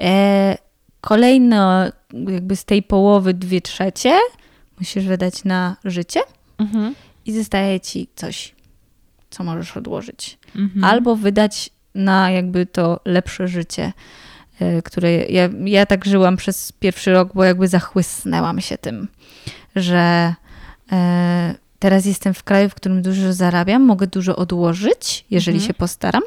[0.00, 0.56] E,
[1.00, 4.18] kolejno jakby z tej połowy dwie trzecie
[4.78, 6.20] musisz wydać na życie
[6.58, 6.94] Mhm.
[7.26, 8.54] i zostaje ci coś,
[9.30, 10.38] co możesz odłożyć.
[10.56, 10.84] Mhm.
[10.84, 13.92] Albo wydać na jakby to lepsze życie, e,
[14.84, 19.08] które ja, ja tak żyłam przez pierwszy rok, bo jakby zachłysnęłam się tym,
[19.76, 20.34] że
[20.92, 26.22] e, teraz jestem w kraju, w którym dużo zarabiam, mogę dużo odłożyć, jeżeli się postaram.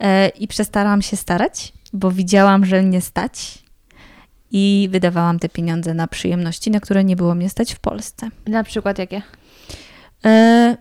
[0.00, 3.64] E, I przestarałam się starać, bo widziałam, że mnie stać.
[4.50, 8.28] I wydawałam te pieniądze na przyjemności, na które nie było mnie stać w Polsce.
[8.46, 9.22] Na przykład jakie?
[10.24, 10.76] E,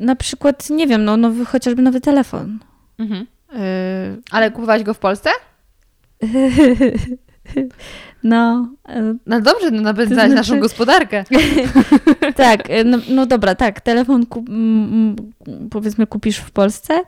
[0.00, 2.58] na przykład, nie wiem, no, nowy, chociażby nowy telefon.
[2.98, 3.26] Mhm.
[3.54, 5.30] E, Ale kupowałaś go w Polsce?
[8.24, 11.24] no, e, No dobrze, no napędzać znaczy- naszą gospodarkę.
[12.36, 14.46] tak, no, no dobra, tak, telefon kup,
[15.70, 17.00] powiedzmy kupisz w Polsce,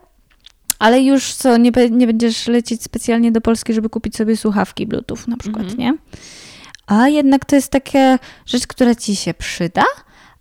[0.79, 5.17] ale już co, nie, nie będziesz lecieć specjalnie do Polski, żeby kupić sobie słuchawki Bluetooth
[5.27, 5.79] na przykład, Mhm.
[5.79, 5.93] nie?
[6.87, 9.83] A jednak to jest taka rzecz, która ci się przyda,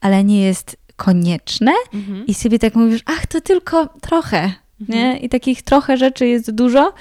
[0.00, 2.26] ale nie jest konieczne Mhm.
[2.26, 4.52] i sobie tak mówisz, ach, to tylko trochę,
[4.88, 5.18] nie?
[5.18, 6.92] I takich trochę rzeczy jest dużo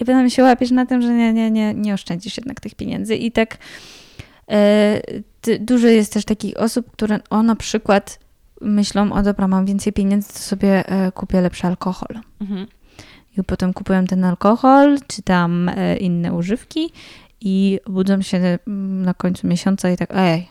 [0.00, 3.16] i potem się łapiesz na tym, że nie, nie, nie, nie oszczędzisz jednak tych pieniędzy
[3.16, 3.58] i tak
[5.40, 8.18] ty, dużo jest też takich osób, które o na przykład
[8.60, 12.20] myślą, o dobra, mam więcej pieniędzy, to sobie e, kupię lepszy alkohol.
[12.40, 12.66] Mhm.
[13.38, 16.92] I potem kupują ten alkohol, czy tam e, inne używki
[17.40, 20.48] i budzą się na końcu miesiąca i tak, ej,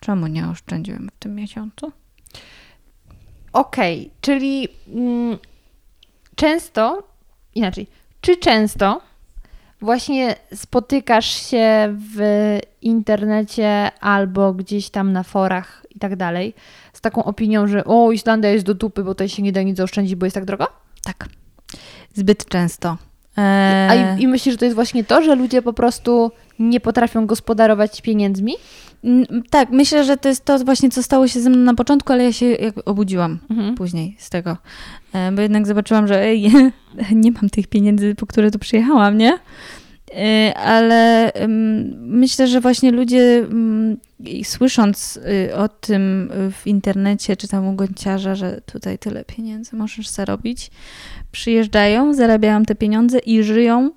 [0.00, 1.92] czemu nie oszczędziłem w tym miesiącu?
[3.52, 5.38] Okej, czyli mm,
[6.38, 7.02] często,
[7.54, 7.86] inaczej,
[8.20, 9.00] czy często
[9.80, 12.18] właśnie spotykasz się w
[12.82, 16.54] internecie albo gdzieś tam na forach i tak dalej
[16.92, 19.76] z taką opinią, że o, Islandia jest do dupy, bo tutaj się nie da nic
[19.76, 20.66] zaoszczędzić, bo jest tak drogo?
[21.04, 21.28] Tak.
[22.14, 22.96] Zbyt często.
[23.36, 26.80] A E, i, i myślisz, że to jest właśnie to, że ludzie po prostu nie
[26.80, 28.54] potrafią gospodarować pieniędzmi?
[29.50, 32.24] Tak, myślę, że to jest to właśnie, co stało się ze mną na początku, ale
[32.24, 33.74] ja się obudziłam Mhm.
[33.74, 34.56] później z tego.
[35.14, 36.52] E, bo jednak zobaczyłam, że ej,
[37.12, 39.38] nie mam tych pieniędzy, po które tu przyjechałam, nie?
[40.14, 41.32] E, ale
[41.98, 43.96] myślę, że właśnie ludzie mm,
[44.44, 45.16] słysząc
[45.48, 50.70] y, o tym w internecie czy tam u gąciarza, że tutaj tyle pieniędzy możesz zarobić,
[51.32, 53.90] przyjeżdżają, zarabiają te pieniądze i żyją,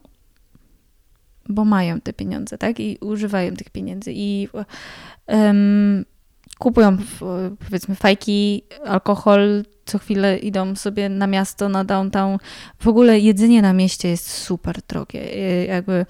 [1.52, 2.80] bo mają te pieniądze, tak?
[2.80, 4.48] I używają tych pieniędzy i
[5.28, 6.06] em,
[6.60, 6.98] kupują
[7.66, 12.38] powiedzmy fajki, alkohol, co chwilę idą sobie na miasto, na downtown.
[12.80, 15.36] W ogóle jedzenie na mieście jest super drogie.
[15.36, 16.06] Y, Jakby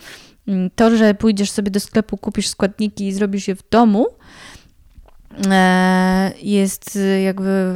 [0.48, 4.08] mm, to, że pójdziesz sobie do sklepu, kupisz składniki i zrobisz je w domu,
[5.52, 7.74] e, jest y, jakby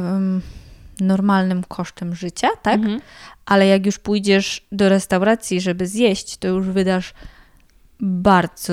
[1.00, 2.80] normalnym kosztem życia, tak?
[2.80, 3.00] Mhm.
[3.46, 7.14] Ale jak już pójdziesz do restauracji, żeby zjeść, to już wydasz
[8.00, 8.72] bardzo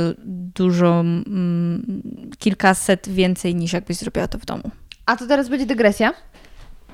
[0.55, 2.01] dużo, mm,
[2.39, 4.71] kilkaset więcej niż jakbyś zrobiła to w domu.
[5.05, 6.13] A to teraz będzie dygresja.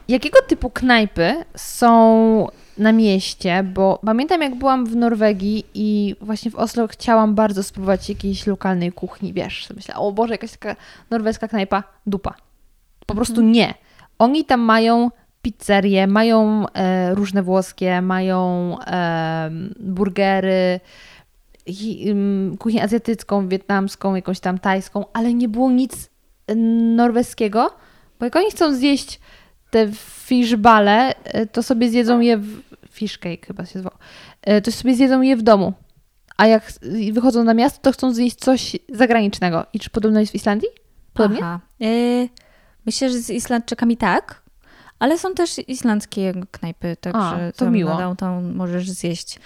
[0.07, 2.47] Jakiego typu knajpy są
[2.77, 3.63] na mieście?
[3.63, 8.91] Bo pamiętam, jak byłam w Norwegii i właśnie w Oslo chciałam bardzo spróbować jakiejś lokalnej
[8.91, 9.67] kuchni, wiesz.
[9.75, 10.75] Myślę, o Boże, jakaś taka
[11.09, 12.33] norweska knajpa, dupa.
[13.05, 13.73] Po prostu nie.
[14.19, 15.09] Oni tam mają
[15.41, 19.49] pizzerie, mają e, różne włoskie, mają e,
[19.79, 20.79] burgery,
[22.59, 26.09] kuchnię azjatycką, wietnamską, jakąś tam tajską, ale nie było nic
[26.51, 26.55] y,
[26.95, 27.71] norweskiego,
[28.19, 29.19] bo jak oni chcą zjeść
[29.71, 32.69] te fishbale, y, to sobie zjedzą je w...
[32.91, 33.93] Fish cake chyba się zwał.
[34.49, 35.73] Y, To sobie zjedzą je w domu.
[36.37, 39.65] A jak y, wychodzą na miasto, to chcą zjeść coś zagranicznego.
[39.73, 40.69] I czy podobno jest w Islandii?
[41.13, 41.39] Podobnie?
[41.39, 41.59] Aha.
[41.81, 41.85] E,
[42.85, 44.41] myślę, że z Islandczykami tak,
[44.99, 47.91] ale są też islandzkie knajpy, także to tam miło.
[47.93, 49.39] na downtown możesz zjeść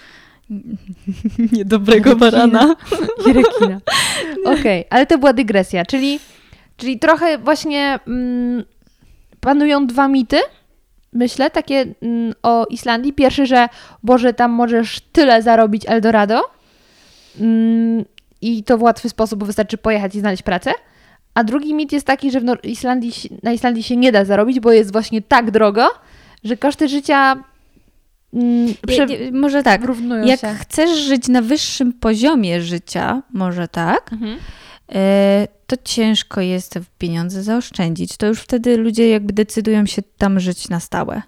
[1.52, 2.76] niedobrego barana.
[3.26, 3.80] I rekina.
[4.60, 6.20] Okej, ale to była dygresja, czyli,
[6.76, 8.64] czyli trochę właśnie mm,
[9.40, 10.40] panują dwa mity,
[11.12, 13.12] myślę, takie mm, o Islandii.
[13.12, 13.68] Pierwszy, że
[14.02, 16.42] Boże, tam możesz tyle zarobić Eldorado
[17.40, 18.04] mm,
[18.40, 20.72] i to w łatwy sposób, bo wystarczy pojechać i znaleźć pracę.
[21.34, 23.12] A drugi mit jest taki, że Islandii,
[23.42, 25.86] na Islandii się nie da zarobić, bo jest właśnie tak drogo,
[26.44, 27.44] że koszty życia
[28.86, 29.82] prze- Nie, nie, może tak.
[30.24, 30.54] Jak się.
[30.54, 34.38] chcesz żyć na wyższym poziomie życia, może tak, Mhm.
[34.94, 38.16] e, to ciężko jest pieniądze zaoszczędzić.
[38.16, 41.22] To już wtedy ludzie jakby decydują się tam żyć na stałe,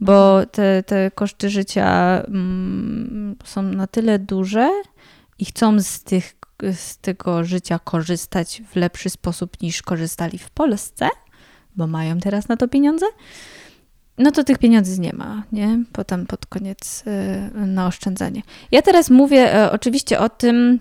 [0.00, 4.70] bo te, te koszty życia mm, są na tyle duże
[5.38, 6.36] i chcą z, tych,
[6.74, 11.08] z tego życia korzystać w lepszy sposób niż korzystali w Polsce,
[11.76, 13.06] bo mają teraz na to pieniądze,
[14.18, 15.84] no to tych pieniędzy nie ma, nie?
[15.92, 18.42] Potem pod koniec y, na oszczędzanie.
[18.70, 20.80] Ja teraz mówię e, oczywiście o tym,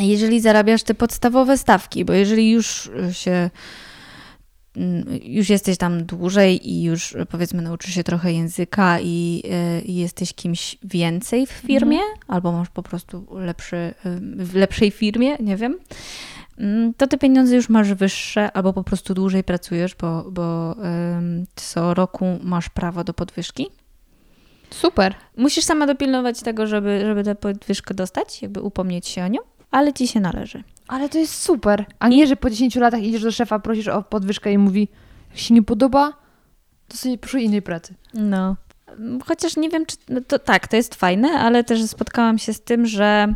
[0.00, 3.50] jeżeli zarabiasz te podstawowe stawki, bo jeżeli już się
[4.76, 9.80] mm, już jesteś tam dłużej i już e, powiedzmy nauczysz się trochę języka i, e,
[9.80, 11.98] i jesteś kimś więcej w firmie,
[12.28, 13.94] albo masz po prostu lepszy,
[14.36, 15.78] w lepszej firmie, nie wiem,
[16.96, 20.76] to te pieniądze już masz wyższe, albo po prostu dłużej pracujesz, bo, bo
[21.54, 23.66] co roku masz prawo do podwyżki.
[24.70, 25.14] Super.
[25.36, 29.92] Musisz sama dopilnować tego, żeby, żeby tę podwyżkę dostać, jakby upomnieć się o nią, ale
[29.92, 30.64] ci się należy.
[30.88, 31.84] Ale to jest super.
[31.98, 34.88] A nie, że po 10 latach idziesz do szefa, prosisz o podwyżkę i mówi,
[35.30, 36.12] jak się nie podoba,
[36.88, 37.94] to sobie poszukaj innej pracy.
[38.14, 38.56] No.
[39.26, 39.96] Chociaż nie wiem, czy.
[40.08, 43.34] No to tak, to jest fajne, ale też spotkałam się z tym, że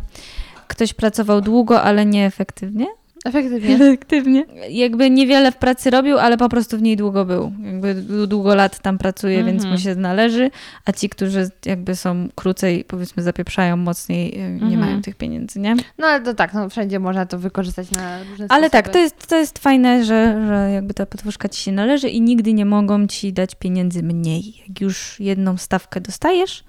[0.67, 2.85] ktoś pracował długo, ale nieefektywnie.
[3.27, 3.75] Efektywnie.
[3.75, 4.45] Efektywnie.
[4.69, 7.51] Jakby niewiele w pracy robił, ale po prostu w niej długo był.
[7.65, 7.93] Jakby
[8.27, 10.51] długo lat tam pracuje, więc mu się należy,
[10.85, 15.75] a ci, którzy jakby są krócej, powiedzmy, zapieprzają mocniej, y, nie mają tych pieniędzy, nie?
[15.97, 18.93] No ale to tak, no, wszędzie można to wykorzystać na różne Ale tak, sposoby.
[18.93, 22.53] to jest, to jest fajne, że, że jakby ta podwyżka ci się należy i nigdy
[22.53, 24.63] nie mogą ci dać pieniędzy mniej.
[24.67, 26.63] Jak już jedną stawkę dostajesz,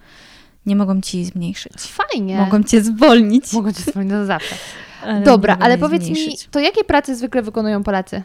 [0.67, 1.73] nie mogą ci jej zmniejszyć.
[1.77, 2.37] Fajnie.
[2.37, 3.53] Mogą cię zwolnić.
[3.53, 4.55] Mogą cię zwolnić no zawsze.
[5.05, 6.47] ale Dobra, ale powiedz zmniejszyć.
[6.47, 8.23] mi, to jakie prace zwykle wykonują Polacy?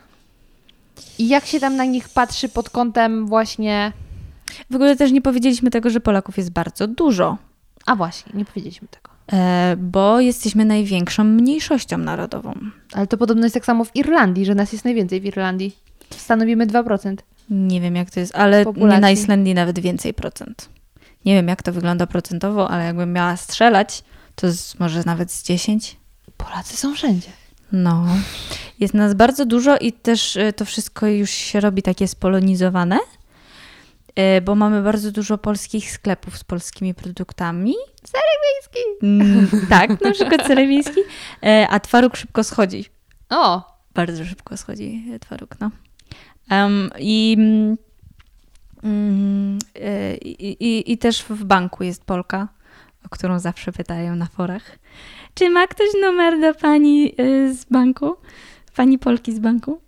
[1.20, 3.91] I jak się tam na nich patrzy pod kątem właśnie...
[4.70, 7.38] W ogóle też nie powiedzieliśmy tego, że Polaków jest bardzo dużo,
[7.86, 9.10] A właśnie, nie powiedzieliśmy tego.
[9.34, 12.54] e, bo jesteśmy największą mniejszością narodową.
[12.94, 15.76] Ale to podobno jest tak samo w Irlandii, że nas jest najwięcej w Irlandii.
[16.10, 17.16] Stanowimy 2%.
[17.50, 18.95] Nie wiem, jak to jest, ale Populacji.
[18.95, 20.70] nie na Islandii nawet więcej procent.
[21.26, 24.04] Nie wiem, jak to wygląda procentowo, ale jakbym miała strzelać,
[24.36, 25.98] to z, może nawet z 10.
[26.44, 27.30] Polacy są wszędzie.
[27.72, 28.06] No,
[28.80, 32.99] jest nas bardzo dużo i też e, to wszystko już się robi takie spolonizowane,
[34.15, 37.74] e, bo mamy bardzo dużo polskich sklepów z polskimi produktami.
[38.06, 38.80] Serek wiejski.
[39.03, 41.02] Mm, tak, na przykład serek wiejski,
[41.44, 42.86] e, a twaróg szybko schodzi.
[43.30, 45.72] O, Bardzo szybko schodzi twaróg, no.
[46.49, 47.38] Em, I,
[48.84, 49.60] mm,
[50.22, 52.48] i, i, I też w banku jest Polka,
[53.06, 54.78] o którą zawsze pytają na forach.
[55.35, 58.15] Czy ma ktoś numer do pani e, z banku?
[58.76, 59.81] Pani Polki z banku?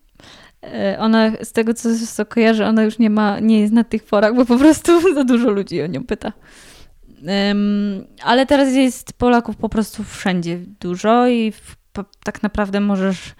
[0.63, 4.03] E, Ona, z tego co, co kojarzę, ona już nie ma, nie jest na tych
[4.03, 6.31] forach, bo po prostu za dużo ludzi o nią pyta.
[7.27, 13.35] Em, ale teraz jest Polaków po prostu wszędzie dużo i w, po, tak naprawdę możesz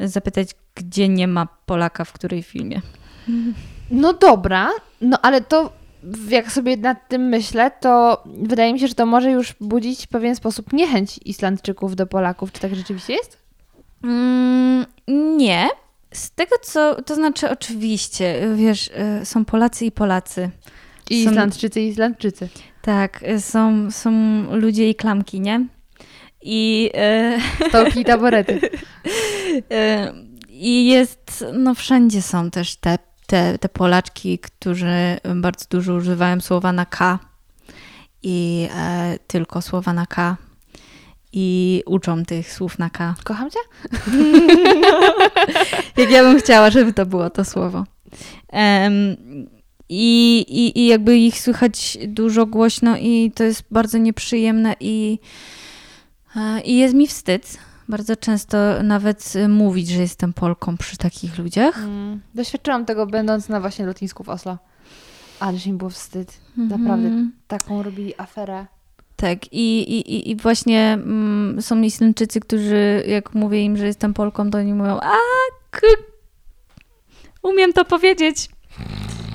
[0.00, 2.80] zapytać, gdzie nie ma Polaka w której filmie.
[3.90, 4.70] no dobra,
[5.00, 5.72] no ale to
[6.28, 10.08] jak sobie nad tym myślę, to wydaje mi się, że to może już budzić w
[10.08, 12.52] pewien sposób niechęć Islandczyków do Polaków.
[12.52, 13.38] Czy tak rzeczywiście jest?
[14.04, 14.86] Mm,
[15.36, 15.68] nie.
[16.14, 18.90] Z tego co, to znaczy oczywiście, wiesz,
[19.22, 20.50] y, są Polacy i Polacy.
[21.10, 22.48] I Są- Islandczycy i Islandczycy.
[22.82, 24.12] Tak, y, są, są
[24.56, 25.66] ludzie i klamki, nie?
[26.42, 26.90] I,
[27.60, 28.60] y, Stołki i taborety.
[28.62, 29.60] y,
[30.48, 32.98] I jest, no wszędzie są też te,
[33.30, 37.18] te, te Polaczki, którzy bardzo dużo używają słowa na K
[38.22, 40.36] i e, tylko słowa na K
[41.32, 43.14] i uczą tych słów na K.
[43.24, 43.58] Kocham cię?
[46.02, 47.84] Jak ja bym chciała, żeby to było to słowo.
[48.48, 49.16] Em,
[49.88, 55.18] i, i, I jakby ich słychać dużo głośno i to jest bardzo nieprzyjemne i,
[56.36, 57.58] e, i jest mi wstyd
[57.90, 61.78] bardzo często nawet e, mówić, że jestem Polką przy takich ludziach.
[61.78, 64.58] Mm, doświadczyłam tego będąc na właśnie lotnisku w Oslo.
[65.40, 66.40] Ależ im było wstyd.
[66.56, 67.32] Naprawdę Mhm.
[67.48, 68.66] taką robili aferę.
[69.16, 74.50] Tak, i, i, i- właśnie mm, są Islandczycy, którzy jak mówię im, że jestem Polką,
[74.50, 75.12] to oni mówią, a
[75.70, 75.80] k-
[77.42, 78.48] umiem to powiedzieć.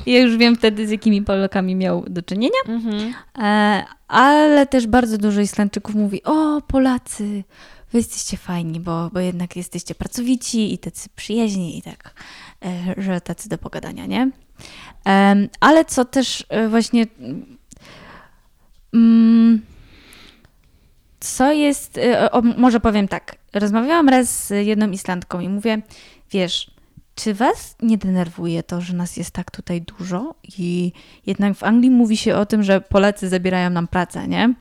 [0.06, 2.60] I ja już wiem wtedy, z jakimi Polakami miał do czynienia.
[2.68, 3.14] Mhm.
[3.38, 7.44] E, ale też bardzo dużo Islandczyków mówi, o Polacy,
[7.96, 12.14] wy jesteście fajni, bo, bo jednak jesteście pracowici i tacy przyjaźni i tak,
[12.66, 14.32] e, że tacy do pogadania, nie?
[15.60, 17.08] Ale co też e, właśnie...
[18.94, 19.62] Mm,
[21.20, 21.98] co jest...
[21.98, 23.36] e, O, może powiem tak.
[23.54, 25.82] Rozmawiałam raz z jedną Islandką i mówię,
[26.32, 26.72] wiesz,
[27.16, 30.92] czy was nie denerwuje to, że nas jest tak tutaj dużo i
[31.26, 34.54] jednak w Anglii mówi się o tym, że Polacy zabierają nam pracę, nie?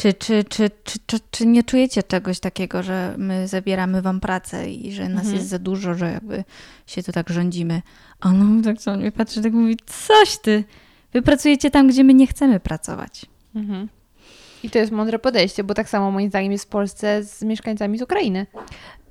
[0.00, 4.70] Czy, czy, czy, czy, czy, czy nie czujecie czegoś takiego, że my zabieramy wam pracę
[4.70, 6.44] i że nas jest za dużo, że jakby
[6.86, 7.82] się tu tak rządzimy?
[8.20, 10.64] A ona mówi tak co on mnie patrzy, tak mówi, coś ty,
[11.12, 13.26] wy pracujecie tam, gdzie my nie chcemy pracować.
[13.54, 13.88] Mhm.
[14.62, 17.98] I to jest mądre podejście, bo tak samo moim zdaniem jest w Polsce z mieszkańcami
[17.98, 18.46] z Ukrainy.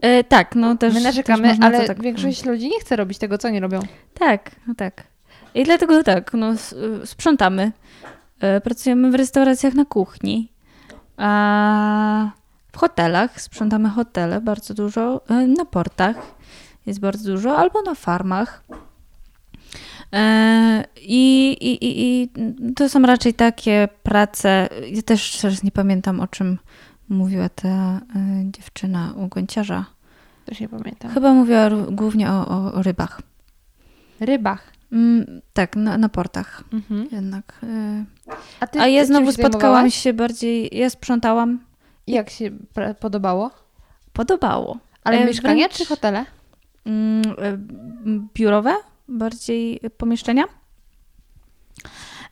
[0.01, 3.17] E, tak, no też My też narzekamy, można ale tak większość ludzi nie chce robić
[3.17, 3.79] tego, co nie robią.
[4.13, 5.03] Tak, no tak.
[5.53, 6.75] I dlatego tak, no, s-
[7.05, 7.71] sprzątamy.
[8.39, 10.51] E, Pracujemy w restauracjach na kuchni.
[11.19, 12.31] A
[12.71, 15.21] w hotelach sprzątamy hotele bardzo dużo.
[15.29, 16.15] e, Na portach
[16.85, 18.63] jest bardzo dużo, albo na farmach.
[20.13, 22.29] E, I, i, i, I
[22.75, 24.69] to są raczej takie prace.
[24.91, 26.57] Ja też teraz nie pamiętam, o czym
[27.09, 28.01] mówiła ta e,
[28.43, 29.85] dziewczyna u gąciarza.
[30.45, 31.11] Też nie pamiętam.
[31.11, 33.21] Chyba mówiła głównie o, o, o rybach.
[34.19, 34.73] Rybach.
[34.91, 37.07] Mm, tak, na, na portach Mhm.
[37.11, 37.59] jednak.
[37.63, 38.05] y.
[38.59, 39.95] A, ty, A ja ty znowu spotkałam zajmowałaś?
[39.95, 41.59] się bardziej, ja sprzątałam.
[42.07, 42.51] Jak się
[42.99, 43.51] podobało?
[44.13, 44.77] Podobało.
[45.03, 46.25] Ale E, mieszkania wręcz- czy hotele?
[46.85, 47.59] Mm, y,
[48.33, 48.75] biurowe,
[49.07, 50.43] bardziej pomieszczenia.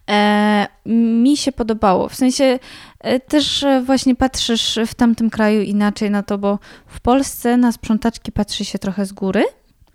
[0.10, 2.10] E, mi się podobało.
[2.10, 2.60] W sensie
[3.00, 7.72] e, też e, właśnie patrzysz w tamtym kraju inaczej na to, bo w Polsce na
[7.72, 9.44] sprzątaczki patrzy się trochę z góry.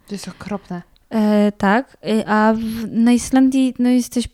[0.08, 0.82] To jest okropne.
[1.12, 4.28] E, tak, e, a w, na Islandii no, jesteś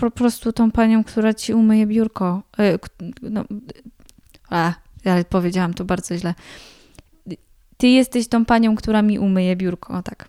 [0.00, 2.42] po, prostu tą panią, która ci umyje biurko.
[2.58, 2.78] E,
[3.22, 3.44] no,
[4.50, 4.72] a,
[5.04, 6.34] ja powiedziałam to bardzo źle.
[7.76, 10.28] Ty jesteś tą panią, która mi umyje biurko, o tak.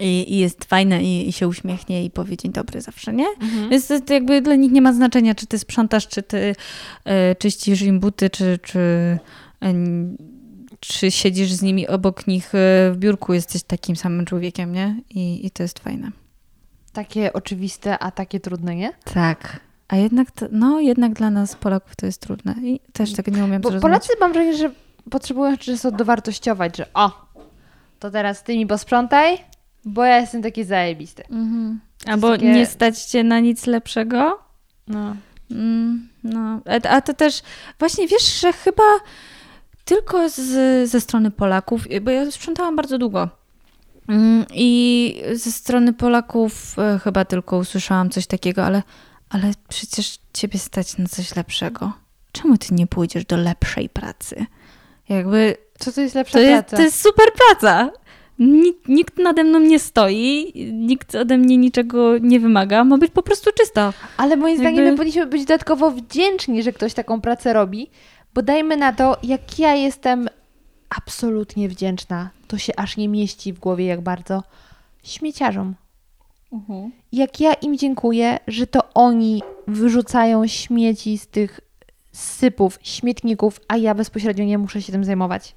[0.00, 3.26] I, i jest fajne i, i się uśmiechnie i powie dzień dobry zawsze, nie?
[3.70, 6.54] Więc to, to jakby dla nich nie ma znaczenia, czy ty sprzątasz, czy ty
[7.04, 8.78] e, czyścisz im buty, czy, czy,
[9.62, 9.74] e,
[10.80, 14.96] czy siedzisz z nimi obok nich e, w biurku, jesteś takim samym człowiekiem, nie?
[15.10, 16.10] I, i to jest fajne.
[16.92, 18.92] Takie oczywiste, a takie trudne, nie?
[19.14, 19.60] Tak.
[19.88, 23.44] A jednak, to, no jednak dla nas Polaków to jest trudne i też tego nie
[23.44, 23.82] umiem Bo zrozumieć.
[23.82, 24.70] Polacy mam wrażenie, że
[25.10, 27.26] potrzebują często dowartościować, że o,
[27.98, 29.38] to teraz ty mi posprzątaj,
[29.84, 31.22] bo ja jestem taki zajebisty.
[31.30, 31.80] Mhm.
[32.06, 34.38] Albo takie- nie stać cię na nic lepszego,
[34.88, 35.16] No.
[35.50, 37.42] Mm, no, a to też
[37.78, 38.82] właśnie wiesz, że chyba
[39.88, 40.40] tylko z,
[40.90, 43.28] ze strony Polaków, bo ja sprzątałam bardzo długo.
[44.08, 48.82] Mm, I ze strony Polaków e, chyba tylko usłyszałam coś takiego, ale,
[49.30, 51.92] ale przecież ciebie stać na coś lepszego.
[52.32, 54.46] Czemu ty nie pójdziesz do lepszej pracy?
[55.08, 56.76] Jakby Co to jest lepsza to jest, praca?
[56.76, 57.90] to jest super praca.
[58.38, 62.84] Nikt, nikt nade mną nie stoi, nikt ode mnie niczego nie wymaga.
[62.84, 63.92] Ma być po prostu czysto.
[64.16, 67.90] Ale moim zdaniem Jakby- my powinniśmy być dodatkowo wdzięczni, że ktoś taką pracę robi,
[68.38, 70.28] bo dajmy na to, jak ja jestem
[70.96, 74.42] absolutnie wdzięczna, to się aż nie mieści w głowie jak bardzo,
[75.02, 75.74] śmieciarzom.
[77.12, 81.60] Jak ja im dziękuję, że to oni wyrzucają śmieci z tych
[82.12, 85.54] sypów, śmietników, a ja bezpośrednio nie muszę się tym zajmować.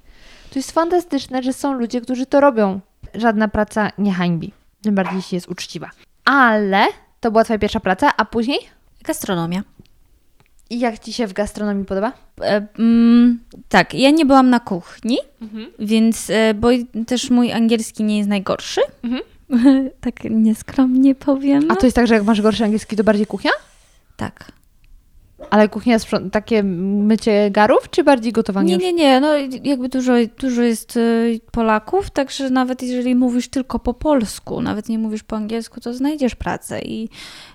[0.50, 2.80] To jest fantastyczne, że są ludzie, którzy to robią.
[3.14, 4.52] Żadna praca nie hańbi,
[4.82, 5.90] tym bardziej jeśli jest uczciwa.
[6.24, 6.86] Ale
[7.20, 8.58] to była Twoja pierwsza praca, a później?
[9.02, 9.62] Gastronomia.
[10.72, 12.12] I jak Ci się w gastronomii podoba?
[12.40, 15.18] E, mm, tak, ja nie byłam na kuchni,
[15.78, 16.68] więc, e, bo
[17.06, 18.80] też mój angielski nie jest najgorszy.
[20.00, 21.70] tak nieskromnie powiem.
[21.70, 23.50] A to jest tak, że jak masz gorszy angielski, to bardziej kuchnia?
[24.16, 24.52] Tak.
[25.50, 25.96] Ale kuchnia
[26.32, 28.68] takie mycie garów, czy bardziej gotowanie?
[28.68, 28.82] Nie, już?
[28.82, 29.28] nie, nie, no
[29.64, 31.00] jakby dużo, dużo jest e,
[31.52, 36.34] Polaków, także nawet jeżeli mówisz tylko po polsku, nawet nie mówisz po angielsku, to znajdziesz
[36.34, 37.08] pracę i,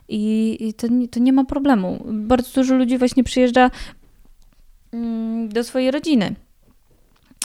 [0.09, 2.03] i, i to, nie- to nie ma problemu.
[2.11, 3.71] Bardzo dużo ludzi właśnie przyjeżdża
[4.93, 6.35] mm, do swojej rodziny,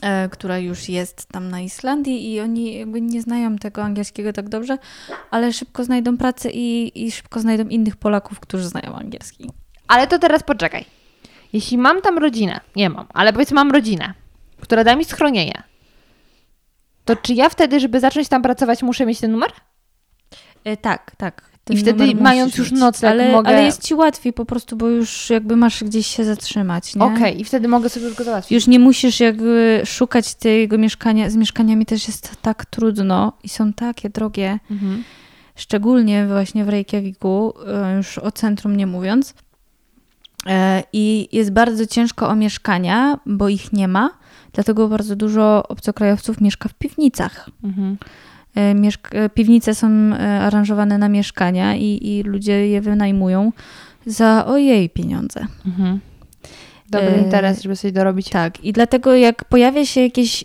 [0.03, 4.49] e, która już jest tam na Islandii i oni jakby nie znają tego angielskiego tak
[4.49, 4.79] dobrze,
[5.31, 9.51] ale szybko znajdą pracę i, i szybko znajdą innych Polaków, którzy znają angielski.
[9.93, 10.85] Ale to teraz poczekaj.
[11.53, 14.15] Jeśli mam tam rodzinę, nie mam, ale powiedzmy mam rodzinę,
[14.61, 15.63] która da mi schronienie,
[17.05, 19.51] to czy ja wtedy, żeby zacząć tam pracować, muszę mieć ten numer?
[20.65, 21.53] E, tak, tak.
[21.53, 24.77] I Ten wtedy numer mając już nocleg ale, mogę- Ale jest ci łatwiej po prostu,
[24.77, 27.03] bo już jakby masz gdzieś się zatrzymać, nie?
[27.05, 28.53] Okej, i wtedy mogę sobie już go załatwić.
[28.53, 31.31] Już nie musisz jakby szukać tego mieszkania.
[31.31, 35.05] Z mieszkaniami też jest tak trudno i są takie drogie, Mhm.
[35.57, 39.35] szczególnie właśnie w Reykjaviku, e, już o centrum nie mówiąc.
[40.47, 44.11] E, I jest bardzo ciężko o mieszkania, bo ich nie ma,
[44.53, 47.51] dlatego bardzo dużo obcokrajowców mieszka w piwnicach.
[47.65, 47.97] Mhm.
[48.55, 49.89] E, mieszk- e, piwnice są
[50.41, 53.53] aranżowane na mieszkania i, i ludzie je wynajmują
[54.07, 55.47] za ojej pieniądze.
[55.67, 56.01] Mhm.
[56.91, 58.29] Dobry interes, żeby sobie dorobić.
[58.29, 60.45] Tak, i dlatego jak pojawia się jakieś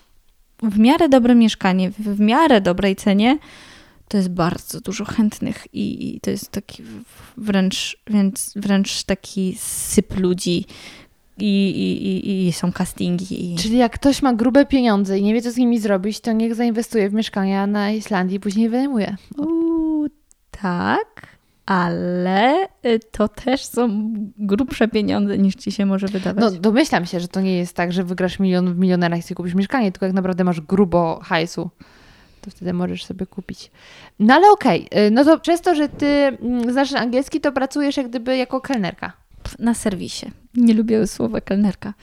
[0.63, 3.37] w miarę dobre mieszkanie, w, w miarę dobrej cenie,
[4.07, 6.83] to jest bardzo dużo chętnych i, i to jest taki
[7.37, 10.65] wręcz, więc wręcz taki syp ludzi
[11.37, 13.53] i, i, i, są castingi.
[13.53, 13.55] I...
[13.55, 16.55] Czyli jak ktoś ma grube pieniądze i nie wie, co z nimi zrobić, to niech
[16.55, 19.15] zainwestuje w mieszkania na Islandii i później je wynajmuje.
[19.37, 20.07] Uuu,
[20.51, 21.27] tak,
[21.65, 26.43] ale y, to też są grubsze pieniądze niż ci się może wydawać.
[26.43, 29.55] No domyślam się, że to nie jest tak, że wygrasz milion w milionerach i kupisz
[29.55, 31.69] mieszkanie, tylko jak naprawdę masz grubo hajsu,
[32.47, 33.71] to wtedy możesz sobie kupić.
[34.19, 37.97] No ale okej, y, no to przez to, że ty mm, znasz angielski, to pracujesz
[37.97, 39.13] jak gdyby jako kelnerka.
[39.59, 40.25] na serwisie.
[40.53, 41.93] Nie lubię słowa kelnerka.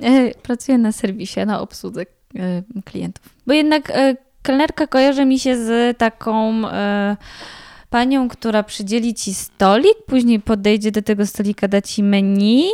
[0.00, 3.24] E, Pracuję na serwisie, na obsłudze e, klientów.
[3.46, 6.62] Bo jednak e, kelnerka kojarzy mi się z taką
[7.92, 12.70] panią, która przydzieli ci stolik, później podejdzie do tego stolika, da ci menu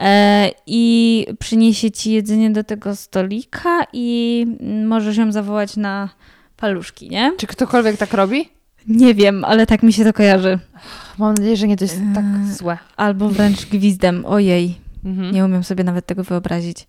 [0.00, 6.08] e, i przyniesie ci jedzenie do tego stolika i mm, możesz ją zawołać na
[6.56, 7.32] paluszki, nie?
[7.38, 8.48] Czy ktokolwiek tak robi?
[8.86, 10.58] Nie wiem, ale tak mi się to kojarzy.
[11.18, 12.52] Mam nadzieję, że nie to jest tak Eee.
[12.52, 12.78] złe.
[12.96, 14.24] Albo wręcz gwizdem.
[14.26, 14.78] Ojej.
[15.04, 15.34] Mhm.
[15.34, 16.86] Nie umiem sobie nawet tego wyobrazić.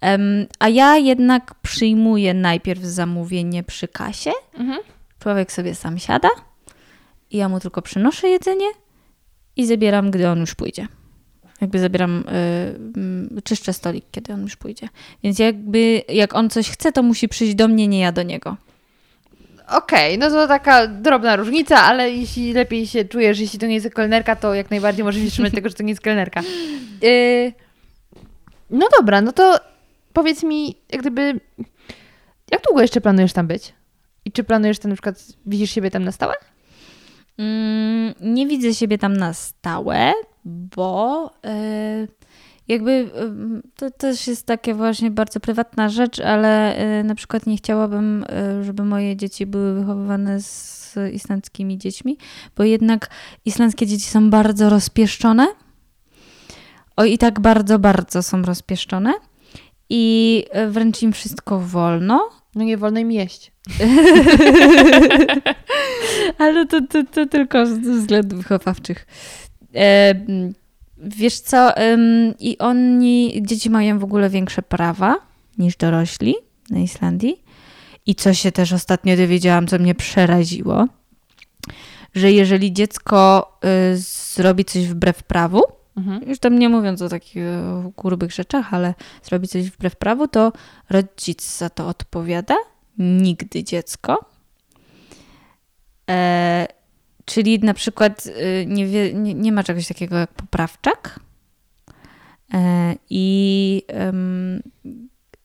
[0.00, 4.30] Em, a ja jednak przyjmuję najpierw zamówienie przy kasie.
[4.54, 4.78] Mhm.
[5.20, 6.28] Człowiek sobie sam siada
[7.30, 8.66] i ja mu tylko przynoszę jedzenie
[9.56, 10.88] i zabieram, gdy on już pójdzie.
[11.60, 12.22] Jakby zabieram, y,
[12.96, 14.88] mm, czyszczę stolik, kiedy on już pójdzie.
[15.22, 18.56] Więc jakby jak on coś chce, to musi przyjść do mnie, nie ja do niego.
[19.70, 23.90] Okej, no to taka drobna różnica, ale jeśli lepiej się czujesz, jeśli to nie jest
[23.90, 26.42] kelnerka, to jak najbardziej możesz się trzymać tego, że to nie jest kelnerka.
[27.02, 27.52] Yy,
[28.70, 29.60] no dobra, no to
[30.12, 31.40] powiedz mi, jak gdyby,
[32.50, 33.74] jak długo jeszcze planujesz tam być?
[34.24, 36.34] I czy planujesz tam na przykład, widzisz siebie tam na stałe?
[37.38, 40.12] Mm, nie widzę siebie tam na stałe,
[40.44, 42.06] bo e,
[42.68, 43.10] jakby
[43.76, 48.64] to też jest takie właśnie bardzo prywatna rzecz, ale e, na przykład nie chciałabym, e,
[48.64, 52.18] żeby moje dzieci były wychowywane z islandzkimi dziećmi,
[52.56, 53.10] bo jednak
[53.44, 55.46] islandzkie dzieci są bardzo rozpieszczone.
[56.96, 59.14] O i tak bardzo, bardzo są rozpieszczone.
[59.90, 62.30] I e, wręcz im wszystko wolno.
[62.54, 63.52] No nie wolno im jeść.
[66.38, 69.06] Ale to, to, to tylko z względów wychowawczych.
[69.74, 70.14] E,
[71.02, 75.16] Wiesz co, ym, i oni, dzieci mają w ogóle większe prawa
[75.58, 76.34] niż dorośli
[76.70, 77.42] na Islandii.
[78.06, 80.86] I co się też ostatnio dowiedziałam, co mnie przeraziło,
[82.14, 83.52] że jeżeli dziecko
[83.94, 85.62] y, zrobi coś wbrew prawu,
[85.96, 86.28] Mhm.
[86.28, 90.52] już tam nie mówiąc o takich e, grubych rzeczach, ale zrobi coś wbrew prawu, to
[90.90, 92.56] rodzic za to odpowiada,
[92.98, 94.24] nigdy dziecko.
[96.10, 96.66] E,
[97.28, 101.20] czyli na przykład e, nie, wie, nie, nie ma czegoś takiego jak poprawczak.
[102.54, 104.62] E, I em,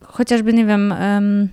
[0.02, 1.50] chociażby, nie wiem, em,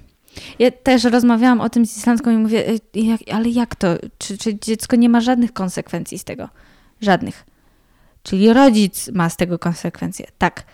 [0.59, 3.97] ja też rozmawiałam o tym z islandzką i mówię, e, jak, ale jak to?
[4.19, 6.49] Czy, czy dziecko nie ma żadnych konsekwencji z tego?
[7.01, 7.47] Żadnych.
[8.23, 10.27] Czyli rodzic ma z tego konsekwencje.
[10.39, 10.65] Tak.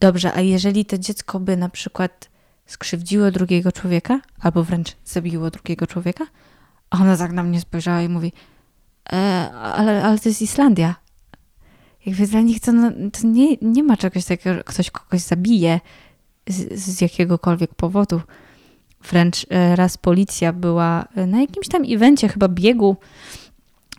[0.00, 2.30] Dobrze, a jeżeli to dziecko by na przykład
[2.66, 6.26] skrzywdziło drugiego człowieka, albo wręcz zabiło drugiego człowieka,
[6.90, 8.32] ona tak na mnie spojrzała i mówi,
[9.52, 10.94] ale, ale to jest Islandia.
[12.06, 15.80] Jakby dla nich to, no, to nie, nie ma czegoś takiego, że ktoś kogoś zabije
[16.46, 18.20] z, z jakiegokolwiek powodu.
[19.10, 22.96] Wręcz e, raz policja była e, na jakimś tam evencie, chyba biegu.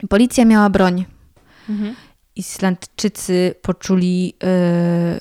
[0.10, 1.06] Policja miała broń.
[1.70, 1.96] Mhm.
[2.36, 5.20] Islandczycy poczuli, e,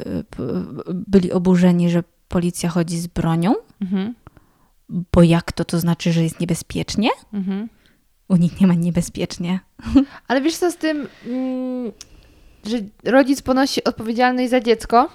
[0.94, 4.14] byli oburzeni, że policja chodzi z bronią, Mhm.
[5.12, 7.08] bo jak to, to znaczy, że jest niebezpiecznie?
[7.32, 7.68] Mhm.
[8.28, 9.60] U nich nie ma niebezpiecznie.
[10.28, 11.92] Ale wiesz co z tym, mm,
[12.64, 15.08] że rodzic ponosi odpowiedzialność za dziecko?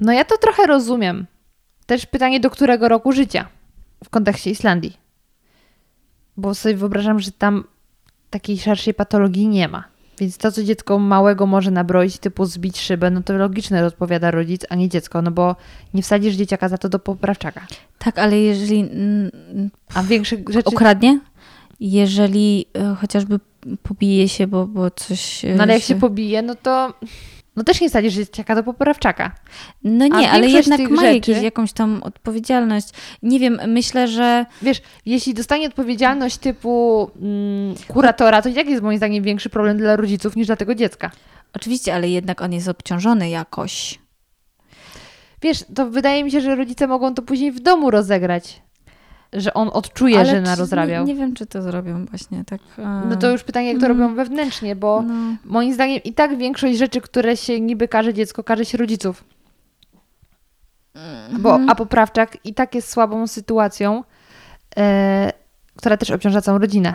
[0.00, 1.26] No ja to trochę rozumiem.
[1.86, 3.48] Też pytanie, do którego roku życia
[4.04, 4.96] w kontekście Islandii.
[6.36, 7.64] Bo sobie wyobrażam, że tam
[8.30, 9.93] takiej szerszej patologii nie ma.
[10.18, 14.62] Więc to, co dziecko małego może nabroić, typu zbić szybę, no to logiczne odpowiada rodzic,
[14.68, 15.56] a nie dziecko, no bo
[15.94, 17.66] nie wsadzisz dzieciaka za to do poprawczaka.
[17.98, 19.30] Tak, ale jeżeli mm,
[19.94, 20.68] A większe rzeczy...
[20.68, 21.20] okradnie,
[21.80, 23.40] jeżeli e, chociażby
[23.82, 25.44] pobije się, bo, bo coś...
[25.44, 26.94] e, No ale jak się pobije, no to
[27.56, 29.34] no też nie wsadzisz dzieciaka do poprawczaka.
[29.84, 32.88] No nie, ale jednak ma rzeczy- jakieś, jakąś tam odpowiedzialność.
[33.22, 34.46] Nie wiem, myślę, że...
[34.62, 39.76] Wiesz, jeśli dostanie odpowiedzialność typu mm, kuratora, to i tak jest moim zdaniem większy problem
[39.76, 41.10] dla rodziców niż dla tego dziecka.
[41.52, 43.98] Oczywiście, ale jednak on jest obciążony jakoś.
[45.42, 48.62] Wiesz, to wydaje mi się, że rodzice mogą to później w domu rozegrać.
[49.34, 51.04] Że on odczuje, ale że czy- narozrabiał.
[51.06, 52.60] Nie, nie wiem, czy to zrobią właśnie tak.
[52.78, 53.98] e, No to już pytanie, jak to Mm.
[54.00, 55.14] robią wewnętrznie, bo no.
[55.44, 59.24] moim zdaniem i tak większość rzeczy, które się niby każe dziecko, każe się rodziców.
[61.38, 64.04] Bo, a poprawczak i tak jest słabą sytuacją,
[64.76, 65.32] e,
[65.76, 66.94] która też obciąża całą rodzinę.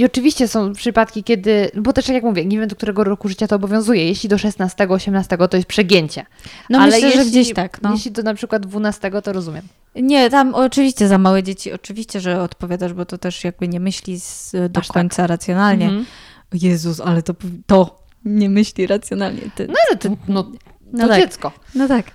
[0.00, 3.28] I oczywiście są przypadki, kiedy, bo też tak jak mówię, nie wiem do którego roku
[3.28, 4.06] życia to obowiązuje.
[4.06, 6.26] Jeśli do 16, 18 to jest przegięcie.
[6.70, 7.82] No Ale myślę, że jeśli- gdzieś tak.
[7.82, 7.92] No.
[7.92, 9.62] Jeśli do na przykład 12 to rozumiem.
[9.94, 14.20] Nie, tam oczywiście za małe dzieci, oczywiście, że odpowiadasz, bo to też jakby nie myśli
[14.20, 14.94] z, do Aż tak.
[14.94, 15.84] końca racjonalnie.
[15.86, 16.06] Mhm.
[16.52, 17.34] Jezus, ale to,
[17.66, 19.42] to nie myśli racjonalnie.
[19.54, 20.50] Ty, No ale to, no, to
[20.92, 21.20] No tak.
[21.20, 21.52] dziecko.
[21.74, 22.06] No tak.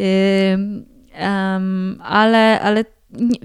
[0.00, 3.38] Ym, em, ale ale nie,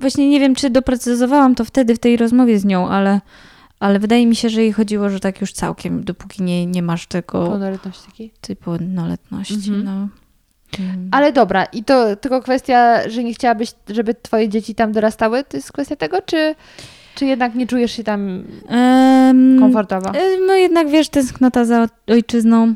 [0.00, 3.20] właśnie nie wiem, czy doprecyzowałam to wtedy w tej rozmowie z nią, ale,
[3.80, 7.06] ale wydaje mi się, że jej chodziło, że tak już całkiem, dopóki nie, nie masz
[7.06, 8.32] tego Pełnoletność takiej.
[8.40, 9.54] typu pełnoletności.
[9.54, 9.84] Mhm.
[9.84, 10.08] No.
[10.78, 11.08] Mm.
[11.10, 15.56] Ale dobra, i to tylko kwestia, że nie chciałabyś, żeby twoje dzieci tam dorastały, to
[15.56, 16.54] jest kwestia tego, czy,
[17.14, 20.12] czy jednak nie czujesz się tam Em, komfortowo?
[20.46, 22.74] No jednak wiesz, tęsknota za ojczyzną.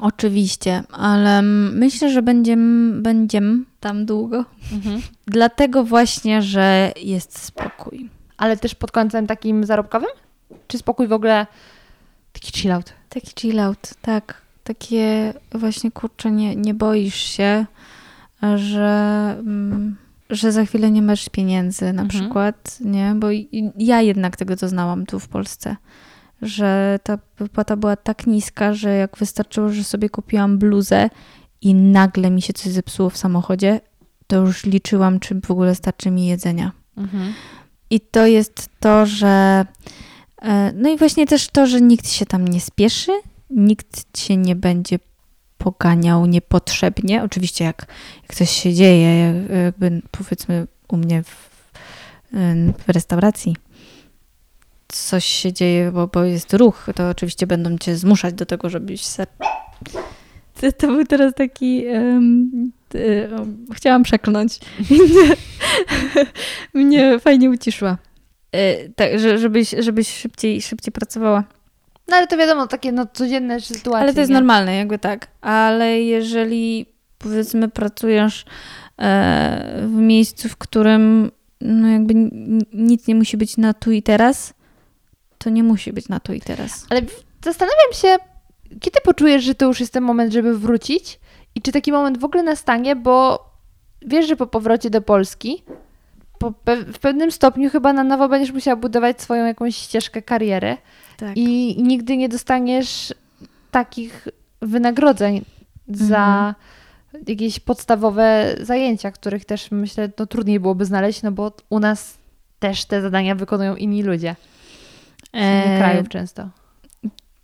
[0.00, 1.42] Oczywiście, ale
[1.72, 4.44] myślę, że będziemy będziem tam długo.
[4.72, 5.02] Mhm.
[5.26, 8.10] Dlatego właśnie, że jest spokój.
[8.36, 10.08] Ale też pod kątem takim zarobkowym?
[10.68, 11.46] Czy spokój w ogóle
[12.32, 12.92] taki chill out?
[13.08, 14.42] Taki chill out, tak.
[14.64, 17.66] Takie właśnie, kurczę, nie, nie boisz się,
[18.56, 19.36] że,
[20.30, 22.08] że za chwilę nie masz pieniędzy na Mhm.
[22.08, 23.14] przykład, nie?
[23.16, 23.26] Bo
[23.78, 25.76] ja jednak tego doznałam tu w Polsce,
[26.42, 31.10] że ta wypłata była tak niska, że jak wystarczyło, że sobie kupiłam bluzę
[31.62, 33.80] i nagle mi się coś zepsuło w samochodzie,
[34.26, 36.72] to już liczyłam, czy w ogóle starczy mi jedzenia.
[36.96, 37.32] Mhm.
[37.90, 39.66] I to jest to, że.
[40.42, 43.12] e, No i właśnie też to, że nikt się tam nie spieszy,
[43.50, 44.98] nikt cię nie będzie
[45.58, 47.22] poganiał niepotrzebnie.
[47.22, 47.86] Oczywiście, jak,
[48.22, 51.48] jak coś się dzieje, jak- jakby powiedzmy u mnie w,
[52.86, 53.56] w restauracji,
[54.92, 59.04] coś się dzieje, bo, bo jest ruch, to oczywiście będą cię zmuszać do tego, żebyś
[59.04, 59.26] se.
[60.60, 61.86] To, to był teraz taki.
[61.86, 62.50] em,
[62.88, 64.58] ty- em, chciałam przeklnąć.
[64.90, 65.34] mnie,
[66.84, 67.98] mnie fajnie uciszyła.
[68.52, 71.44] E, tak, że, żebyś, żebyś szybciej, szybciej pracowała.
[72.08, 74.02] No ale to wiadomo, takie no, codzienne sytuacje.
[74.02, 74.34] Ale to jest nie?
[74.34, 75.26] normalne, jakby tak.
[75.40, 76.86] Ale jeżeli
[77.18, 78.44] powiedzmy pracujesz
[78.98, 82.14] e, w miejscu, w którym no jakby
[82.72, 84.54] nic nie musi być na tu i teraz,
[85.38, 86.86] to nie musi być na to i teraz.
[86.90, 87.00] Ale
[87.44, 88.16] zastanawiam się,
[88.80, 91.20] kiedy poczujesz, że to już jest ten moment, żeby wrócić?
[91.54, 93.44] I czy taki moment w ogóle nastanie, bo
[94.02, 95.62] wiesz, że po powrocie do Polski
[96.38, 100.76] po pe- w pewnym stopniu chyba na nowo będziesz musiała budować swoją jakąś ścieżkę kariery
[101.16, 101.36] Tak.
[101.36, 103.14] i nigdy nie dostaniesz
[103.70, 104.28] takich
[104.62, 105.44] wynagrodzeń
[105.88, 106.54] za
[107.28, 112.18] jakieś podstawowe zajęcia, których też myślę, no trudniej byłoby znaleźć, no bo u nas
[112.58, 114.36] też te zadania wykonują inni ludzie
[115.32, 116.48] z innych E, krajów często.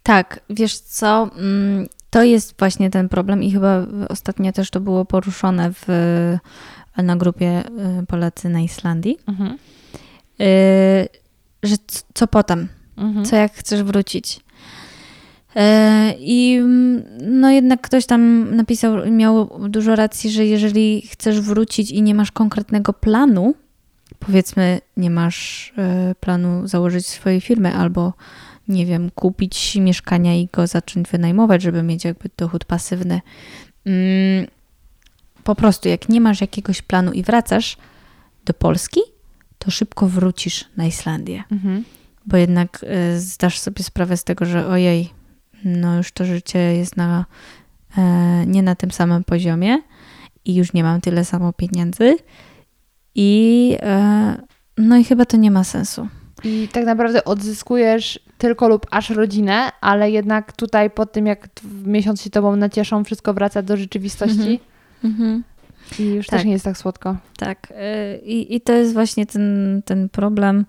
[0.03, 5.05] Tak, wiesz co, mm, to jest właśnie ten problem i chyba ostatnio też to było
[5.05, 5.87] poruszone w,
[6.97, 7.63] na grupie
[8.03, 9.59] y, Polacy na Islandii, Mhm.
[10.41, 11.09] y,
[11.63, 11.77] że
[12.15, 13.25] co potem, Mhm.
[13.25, 14.41] co jak chcesz wrócić.
[15.57, 17.03] E, I mm,
[17.41, 22.33] no jednak ktoś tam napisał, miał dużo racji, że jeżeli chcesz wrócić i nie masz
[22.33, 23.55] konkretnego planu,
[24.27, 28.13] powiedzmy nie masz e, planu założyć swojej firmy albo
[28.69, 33.21] nie wiem, kupić mieszkania i go zacząć wynajmować, żeby mieć jakby dochód pasywny.
[33.87, 34.47] Mm,
[35.45, 37.77] Po prostu jak nie masz jakiegoś planu i wracasz
[38.45, 39.01] do Polski,
[39.59, 41.85] to szybko wrócisz na Islandię Mhm.
[42.27, 42.85] bo jednak
[43.15, 45.11] y, zdasz sobie sprawę z tego, że ojej,
[45.65, 47.25] no już to życie jest na,
[47.99, 48.03] e,
[48.47, 49.79] nie na tym samym poziomie
[50.45, 52.17] i już nie mam tyle samo pieniędzy
[53.15, 54.35] i e,
[54.79, 56.09] no i chyba to nie ma sensu.
[56.45, 61.49] I tak naprawdę odzyskujesz tylko lub aż rodzinę, ale jednak tutaj po tym, jak
[61.85, 64.61] miesiąc się tobą nacieszą, wszystko wraca do rzeczywistości
[65.99, 66.39] i już Tak.
[66.39, 67.17] też nie jest tak słodko.
[67.37, 70.67] Tak, y, i, i to jest właśnie ten, ten problem,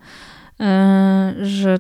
[1.42, 1.78] y, że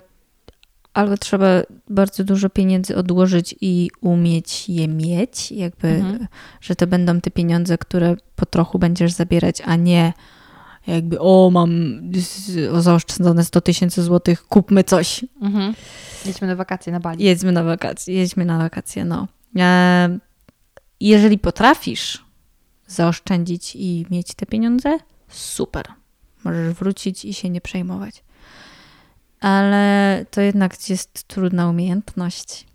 [0.94, 1.48] albo trzeba
[1.90, 6.28] bardzo dużo pieniędzy odłożyć i umieć je mieć, jakby, Mhm.
[6.62, 10.14] że to będą te pieniądze, które po trochu będziesz zabierać, a nie
[10.88, 12.02] jakby, o, mam
[12.80, 15.74] zaoszczędzone 100 tysięcy złotych, kupmy coś, Mhm.
[16.26, 17.24] Jedźmy na wakacje na Bali.
[17.24, 19.28] jedźmy na wakacje, jedźmy na wakacje, no.
[19.60, 20.20] E,
[20.99, 22.26] jeżeli potrafisz
[22.88, 24.98] zaoszczędzić i mieć te pieniądze,
[25.30, 25.86] super.
[26.44, 28.24] Możesz wrócić i się nie przejmować.
[29.40, 32.66] Ale to jednak jest trudna umiejętność.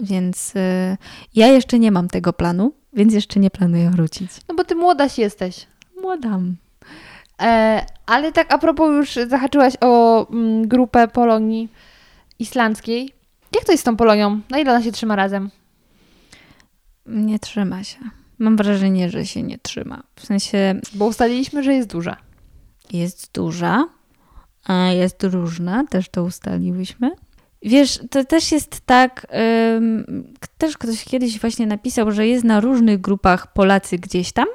[0.00, 0.96] Więc e,
[1.34, 4.30] ja jeszcze nie mam tego planu, więc jeszcze nie planuję wrócić.
[4.48, 5.66] No bo ty młodaś jesteś.
[6.02, 6.56] Młodam.
[7.40, 11.68] E, ale tak a propos już zahaczyłaś o mm, grupę Polonii
[12.38, 13.12] islandzkiej.
[13.54, 14.40] Jak to jest z tą Polonią?
[14.50, 15.50] Na ile ona się trzyma razem?
[17.06, 17.98] Nie trzyma się.
[18.38, 20.02] Mam wrażenie, że się nie trzyma.
[20.16, 22.16] W sensie Bo ustaliliśmy, że jest duża.
[22.92, 23.88] jest duża,
[24.64, 27.10] a jest różna, też to ustaliłyśmy.
[27.62, 29.26] Wiesz, to też jest tak,
[29.76, 34.46] ym, też ktoś kiedyś właśnie napisał, że jest na różnych grupach Polacy gdzieś tam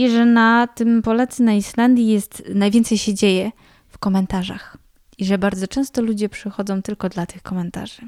[0.00, 3.50] i że na tym Polacy na Islandii jest, najwięcej się dzieje
[3.88, 4.76] w komentarzach.
[5.18, 8.02] I że bardzo często ludzie przychodzą tylko dla tych komentarzy.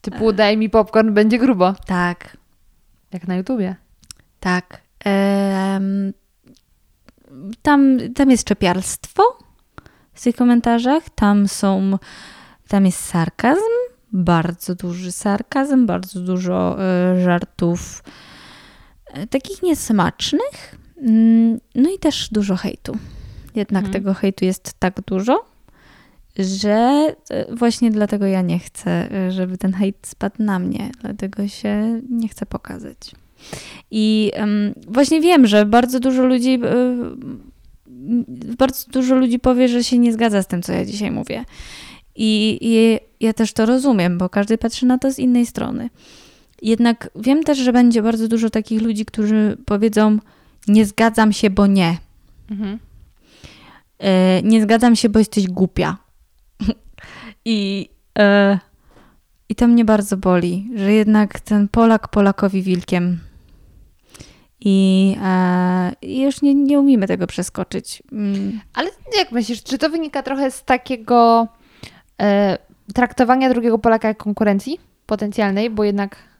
[0.00, 1.74] Typu daj mi popcorn, będzie grubo.
[1.86, 2.36] Tak,
[3.12, 3.76] Jak na YouTubie.
[4.40, 4.82] Tak.
[7.62, 9.22] Tam, tam jest czepialstwo
[10.12, 11.02] w tych komentarzach.
[11.14, 11.98] Tam są,
[12.68, 13.72] tam jest sarkazm,
[14.12, 18.02] bardzo duży sarkazm, bardzo dużo e, żartów
[19.30, 20.78] takich niesmacznych.
[21.02, 22.96] Mm, No i też dużo hejtu.
[23.54, 23.92] Jednak Mhm.
[23.92, 25.44] tego hejtu jest tak dużo,
[26.38, 30.90] że e, właśnie dlatego ja nie chcę, e, żeby ten hejt spadł na mnie.
[31.00, 32.96] Dlatego się nie chcę pokazać.
[33.90, 34.32] I
[34.86, 36.96] właśnie wiem, że bardzo dużo ludzi, e,
[38.58, 41.44] bardzo dużo ludzi powie, że się nie zgadza z tym, co ja dzisiaj mówię.
[42.16, 45.90] I, I ja też to rozumiem, bo każdy patrzy na to z innej strony.
[46.62, 50.18] Jednak wiem też, że będzie bardzo dużo takich ludzi, którzy powiedzą:
[50.68, 51.96] Nie zgadzam się, bo nie.
[52.50, 52.78] Mhm.
[53.98, 55.96] E, nie zgadzam się, bo jesteś głupia.
[57.44, 58.58] I, e,
[59.48, 63.18] I to mnie bardzo boli, że jednak ten Polak Polakowi wilkiem.
[64.60, 68.02] I, e, już nie, nie umiemy tego przeskoczyć.
[68.12, 71.48] Mm, Ale jak myślisz, czy to wynika trochę z takiego
[72.20, 72.58] e,
[72.94, 76.31] traktowania drugiego Polaka jak konkurencji potencjalnej, bo jednak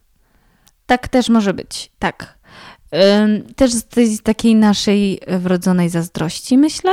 [0.87, 2.39] Tak też może być, tak.
[3.57, 6.93] Też z tej takiej naszej wrodzonej zazdrości, myślę,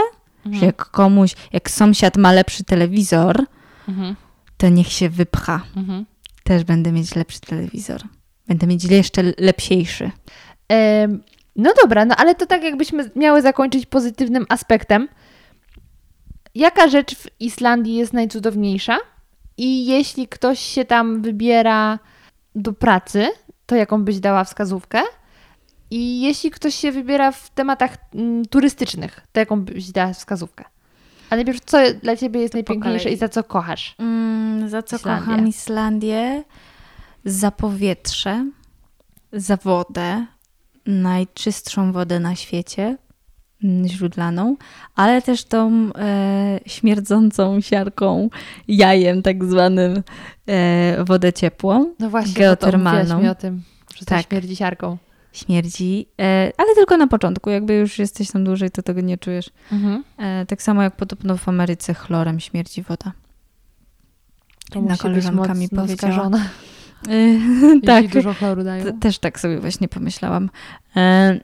[0.51, 3.45] że jak komuś, jak sąsiad ma lepszy telewizor,
[3.87, 4.15] Mhm.
[4.57, 5.61] to niech się wypcha.
[5.75, 6.05] Mhm.
[6.43, 8.01] Też będę mieć lepszy telewizor.
[8.47, 10.11] Będę mieć jeszcze lepsiejszy.
[11.55, 15.07] No dobra, no ale to tak jakbyśmy miały zakończyć pozytywnym aspektem.
[16.55, 18.97] Jaka rzecz w Islandii jest najcudowniejsza?
[19.57, 21.99] I jeśli ktoś się tam wybiera
[22.55, 23.27] do pracy,
[23.69, 25.01] to jaką byś dała wskazówkę?
[25.91, 30.65] I jeśli ktoś się wybiera w tematach mm, turystycznych, to jaką byś dała wskazówkę?
[31.29, 33.95] Ale najpierw, co dla ciebie jest najpiękniejsze i za co kochasz?
[33.99, 35.25] Mm, za co Islandię.
[35.25, 36.43] kocham Islandię?
[37.25, 38.45] Za powietrze,
[39.33, 40.25] za wodę,
[40.85, 42.97] najczystszą wodę na świecie,
[43.85, 44.55] źródlaną,
[44.95, 48.29] ale też tą e, śmierdzącą siarką,
[48.67, 50.03] jajem tak zwanym,
[50.47, 51.93] e, wodę ciepłą.
[51.99, 53.15] No właśnie, Geotermalną.
[53.15, 53.61] Mówiłaś mi o tym,
[53.99, 54.27] że Tak.
[54.27, 54.97] śmierdzi siarką.
[55.33, 57.49] Śmierdzi, e, ale tylko na początku.
[57.49, 59.49] Jakby już jesteś tam dłużej, to tego nie czujesz.
[59.71, 60.03] Mhm.
[60.17, 63.11] E, tak samo jak podobno w Ameryce chlorem śmierdzi woda.
[64.71, 65.97] To Jedna koleżanka mi powiedziała.
[66.13, 66.45] skażona,
[67.09, 68.07] E, tak.
[68.07, 68.99] dużo chloru dają.
[68.99, 70.49] Też tak sobie właśnie pomyślałam.
[70.95, 71.39] E,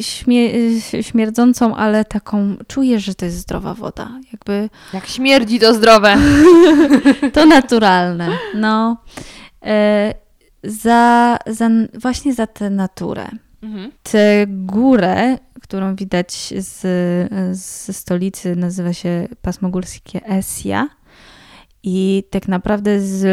[0.00, 4.10] śmie- śmierdzącą, ale taką, czuję, że to jest zdrowa woda.
[4.32, 6.16] Jakby Jak śmierdzi, to zdrowe.
[7.32, 8.28] to naturalne.
[8.54, 8.96] No.
[9.64, 10.14] E,
[10.64, 13.28] za, za, właśnie za tę naturę.
[13.62, 13.92] Mhm.
[14.02, 16.80] Tę górę, którą widać z,
[17.58, 20.88] ze stolicy, nazywa się pasmo górskie Esja.
[21.82, 23.24] I tak naprawdę z,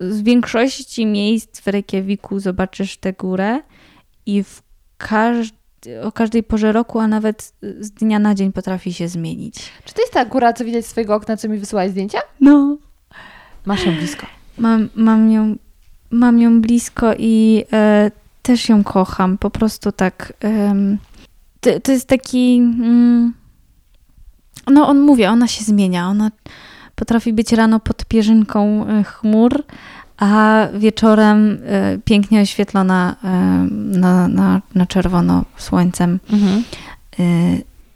[0.00, 3.60] z większości miejsc w Reykjaviku zobaczysz tę górę
[4.26, 4.62] i w
[4.98, 9.54] każdy, o każdej porze roku, a nawet z dnia na dzień potrafi się zmienić.
[9.84, 12.18] Czy to jest ta góra, co widać z swojego okna, co mi wysyłałaś zdjęcia?
[12.40, 12.76] No.
[13.66, 14.26] Masz ją blisko.
[14.58, 15.56] Mam, mam, ją,
[16.10, 18.10] mam ją blisko i e,
[18.42, 19.38] też ją kocham.
[19.38, 20.32] Po prostu tak.
[20.40, 20.98] em,
[21.60, 22.56] to, to jest taki.
[22.56, 23.34] Mm,
[24.66, 26.08] no, on mówi, ona się zmienia.
[26.08, 26.30] Ona
[26.94, 29.64] potrafi być rano pod pierzynką e, chmur,
[30.16, 33.28] a wieczorem e, pięknie oświetlona e,
[33.98, 36.20] na, na, na czerwono słońcem.
[36.32, 36.62] Mhm.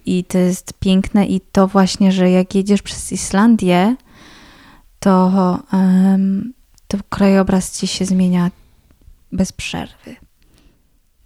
[0.06, 3.96] I to jest piękne i to właśnie, że jak jedziesz przez Islandię,
[5.00, 5.32] to,
[6.88, 8.50] to krajobraz ci się zmienia
[9.32, 10.16] bez przerwy.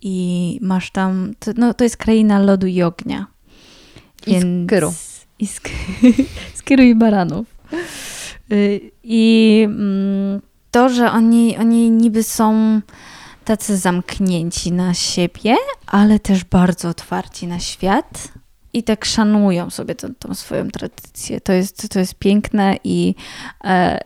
[0.01, 3.27] I masz tam, to, no, to jest kraina lodu i ognia.
[4.27, 4.95] I skyru.
[5.39, 5.69] I sk
[6.59, 7.52] skiru i baranów.
[8.53, 12.81] Y, I mm, to, że oni, oni niby są
[13.45, 15.57] tacy zamknięci na siebie,
[15.87, 18.29] ale też bardzo otwarci na świat
[18.73, 21.41] i tak szanują sobie tą, tą swoją tradycję.
[21.41, 23.15] To jest, to jest piękne i,
[23.65, 23.99] e,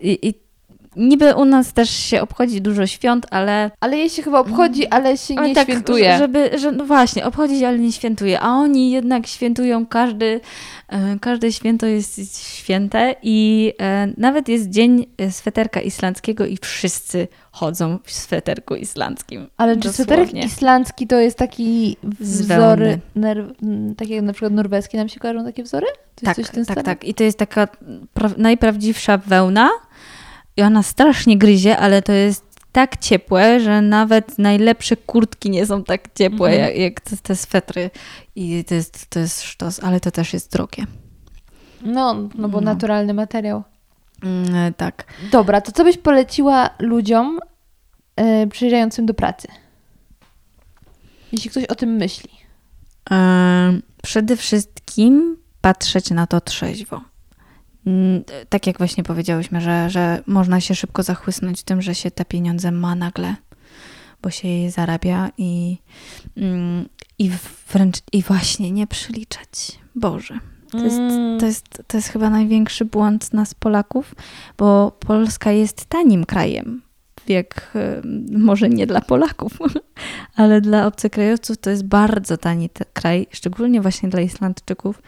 [0.00, 0.34] i, i
[0.98, 5.16] niby u nas też się obchodzi dużo świąt, ale Ale jej się chyba obchodzi, ale
[5.18, 6.18] się ale nie tak, świętuje.
[6.18, 8.40] Żeby, że, no właśnie, obchodzić, ale nie świętuje.
[8.40, 10.40] A oni jednak świętują każdy,
[10.88, 17.28] e, każde święto jest święte i e, nawet jest dzień e, sweterka islandzkiego i wszyscy
[17.52, 19.46] chodzą w sweterku islandzkim.
[19.56, 20.04] Ale czy Dosłownie.
[20.26, 23.54] sweterek islandzki to jest taki wzory, ner-
[23.96, 25.86] takie jak na przykład norweskie nam się kojarzą takie wzory?
[26.14, 27.04] To Tak, tak, tak.
[27.04, 27.68] I to jest taka
[28.16, 29.70] pra- najprawdziwsza wełna
[30.58, 35.84] i ona strasznie gryzie, ale to jest tak ciepłe, że nawet najlepsze kurtki nie są
[35.84, 36.68] tak ciepłe Mhm.
[36.68, 37.90] jak, jak te, te swetry.
[38.36, 40.84] I to jest, to jest sztos, ale to też jest drogie.
[41.82, 42.64] No, no bo No.
[42.64, 43.62] naturalny materiał.
[44.22, 45.04] Mm, tak.
[45.32, 47.38] Dobra, to co byś poleciła ludziom
[48.16, 49.48] e, przyjeżdżającym do pracy?
[51.32, 52.30] Jeśli ktoś o tym myśli.
[53.10, 57.00] Em, Przede wszystkim patrzeć na to trzeźwo.
[57.88, 62.24] Mm, Tak jak właśnie powiedziałyśmy, że, że można się szybko zachłysnąć tym, że się te
[62.24, 63.34] pieniądze ma nagle,
[64.22, 65.78] bo się je zarabia i,
[66.36, 66.88] mm,
[67.18, 67.30] i
[67.72, 69.78] wręcz i właśnie nie przyliczać.
[69.94, 70.38] Boże.
[70.70, 71.40] To jest, Mm.
[71.40, 74.14] to, jest, to jest chyba największy błąd nas Polaków,
[74.58, 76.82] bo Polska jest tanim krajem.
[77.28, 78.02] Jak e,
[78.38, 79.52] może nie dla Polaków,
[80.36, 85.02] ale dla obcokrajowców to jest bardzo tani kraj, szczególnie właśnie dla Islandczyków.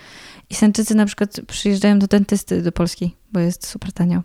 [0.51, 4.20] Islandczycy na przykład przyjeżdżają do dentysty do Polski, bo jest super tanio.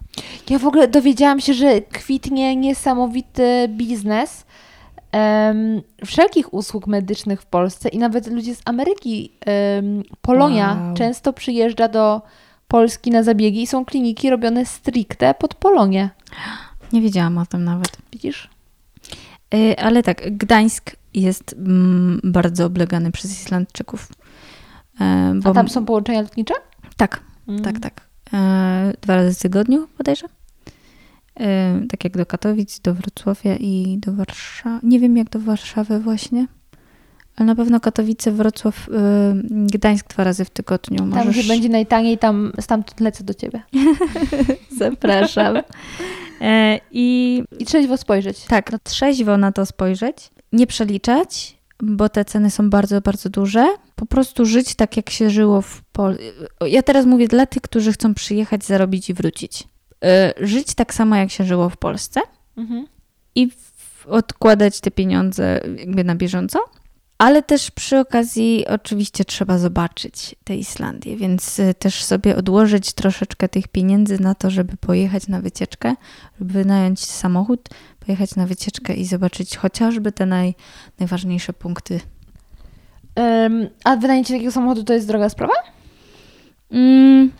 [0.50, 4.46] Ja w ogóle dowiedziałam się, że kwitnie niesamowity biznes
[5.12, 10.96] em, wszelkich usług medycznych w Polsce i nawet ludzie z Ameryki, em, Polonia Wow.
[10.96, 12.22] często przyjeżdża do
[12.68, 16.10] Polski na zabiegi i są kliniki robione stricte pod Polonię.
[16.94, 17.98] Nie wiedziałam o tym nawet.
[18.14, 18.50] Widzisz?
[19.54, 24.08] Y, Ale tak, Gdańsk jest mm, bardzo oblegany przez Islandczyków.
[25.02, 26.54] E, A bo- tam są połączenia lotnicze?
[26.98, 27.62] Tak, Mm.
[27.62, 28.02] tak, tak.
[28.34, 30.28] E, dwa razy w tygodniu bodajże.
[31.40, 34.80] E, tak jak do Katowic, do Wrocławia i do Warszawy.
[34.88, 36.48] Nie wiem jak do Warszawy właśnie,
[37.36, 38.90] ale na pewno Katowice, Wrocław,
[39.52, 40.98] Gdańsk dwa razy w tygodniu.
[40.98, 41.36] Tam, Możesz...
[41.38, 43.62] gdzie będzie najtaniej, tam stamtąd lecę do ciebie.
[44.80, 45.56] Zapraszam.
[46.92, 48.46] I I trzeźwo spojrzeć.
[48.46, 53.68] tak, trzeźwo na to spojrzeć, nie przeliczać, bo te ceny są bardzo, bardzo duże.
[53.96, 56.24] Po prostu żyć tak, jak się żyło w Polsce.
[56.68, 59.64] Ja teraz mówię dla tych, którzy chcą przyjechać, zarobić i wrócić.
[60.04, 62.22] E, Żyć tak samo, jak się żyło w Polsce
[62.58, 62.88] Mhm.
[63.36, 66.60] i w- odkładać te pieniądze jakby na bieżąco,
[67.18, 73.50] Ale też przy okazji oczywiście trzeba zobaczyć tę Islandię, więc y, też sobie odłożyć troszeczkę
[73.50, 75.96] tych pieniędzy na to, żeby pojechać na wycieczkę,
[76.40, 77.70] wynająć samochód,
[78.06, 80.56] pojechać na wycieczkę i zobaczyć chociażby te naj,
[81.00, 82.00] najważniejsze punkty.
[83.16, 85.54] Em, a wynajęcie takiego samochodu to jest droga sprawa?
[86.72, 87.32] Mm,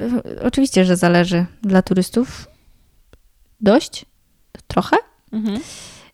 [0.00, 2.48] y, oczywiście, że zależy dla turystów.
[3.60, 4.04] Dość?
[4.66, 4.96] Trochę?
[5.32, 5.60] Mhm.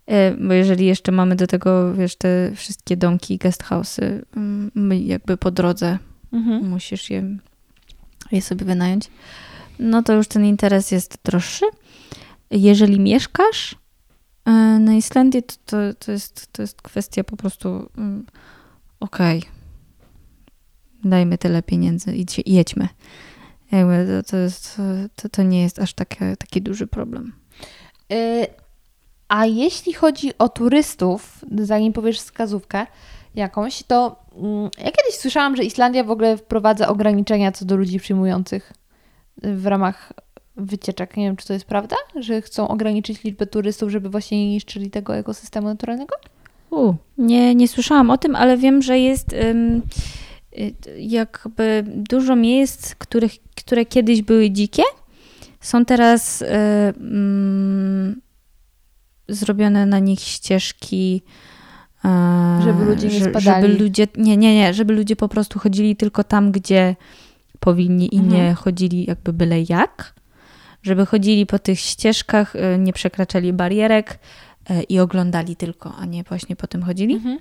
[0.07, 5.37] E, Bo jeżeli jeszcze mamy do tego, wiesz, te wszystkie domki, guest house'y, mm, jakby
[5.37, 5.99] po drodze
[6.33, 6.69] Mhm.
[6.69, 7.37] musisz je,
[8.33, 9.11] je sobie wynająć,
[9.79, 11.65] no to już ten interes jest droższy.
[12.53, 13.75] Jeżeli mieszkasz
[14.45, 18.27] e, na Islandii, to, to, to, jest, to jest kwestia po prostu mm,
[19.01, 19.43] okej,
[21.05, 22.89] dajmy tyle pieniędzy i jedźmy.
[23.73, 24.81] Jakby to, jest,
[25.17, 27.33] to, to nie jest aż takie, taki duży problem.
[28.13, 28.47] Y,
[29.29, 32.87] A jeśli chodzi o turystów, zanim powiesz wskazówkę
[33.35, 37.99] jakąś, to mm, ja kiedyś słyszałam, że Islandia w ogóle wprowadza ograniczenia co do ludzi
[37.99, 38.73] przyjmujących
[39.43, 40.13] w ramach
[40.57, 41.17] wycieczek.
[41.17, 44.91] Nie wiem, czy to jest prawda, że chcą ograniczyć liczbę turystów, żeby właśnie nie niszczyli
[44.91, 46.15] tego ekosystemu naturalnego?
[46.71, 49.83] U, nie, nie słyszałam o tym, ale wiem, że jest ym,
[50.59, 54.83] y, jakby dużo miejsc, których, które kiedyś były dzikie,
[55.61, 56.47] są teraz y,
[57.01, 58.21] mm,
[59.29, 61.23] zrobione na nich ścieżki.
[62.05, 63.63] e, Żeby ludzie nie spadali.
[63.67, 66.97] Żeby ludzie, nie, nie, nie, żeby ludzie po prostu chodzili tylko tam, gdzie
[67.61, 68.35] powinni i Mhm.
[68.35, 70.15] nie chodzili jakby byle jak.
[70.83, 74.19] Żeby chodzili po tych ścieżkach, y, nie przekraczali barierek
[74.71, 77.15] e, i oglądali tylko, a nie właśnie po tym chodzili.
[77.15, 77.39] Mhm.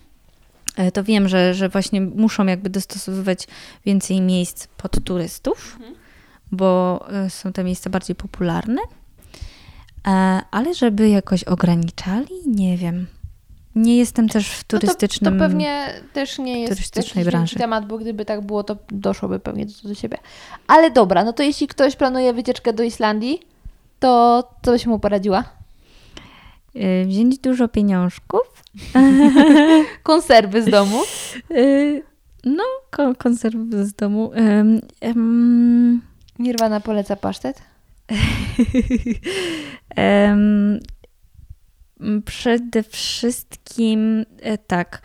[0.77, 3.47] E, To wiem, że, że właśnie muszą jakby dostosowywać
[3.85, 5.79] więcej miejsc pod turystów,
[6.51, 8.81] bo e, są te miejsca bardziej popularne.
[10.07, 10.11] E,
[10.51, 13.07] Ale żeby jakoś ograniczali, nie wiem.
[13.75, 15.33] Nie jestem też w turystycznym.
[15.33, 17.55] No to, to pewnie też nie jest turystycznej branży.
[17.55, 20.17] temat, bo gdyby tak było, to doszłoby pewnie do, do siebie.
[20.67, 23.39] Ale dobra, no to jeśli ktoś planuje wycieczkę do Islandii,
[23.99, 25.43] to co byś mu poradziła?
[26.75, 28.63] e, Wziąć dużo pieniążków.
[30.03, 31.01] Konserwy z domu.
[31.51, 31.63] e,
[32.45, 34.31] No, ko- konserwy z domu.
[34.33, 36.01] Em, em,
[36.39, 37.61] Nirwana poleca pasztet.
[39.95, 40.79] Em,
[42.25, 45.01] Przede wszystkim e, tak,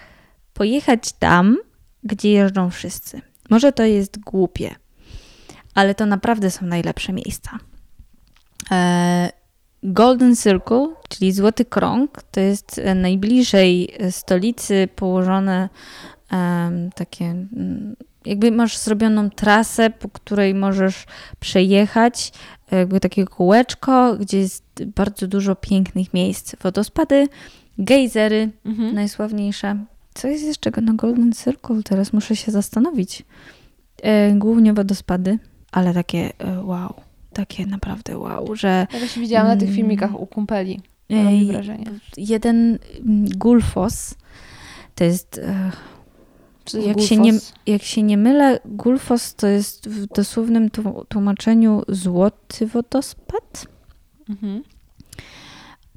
[0.54, 1.56] pojechać tam,
[2.04, 3.20] gdzie jeżdżą wszyscy.
[3.50, 4.74] Może to jest głupie,
[5.74, 7.58] ale to naprawdę są najlepsze miejsca.
[8.70, 9.30] E,
[9.82, 15.68] Golden Circle, czyli Złoty Krąg, to jest e, najbliżej stolicy położone
[16.94, 21.04] takie, mm, jakby masz zrobioną trasę, po której możesz
[21.40, 22.32] przejechać,
[22.70, 24.64] jakby takie kółeczko, gdzie jest
[24.96, 26.54] bardzo dużo pięknych miejsc.
[26.62, 27.28] Wodospady,
[27.78, 28.94] gejzery, Mhm.
[28.94, 29.76] najsławniejsze.
[30.14, 31.82] Co jest jeszcze na Golden Circle?
[31.82, 33.24] Teraz muszę się zastanowić.
[34.02, 35.38] E, głównie wodospady,
[35.72, 36.94] ale takie e, wow,
[37.32, 39.76] takie naprawdę wow, że Ja właśnie widziałam na tych Mm.
[39.76, 40.80] filmikach u kumpeli.
[41.10, 41.84] Robi wrażenie.
[42.16, 44.14] jeden mm, Gulfos
[44.94, 45.70] to jest e,
[46.74, 47.32] jak się, nie,
[47.66, 53.66] jak się nie mylę, Gulfos to jest w dosłownym tłu- tłumaczeniu złoty wodospad.
[54.28, 54.62] Mhm.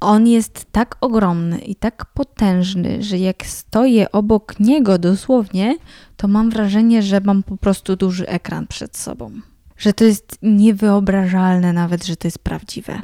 [0.00, 5.76] On jest tak ogromny i tak potężny, że jak stoję obok niego dosłownie,
[6.16, 9.30] to mam wrażenie, że mam po prostu duży ekran przed sobą.
[9.76, 13.02] Że to jest niewyobrażalne nawet, że to jest prawdziwe.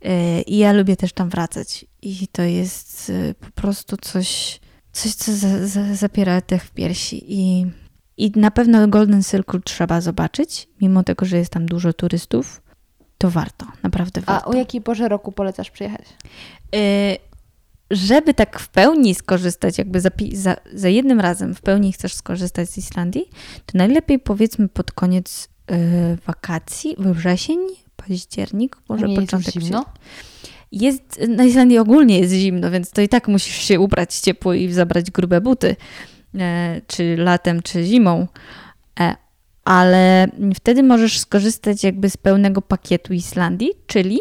[0.00, 1.86] Yy, I ja lubię też tam wracać.
[2.02, 4.60] I to jest yy, po prostu coś,
[4.96, 7.24] coś co za, za, zapiera dech w piersi.
[7.28, 7.66] I,
[8.16, 12.62] I na pewno Golden Circle trzeba zobaczyć, mimo tego, że jest tam dużo turystów.
[13.18, 14.50] To warto, naprawdę A warto.
[14.50, 16.06] o jakiej porze roku polecasz przyjechać?
[16.74, 16.78] Y,
[17.90, 22.70] żeby tak w pełni skorzystać, jakby za, za, za jednym razem w pełni chcesz skorzystać
[22.70, 23.24] z Islandii,
[23.66, 27.58] to najlepiej powiedzmy pod koniec y, wakacji, we wrzesień,
[27.96, 29.84] październik, może A jest początek już zimno?
[30.72, 34.72] Jest, na Islandii ogólnie jest zimno, więc to i tak musisz się ubrać ciepło i
[34.72, 35.76] zabrać grube buty,
[36.38, 38.26] e, czy latem, czy zimą.
[39.00, 39.16] E,
[39.64, 44.20] ale wtedy możesz skorzystać jakby z pełnego pakietu Islandii, czyli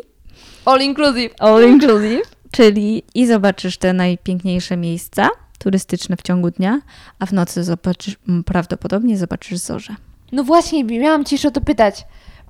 [0.65, 1.33] All inclusive.
[1.39, 6.81] all inclusive, czyli i zobaczysz te najpiękniejsze miejsca turystyczne w ciągu dnia,
[7.19, 8.15] a w nocy zobaczysz,
[8.45, 9.95] prawdopodobnie zobaczysz zorze.
[10.31, 12.05] No właśnie, miałam Cię jeszcze o to pytać.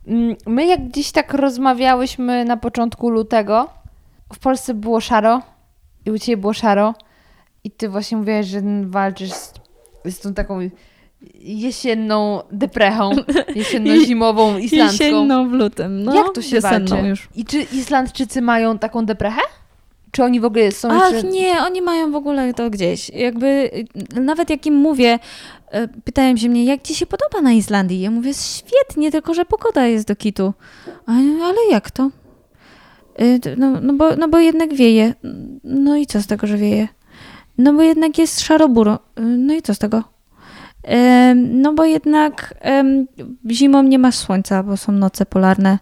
[0.08, 3.70] Mm, My jak gdzieś tak rozmawiałyśmy na początku lutego,
[4.34, 5.42] w Polsce było szaro
[6.06, 6.94] i u Ciebie było szaro
[7.64, 9.54] i Ty właśnie mówiłaś, że walczysz z,
[10.06, 10.60] z tą taką
[11.40, 13.12] jesienną deprechą,
[13.56, 15.50] jesienno-zimową islandzką.
[15.50, 16.16] w lutym, no.
[16.16, 16.96] jak to się walczy?
[16.96, 17.30] już.
[17.36, 19.42] I czy Islandczycy mają taką deprechę?
[20.12, 21.30] Czy oni w ogóle są Ach jeszcze...
[21.30, 23.10] nie, oni mają w ogóle to gdzieś.
[23.10, 23.72] Jakby
[24.22, 25.20] nawet jak im mówię,
[25.76, 28.02] y, pytają się mnie, jak ci się podoba na Islandii?
[28.02, 30.54] Ja mówię, świetnie, tylko że pogoda jest do kitu.
[31.06, 31.12] A,
[31.44, 32.10] ale jak to?
[33.22, 35.14] Y, No, no, bo, no bo jednak wieje.
[35.64, 36.88] No i co z tego, że wieje?
[37.58, 39.00] No bo jednak jest szaroburo.
[39.20, 40.04] Y, No i co z tego?
[41.36, 42.54] No bo jednak
[43.52, 45.80] zimą nie masz słońca, bo są noce polarne.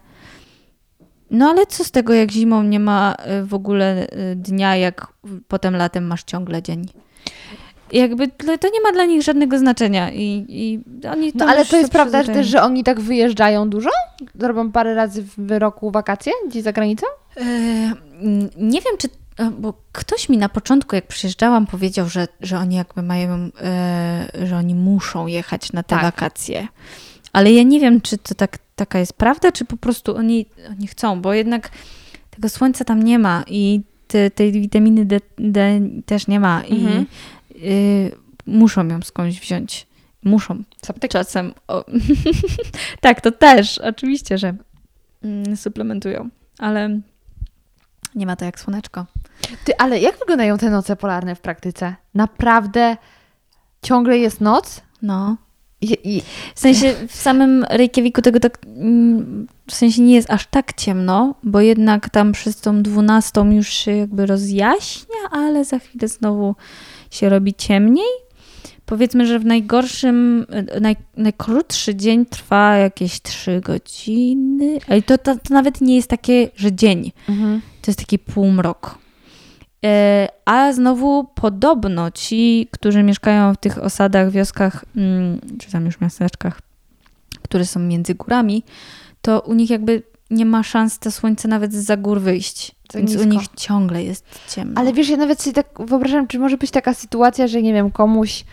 [1.30, 4.06] No ale co z tego, jak zimą nie ma y, w ogóle
[4.36, 5.06] dnia, jak
[5.48, 6.86] potem latem masz ciągle dzień.
[7.94, 8.28] Jakby
[8.60, 11.92] to nie ma dla nich żadnego znaczenia i, i oni to No ale to jest
[11.92, 13.90] prawda też, że oni tak wyjeżdżają dużo?
[14.38, 17.06] Robią parę razy w roku wakacje gdzieś za granicą?
[17.36, 17.42] E,
[18.56, 19.08] Nie wiem, czy.
[19.38, 24.46] e, Bo ktoś mi na początku, jak przyjeżdżałam, powiedział, że, że oni jakby mają, e,
[24.46, 26.02] że oni muszą jechać na te Tak.
[26.02, 26.68] wakacje.
[27.32, 30.86] Ale ja nie wiem, czy to tak, taka jest prawda, czy po prostu oni, oni
[30.86, 31.70] chcą, bo jednak
[32.30, 36.72] tego słońca tam nie ma i te, tej witaminy D, D też nie ma i
[36.84, 37.06] Mhm.
[37.64, 38.16] Y,
[38.46, 39.86] muszą ją skądś wziąć.
[40.24, 40.62] Muszą.
[41.10, 41.54] Czasem.
[41.68, 41.84] O,
[43.00, 44.54] tak, to też, oczywiście, że
[45.22, 46.28] mm, suplementują,
[46.58, 47.00] ale
[48.14, 49.06] nie ma to jak słoneczko.
[49.64, 51.94] Ty, ale jak wyglądają te noce polarne w praktyce?
[52.14, 52.96] Naprawdę
[53.82, 54.80] ciągle jest noc?
[55.02, 55.36] No.
[55.80, 56.22] I, i,
[56.54, 61.34] W sensie w samym Reykjaviku tego tak, mm, w sensie nie jest aż tak ciemno,
[61.42, 66.54] bo jednak tam przez tą dwunastą już się jakby rozjaśnia, ale za chwilę znowu
[67.14, 68.06] się robi ciemniej.
[68.86, 74.78] Powiedzmy, że w najgorszym, e, naj, najkrótszy dzień trwa jakieś 3 godziny.
[74.88, 77.12] Ale to, to, to nawet nie jest takie, że dzień.
[77.28, 77.60] mhm.
[77.82, 78.98] To jest taki półmrok.
[79.84, 86.00] E, A znowu podobno ci, którzy mieszkają w tych osadach, wioskach, mm, czy tam już
[86.00, 86.60] miasteczkach,
[87.42, 88.62] które są między górami,
[89.22, 92.74] to u nich jakby nie ma szans to słońce nawet z gór wyjść.
[92.94, 93.26] Więc u nisko.
[93.26, 94.80] nich ciągle jest ciemno.
[94.80, 97.90] Ale wiesz, ja nawet sobie tak wyobrażam, czy może być taka sytuacja, że nie wiem,
[97.90, 98.44] komuś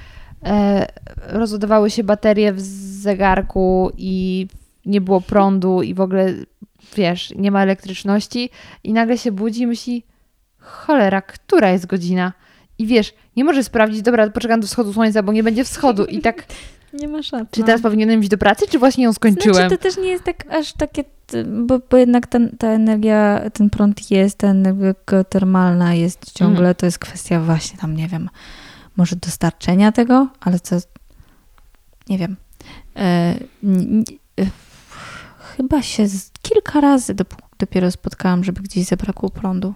[0.43, 0.87] e,
[1.27, 2.61] rozładowały się baterie w
[3.01, 4.47] zegarku i
[4.85, 6.33] nie było prądu i w ogóle,
[6.95, 8.49] wiesz, nie ma elektryczności
[8.83, 10.03] i nagle się budzi i myśli,
[10.57, 12.33] cholera, która jest godzina?
[12.77, 16.05] I wiesz, nie może sprawdzić, dobra, poczekam do wschodu słońca, bo nie będzie wschodu.
[16.05, 16.45] I tak,
[16.93, 17.47] nie ma szans.
[17.51, 19.55] czy teraz powinienem iść do pracy, czy właśnie ją skończyłem?
[19.55, 21.03] Znaczy, to też nie jest tak aż takie,
[21.65, 26.75] bo, bo jednak ten, ta energia, ten prąd jest, ta energia geotermalna jest ciągle, Mhm.
[26.75, 28.29] to jest kwestia właśnie tam, nie wiem,
[28.97, 30.75] może dostarczenia tego, ale co,
[32.09, 32.35] nie wiem.
[32.95, 34.03] E, n-
[34.39, 34.45] e,
[35.57, 39.73] chyba się z, kilka razy dop- dopiero spotkałam, żeby gdzieś zabrakło prądu.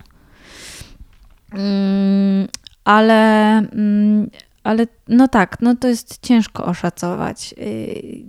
[1.54, 2.48] Mm,
[2.84, 3.14] ale,
[3.58, 4.30] mm,
[4.66, 7.56] ale no tak, no to jest ciężko oszacować.
[7.58, 8.26] y,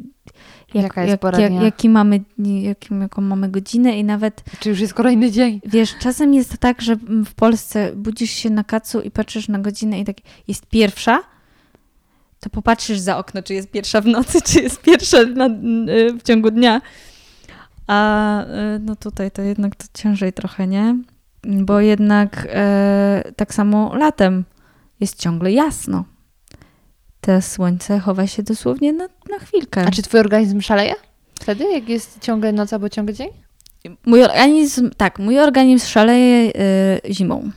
[0.74, 2.20] Jaka jest pora jak, jaki mamy,
[2.62, 5.60] jakim, jaką mamy godzinę i nawet Czy już jest kolejny dzień?
[5.64, 6.96] Wiesz, czasem jest tak, że
[7.26, 10.16] w Polsce budzisz się na kacu i patrzysz na godzinę i tak
[10.48, 11.20] jest pierwsza,
[12.40, 16.22] to popatrzysz za okno, czy jest pierwsza w nocy, czy jest pierwsza na, y, w
[16.22, 16.80] ciągu dnia.
[17.86, 18.46] A y,
[18.80, 20.96] no tutaj to jednak to ciężej trochę, nie?
[21.42, 24.44] Bo jednak e, tak samo latem
[25.00, 26.04] jest ciągle jasno.
[27.26, 29.84] To słońce chowa się dosłownie na, na chwilkę.
[29.86, 30.94] A czy twój organizm szaleje?
[31.40, 33.28] Wtedy, jak jest ciągle noc albo ciągle dzień?
[34.06, 36.52] Mój organizm, tak, mój organizm szaleje
[37.06, 37.50] y, zimą.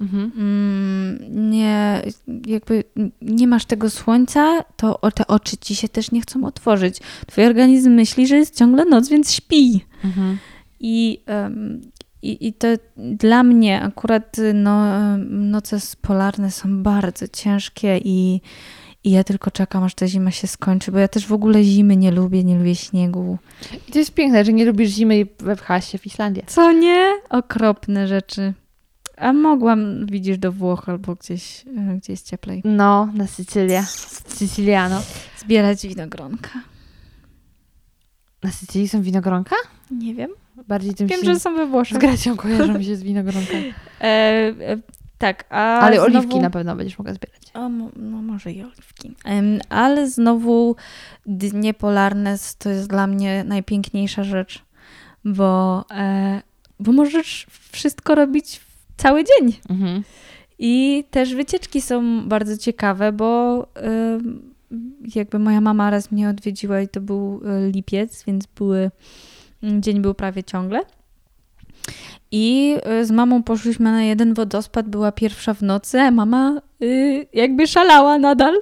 [0.00, 0.32] Mhm.
[0.36, 2.02] Mm, nie,
[2.46, 2.84] jakby
[3.22, 6.98] nie masz tego słońca, to te oczy ci się też nie chcą otworzyć.
[7.26, 9.84] Twój organizm myśli, że jest ciągle noc, więc śpi.
[10.04, 10.38] Mhm.
[10.80, 11.80] I, em,
[12.22, 14.96] i, i to dla mnie akurat no,
[15.28, 18.40] noce polarne są bardzo ciężkie i,
[19.04, 21.96] i ja tylko czekam, aż ta zima się skończy, bo ja też w ogóle zimy
[21.96, 23.38] nie lubię, nie lubię śniegu.
[23.88, 26.42] I to jest piękne, że nie lubisz zimy i wepchałaś się w Islandię.
[26.46, 27.12] Co nie?
[27.30, 28.54] Okropne rzeczy.
[29.16, 32.62] A mogłam, widzisz, do Włoch albo gdzieś, e, gdzie jest cieplej.
[32.64, 33.84] No, na Sycylię.
[34.38, 35.02] Siciliano.
[35.38, 36.50] Zbierać winogronka.
[38.42, 39.56] Na Sycylii są winogronka?
[39.90, 40.30] Nie wiem.
[40.68, 41.26] Bardziej tym Wiem, się...
[41.26, 41.98] że są we Z Włoszech.
[41.98, 43.74] Grecją kojarzą mi się z winogronkami.
[44.00, 44.78] E, e,
[45.20, 46.18] tak, a Ale znowu...
[46.18, 47.42] oliwki na pewno będziesz mogła zbierać.
[47.54, 49.14] O, no może i oliwki.
[49.24, 50.76] Em, ale znowu
[51.26, 54.62] dnie polarne to jest dla mnie najpiękniejsza rzecz,
[55.24, 56.42] bo, e,
[56.80, 58.60] bo możesz wszystko robić
[58.96, 59.52] cały dzień.
[59.70, 60.02] Mhm.
[60.58, 63.66] I też wycieczki są bardzo ciekawe, bo
[65.14, 68.90] jakby moja mama raz mnie odwiedziła i to był y, lipiec, więc były,
[69.62, 70.80] dzień był prawie ciągle.
[72.32, 77.26] I y, z mamą poszliśmy na jeden wodospad, była pierwsza w nocy, a mama y,
[77.32, 78.54] jakby szalała nadal.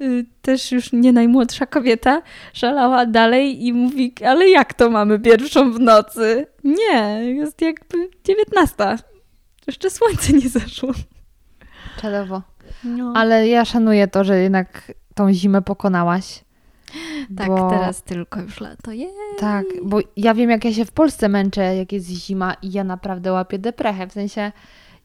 [0.00, 2.22] Y, też już nie najmłodsza kobieta,
[2.52, 6.46] szalała dalej i mówi, ale jak to mamy pierwszą w nocy?
[6.64, 8.96] Nie, jest jakby dziewiętnasta.
[9.66, 10.92] Jeszcze słońce nie zaszło.
[12.02, 12.42] Czadowo.
[12.84, 13.12] No.
[13.16, 16.44] Ale ja szanuję to, że jednak tą zimę pokonałaś.
[17.36, 18.92] Tak, bo- teraz tylko już lato.
[18.92, 19.08] Jej.
[19.38, 22.84] Tak, bo ja wiem, jak ja się w Polsce męczę, jak jest zima i ja
[22.84, 24.06] naprawdę łapię deprechę.
[24.06, 24.52] W sensie,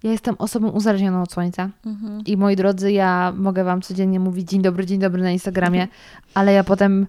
[0.03, 1.69] ja jestem osobą uzależnioną od słońca.
[1.85, 2.21] Mhm.
[2.25, 5.87] I moi drodzy, ja mogę Wam codziennie mówić dzień dobry, dzień dobry na Instagramie,
[6.33, 7.07] ale ja potem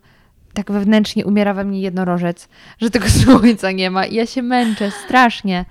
[0.54, 2.48] tak wewnętrznie umiera we mnie jednorożec,
[2.78, 5.64] że tego słońca nie ma i ja się męczę strasznie.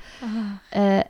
[0.74, 1.04] E,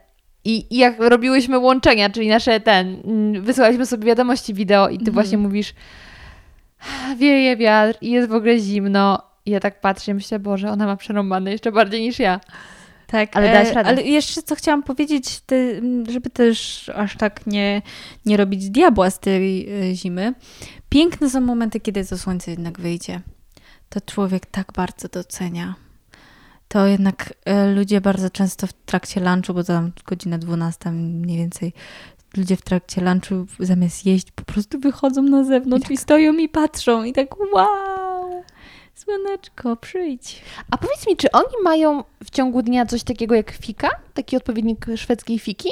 [0.46, 5.12] I, I jak robiłyśmy łączenia, czyli nasze ten, mm, wysyłaliśmy sobie wiadomości wideo i ty
[5.12, 5.74] właśnie mówisz
[7.18, 9.22] wieje wiatr i jest w ogóle zimno.
[9.46, 12.40] I ja tak patrzę i myślę, Boże, ona ma przerąbane jeszcze bardziej niż ja.
[13.08, 13.90] Tak, Ale e, dałaś radę.
[13.90, 15.42] Ale jeszcze co chciałam powiedzieć,
[16.10, 17.82] żeby też aż tak nie,
[18.26, 20.34] nie robić diabła z tej e, zimy.
[20.90, 23.22] Piękne są momenty, kiedy to słońce jednak wyjdzie.
[23.90, 25.76] To człowiek tak bardzo docenia.
[26.68, 31.74] To jednak e, ludzie bardzo często w trakcie lunchu, bo tam godzina 12 mniej więcej,
[32.38, 37.04] ludzie w trakcie lunchu zamiast jeść po prostu wychodzą na zewnątrz i stoją i patrzą
[37.04, 38.44] i tak wow,
[38.96, 40.42] słoneczko, przyjdź.
[40.72, 43.90] A powiedz mi, czy oni mają w ciągu dnia coś takiego jak fika?
[44.14, 45.70] Taki odpowiednik szwedzkiej fiki?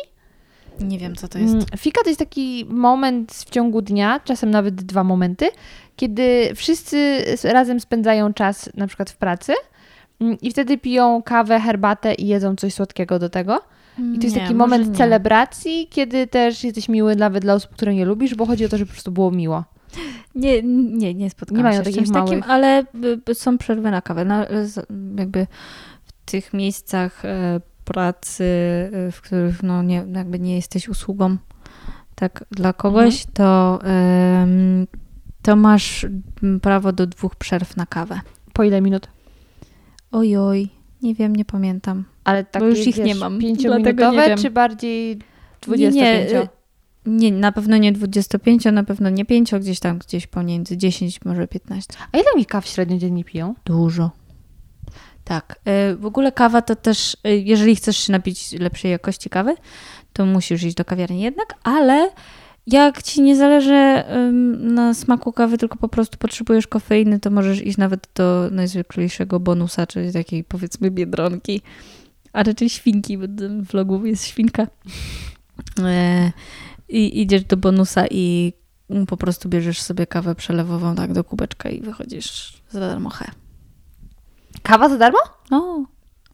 [0.80, 1.54] Nie wiem, co to jest.
[1.54, 5.50] Mm, Fika to jest taki moment w ciągu dnia, czasem nawet dwa momenty,
[5.96, 9.54] kiedy wszyscy razem spędzają czas na przykład w pracy
[10.22, 13.62] mm, i wtedy piją kawę, herbatę i jedzą coś słodkiego do tego.
[14.00, 14.96] I to jest Nie, taki moment nie.
[14.96, 18.78] celebracji, kiedy też jesteś miły nawet dla osób, które nie lubisz, bo chodzi o to,
[18.78, 19.64] żeby po prostu było miło.
[20.36, 22.50] Nie, nie, nie spotkałam Nie mają się z czymś takim, małych.
[22.50, 22.86] ale y,
[23.30, 24.26] y, są przerwy na kawę.
[24.26, 24.46] Na,
[25.18, 25.48] jakby
[26.06, 31.38] w tych miejscach e, pracy, e, w których no nie, jakby nie jesteś usługą
[32.16, 33.34] tak dla kogoś, Mhm.
[33.34, 33.80] to,
[35.42, 36.06] to masz
[36.62, 38.22] prawo do dwóch przerw na kawę.
[38.54, 39.08] Po ile minut?
[40.12, 40.70] Ojoj,
[41.04, 42.04] nie wiem, nie pamiętam.
[42.24, 45.20] Ale takie, już ich nie wiesz, mam, Pięciominutowe, nie czy bardziej
[45.68, 46.32] Nie, nie, 25?
[46.32, 46.50] y,
[47.06, 51.48] Nie, na pewno nie 25, na pewno nie 5, gdzieś tam, gdzieś pomiędzy 10, może
[51.48, 51.94] 15.
[52.12, 53.56] A ile oni kaw średnio dziennie piją?
[53.66, 54.12] Dużo.
[55.24, 55.60] Tak.
[55.92, 59.56] Y, W ogóle kawa to też, y, jeżeli chcesz się napić lepszej jakości kawy,
[60.14, 62.10] to musisz iść do kawiarni jednak, ale
[62.68, 64.04] jak ci nie zależy
[64.60, 69.88] na smaku kawy, tylko po prostu potrzebujesz kofeiny, to możesz iść nawet do najzwyklejszego bonusa,
[69.88, 71.62] czyli takiej powiedzmy biedronki,
[72.34, 74.68] a raczej świnki, bo w tym vlogu jest świnka.
[75.80, 76.32] E,
[76.90, 78.54] I idziesz do bonusa i
[79.08, 83.26] po prostu bierzesz sobie kawę przelewową tak do kubeczka i wychodzisz za darmo he.
[84.64, 85.20] Kawa za darmo?
[85.52, 85.86] No,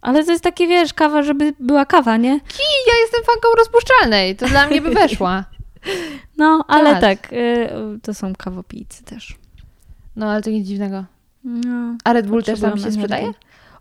[0.01, 2.35] ale to jest takie, wiesz, kawa, żeby była kawa, nie?
[2.35, 5.45] I ja jestem fanką rozpuszczalnej, to dla mnie by weszła.
[6.37, 7.01] No, ale Tak.
[7.01, 7.69] tak, y,
[8.01, 9.37] to są kawopijcy też.
[10.15, 11.05] No ale to nic dziwnego.
[11.43, 13.33] No, A Red Bull też tam się sprzedaje?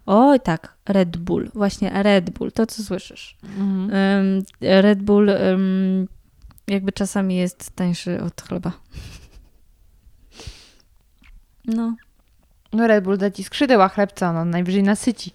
[0.06, 3.36] Oj, tak, Red Bull, właśnie Red Bull, to co słyszysz.
[3.42, 3.90] Mhm.
[3.94, 6.08] Ym, Red Bull ym,
[6.66, 8.72] jakby czasami jest tańszy od chleba.
[11.64, 11.96] No.
[12.72, 15.30] No Red Bull da ci skrzydeła chlebca, no najwyżej nasyci.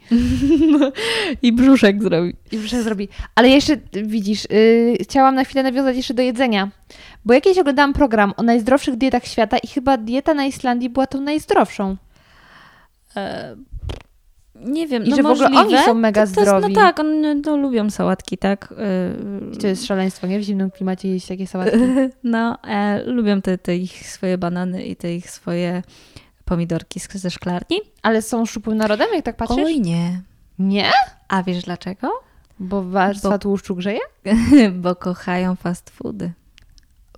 [1.42, 2.36] I brzuszek zrobi.
[2.52, 3.08] I wszystko zrobi.
[3.36, 6.70] Ale jeszcze, widzisz, yy, chciałam na chwilę nawiązać jeszcze do jedzenia.
[7.26, 11.22] Bo jakieś oglądałam program o najzdrowszych dietach świata i chyba dieta na Islandii była tą
[11.22, 11.98] najzdrowszą.
[13.16, 13.56] E,
[14.56, 15.78] nie wiem, I no że w ogóle możliwe.
[15.78, 16.74] oni są mega to, to jest, zdrowi.
[16.74, 18.74] No tak, one no, lubią sałatki, tak?
[19.54, 20.40] I to jest szaleństwo, nie?
[20.40, 21.78] W zimnym klimacie jeść takie sałatki.
[22.24, 25.84] No, e, lubią te, te ich swoje banany i te ich swoje
[26.54, 27.78] pomidorki ze szklarni.
[28.02, 29.66] Ale są szczupłym narodem, jak tak patrzysz?
[29.66, 30.22] Oj nie.
[30.60, 30.92] Nie?
[31.28, 32.12] A wiesz dlaczego?
[32.60, 34.00] Bo warstwa Bo- tłuszczu grzeje?
[34.84, 36.32] Bo kochają fast foody.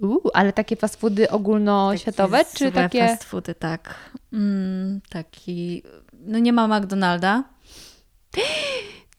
[0.01, 3.07] Uuu, ale takie fast foody ogólnoświatowe, Takie czy takie...
[3.07, 3.95] fast foody, tak.
[4.33, 5.83] Mm, taki...
[6.25, 7.43] No nie ma McDonalda.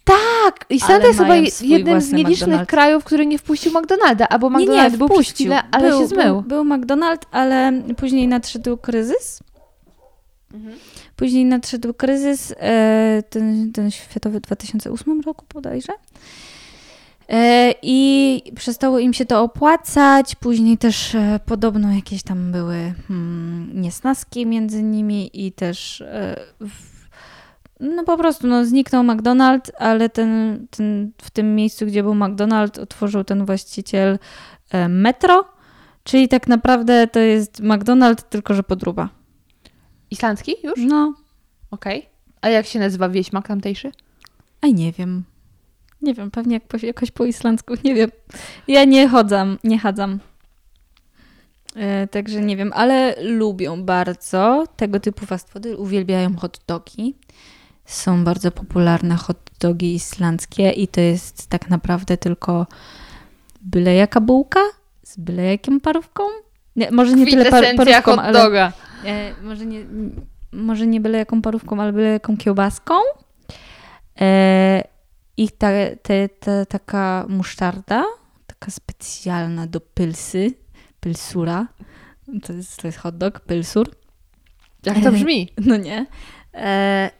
[0.05, 0.65] Tak!
[0.71, 2.67] Islandia Ale jest chyba mają je- swój jednym z nielicznych McDonald's.
[2.67, 5.53] krajów, który nie wpuścił McDonalda, albo Nie, McDonald's nie, był wpuścił.
[5.71, 6.43] ale był, się zmył.
[6.43, 9.41] Był, był McDonald's, ale później nadszedł kryzys.
[10.57, 10.79] Mhm.
[11.17, 15.93] Później nadszedł kryzys, e, ten, ten światowy w 2008 roku bodajże.
[17.29, 20.35] E, I przestało im się to opłacać.
[20.35, 26.05] Później też e, podobno jakieś tam były hmm, niesnaski między nimi i też
[26.61, 27.07] w,
[27.81, 32.81] no po prostu no, zniknął McDonald's, ale ten, ten, w tym miejscu, gdzie był McDonald's,
[32.81, 34.19] otworzył ten właściciel
[34.89, 35.45] metro,
[36.05, 39.09] czyli tak naprawdę to jest McDonald's, tylko że podruba.
[40.11, 40.75] Islandzki już?
[40.77, 41.15] No,
[41.71, 42.07] Okej.
[42.41, 43.93] A jak się nazywa wieśmak tamtejszy?
[44.61, 45.25] a nie wiem.
[46.03, 48.11] Nie wiem, pewnie jak po, jakoś po islandzku, nie wiem.
[48.69, 50.19] Ja nie chodzam, nie chadzam.
[51.77, 57.15] E, także nie wiem, ale lubią bardzo tego typu fast foody, uwielbiają hot dogi.
[57.85, 62.67] Są bardzo popularne hot dogi islandzkie i to jest tak naprawdę tylko
[63.61, 64.61] byle jaka bułka
[65.03, 66.23] z byle jaką parówką.
[66.77, 68.73] Nie, może nie tyle par parówką, hot ale doga.
[69.05, 69.87] E, może, nie,
[70.53, 72.95] może nie byle jaką parówką, ale byle jaką kiełbaską.
[74.21, 74.83] E,
[75.37, 75.69] I ta,
[76.03, 78.05] te, ta, taka musztarda,
[78.47, 80.55] taka specjalna do pylsy,
[81.01, 81.67] pylsura.
[82.43, 83.91] To jest, to jest hot dog, pylsur.
[84.87, 85.49] Jak to brzmi?
[85.67, 86.07] No nie.
[86.55, 87.11] E,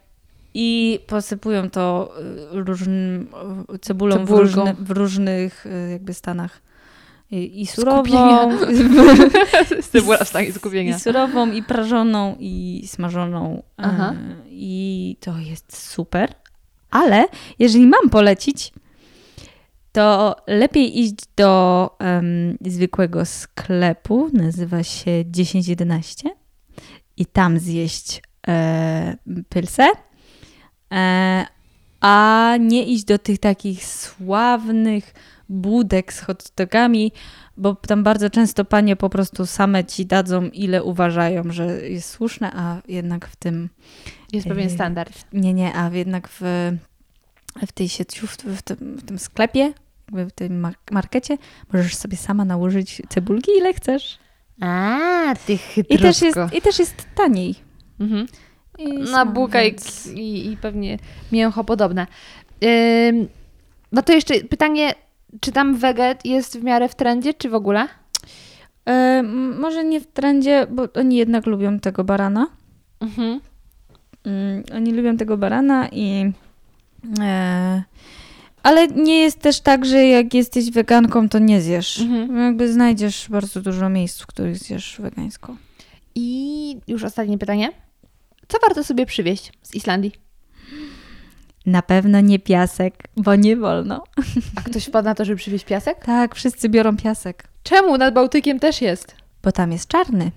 [0.55, 2.15] I posypują to
[2.53, 3.29] y, różnym,
[3.81, 4.31] cebulą w,
[4.79, 6.66] w różnych jakby stanach.
[7.31, 8.49] I, i surową, Skupienia.
[9.93, 10.99] Cebula w stanie i skupienia.
[10.99, 13.57] surową, i prażoną, i smażoną.
[13.59, 14.15] E, Aha.
[14.49, 16.35] I to jest super.
[16.91, 17.25] Ale
[17.59, 18.73] jeżeli mam polecić,
[19.93, 26.31] to lepiej iść do em, zwykłego sklepu, nazywa się 1011
[27.17, 29.17] i tam zjeść e,
[29.49, 29.89] pylsę,
[30.93, 31.47] e,
[32.01, 35.15] a nie iść do tych takich sławnych
[35.49, 37.13] budek z hot dogami,
[37.57, 42.53] bo tam bardzo często panie po prostu same ci dadzą, ile uważają, że jest słuszne,
[42.55, 43.69] a jednak w tym
[44.33, 45.25] Jest pewien Yy, standard.
[45.33, 46.41] nie, nie, a jednak w,
[47.67, 49.73] w tej sieciówce, w tym, w tym sklepie,
[50.07, 51.39] jakby w tym mar- markecie,
[51.73, 54.19] możesz sobie sama nałożyć cebulki ile chcesz.
[54.61, 55.59] A, ty
[55.89, 57.55] I też jest, i też jest taniej.
[58.01, 58.27] Mhm.
[59.13, 60.99] Na są, bułka i, więc- i, i pewnie
[61.33, 62.07] mięcho podobne.
[63.09, 63.29] Ym,
[63.93, 64.95] no to jeszcze pytanie,
[65.41, 67.89] czy tam weget jest w miarę w trendzie, czy w ogóle?
[68.89, 69.23] E,
[69.59, 72.47] może nie w trendzie, bo oni jednak lubią tego barana.
[73.01, 73.41] Mhm.
[74.25, 76.33] Mm, oni lubią tego barana i.
[77.21, 77.83] E,
[78.63, 82.01] ale nie jest też tak, że jak jesteś weganką, to nie zjesz.
[82.01, 82.39] Mhm.
[82.39, 85.57] Jakby znajdziesz bardzo dużo miejsc, w których zjesz wegańsko.
[86.15, 87.73] I już ostatnie pytanie.
[88.49, 90.26] Co warto sobie przywieźć z Islandii?
[91.67, 94.05] Na pewno nie piasek, bo nie wolno.
[94.57, 96.05] A ktoś wpadł na to, żeby przywieźć piasek?
[96.05, 97.99] Tak, wszyscy biorą piasek, Czemu?
[97.99, 99.15] Nad Bałtykiem też jest.
[99.43, 100.31] bo tam jest czarny.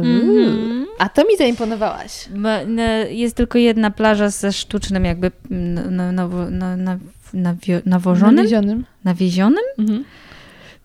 [0.00, 0.86] Uuu.
[0.98, 2.28] A to mi zaimponowałaś.
[2.36, 6.98] Bo, no, jest tylko jedna plaża ze sztucznym jakby mm, na, na, na,
[7.34, 8.82] nawio- nawożonym, Nawieziony.
[9.04, 10.04] nawiezionym, Mhm.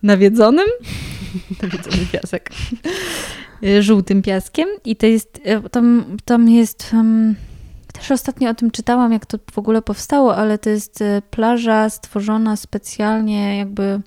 [0.03, 0.65] nawiedzonym,
[1.63, 2.49] Nawiedzony piasek.
[3.63, 7.35] y, żółtym piaskiem i to jest, y, tam, tam jest, um,
[7.97, 11.89] też ostatnio o tym czytałam, jak to w ogóle powstało, ale to jest y, plaża
[11.89, 14.01] stworzona specjalnie jakby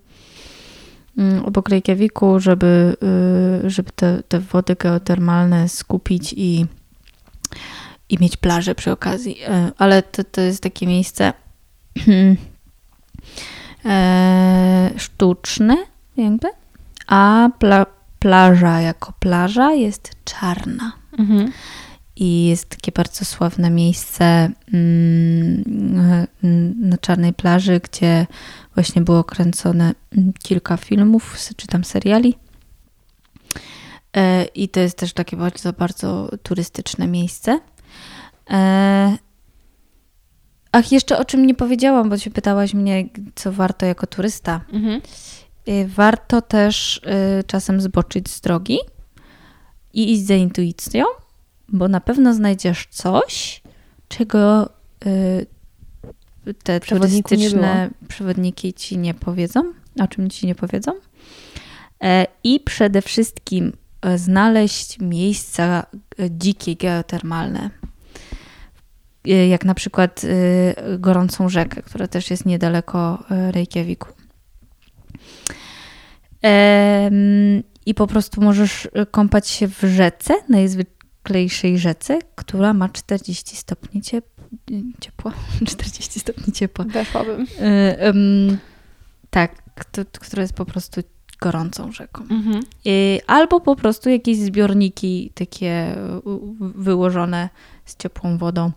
[1.19, 2.97] mm, obok Reykjaviku, żeby,
[3.65, 6.67] y, żeby te, te wody geotermalne skupić i,
[8.09, 9.43] i mieć plażę przy okazji.
[9.43, 11.33] Y, Ale to, to jest takie miejsce
[13.85, 15.77] e, sztuczne
[16.17, 16.49] jakby,
[17.07, 17.87] a pla,
[18.19, 20.93] plaża jako plaża jest czarna.
[21.19, 21.53] Mhm.
[22.21, 26.27] I jest takie bardzo sławne miejsce mm,
[26.81, 28.27] na czarnej plaży, gdzie
[28.75, 32.35] właśnie było kręcone mm, kilka filmów, czy tam seriali.
[34.17, 37.61] E, I to jest też takie bardzo, bardzo turystyczne miejsce.
[38.51, 39.17] E,
[40.73, 44.61] Ach, jeszcze o czym nie powiedziałam, bo się pytałaś mnie, co warto jako turysta.
[44.73, 45.01] Mhm.
[45.69, 47.01] Y, Warto też
[47.47, 48.79] czasem zboczyć z drogi
[49.93, 51.05] i iść za intuicją,
[51.73, 53.63] bo na pewno znajdziesz coś,
[54.09, 54.71] czego
[55.07, 55.47] y,
[56.63, 60.93] te turystyczne przewodniki ci nie powiedzą, o czym ci nie powiedzą.
[62.03, 63.73] E, I przede wszystkim
[64.03, 65.87] e, znaleźć miejsca
[66.19, 67.71] e, dzikie, geotermalne.
[69.29, 74.09] E, Jak na przykład e, gorącą rzekę, która też jest niedaleko Reykjaviku.
[77.87, 80.35] I po prostu możesz kąpać się w rzece,
[81.25, 84.23] najzwyklejszej rzece, która ma 40 stopni ciep-
[85.01, 85.33] ciepła.
[85.67, 86.85] 40 stopni ciepła.
[86.85, 87.47] Weszłabym.
[87.61, 88.13] E,
[89.31, 91.01] tak, to, która jest po prostu
[91.41, 92.23] gorącą rzeką.
[92.31, 92.63] Mhm.
[92.87, 95.97] Y, Albo po prostu jakieś zbiorniki takie
[96.61, 97.49] wyłożone
[97.85, 98.73] z ciepłą wodą.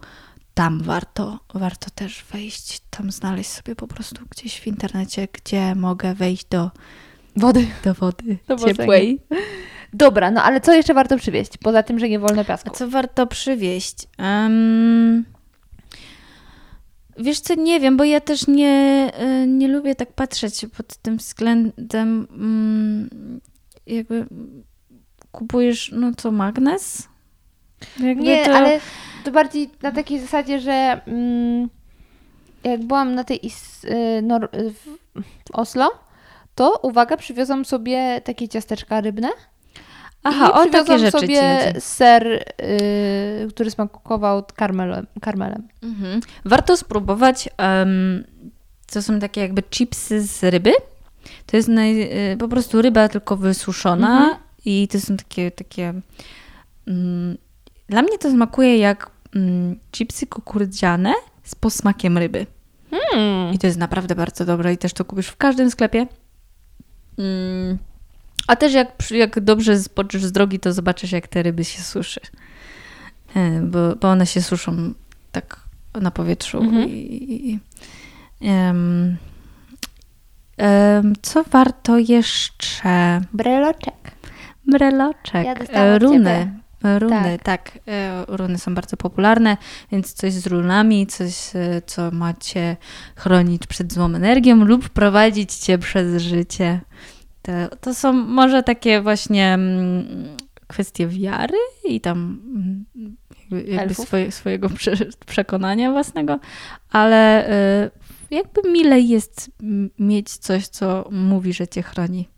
[0.53, 6.13] Tam warto, warto też wejść, tam znaleźć sobie po prostu gdzieś w internecie, gdzie mogę
[6.13, 6.71] wejść do,
[7.35, 7.67] Wody.
[7.83, 8.75] do wody Do wody.
[8.75, 9.19] ciepłej.
[9.93, 11.57] Dobra, no ale co jeszcze warto przywieźć?
[11.57, 12.69] Poza tym, że nie wolno A piasku.
[12.69, 13.95] co warto przywieźć?
[14.17, 15.25] Em,
[17.17, 19.11] wiesz co, nie wiem, bo ja też nie,
[19.43, 23.09] y, nie lubię tak patrzeć pod tym względem mm,
[23.87, 24.25] jakby
[25.31, 27.07] kupujesz, no co, magnes?
[27.99, 28.79] Jakby Nie, to- ale
[29.23, 31.69] to bardziej na takiej zasadzie, że mm,
[32.63, 35.03] jak byłam na tej w
[35.47, 35.91] w Oslo,
[36.55, 39.29] to uwaga, przywiozłam sobie takie ciasteczka rybne.
[40.23, 45.07] Aha, i o takie rzeczy sobie ser, y, który smakował karmelem.
[45.21, 45.67] karmelem.
[45.83, 46.21] Mhm.
[46.45, 48.23] Warto spróbować em,
[48.93, 50.71] to są takie jakby chipsy z ryby.
[51.45, 52.01] To jest naj,
[52.33, 54.37] y, po prostu ryba tylko wysuszona Mhm.
[54.65, 55.93] i to są takie, takie
[56.87, 57.37] mm,
[57.89, 61.13] dla mnie to smakuje jak mm, chipsy kukurydziane
[61.43, 62.45] z posmakiem ryby.
[62.91, 63.53] Hmm.
[63.53, 66.07] I to jest naprawdę bardzo dobre i też to kupisz w każdym sklepie.
[67.17, 67.77] Mm.
[68.47, 72.19] A też jak, jak dobrze zboczysz z drogi, to zobaczysz jak te ryby się suszy.
[73.35, 74.93] E, Bo, bo one się suszą
[75.31, 75.59] tak
[76.01, 76.57] na powietrzu.
[76.57, 76.89] Mhm.
[76.89, 77.59] I,
[78.41, 79.17] em,
[80.57, 83.21] em, co warto jeszcze?
[83.33, 84.11] Breloczek.
[84.67, 86.59] Breloczek, Ja e, runy.
[86.99, 87.43] Runy, Tak.
[87.43, 87.79] tak.
[87.87, 89.57] e, Runy są bardzo popularne,
[89.91, 92.77] więc coś z runami, coś, e, co macie
[93.15, 96.79] chronić przed złą energią lub prowadzić cię przez życie.
[97.43, 100.37] To, to są może takie właśnie mm,
[100.67, 104.91] kwestie wiary i tam mm, jakby, jakby swoje, swojego prze,
[105.25, 106.39] przekonania własnego,
[106.91, 107.89] ale e,
[108.31, 109.51] jakby mile jest
[109.99, 112.29] mieć coś, co mówi, że cię chroni.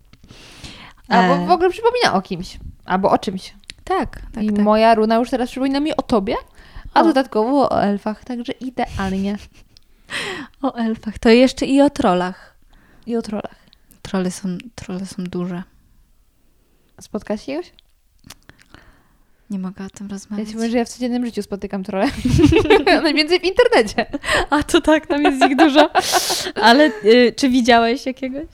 [1.07, 2.57] Albo E, w ogóle przypomina o kimś.
[2.86, 3.53] Albo o czymś.
[3.84, 4.60] Tak, tak, I tak.
[4.60, 6.36] moja runa już teraz przypomina mi o tobie,
[6.94, 7.03] a O.
[7.03, 9.38] dodatkowo o elfach, także idealnie.
[10.61, 11.19] O elfach.
[11.19, 12.56] To jeszcze i o trollach.
[13.06, 13.64] I o trollach.
[14.06, 15.64] Trolle są, trolle są duże.
[17.02, 17.65] Spotkasz się już?
[19.49, 20.49] Nie mogę o tym Ja rozmawiać.
[20.49, 22.06] ci mówię, że ja w codziennym życiu spotykam trolle.
[23.03, 24.06] Najwięcej w internecie.
[24.49, 25.90] A to tak, tam jest ich dużo.
[26.61, 28.48] Ale y, czy widziałeś jakiegoś?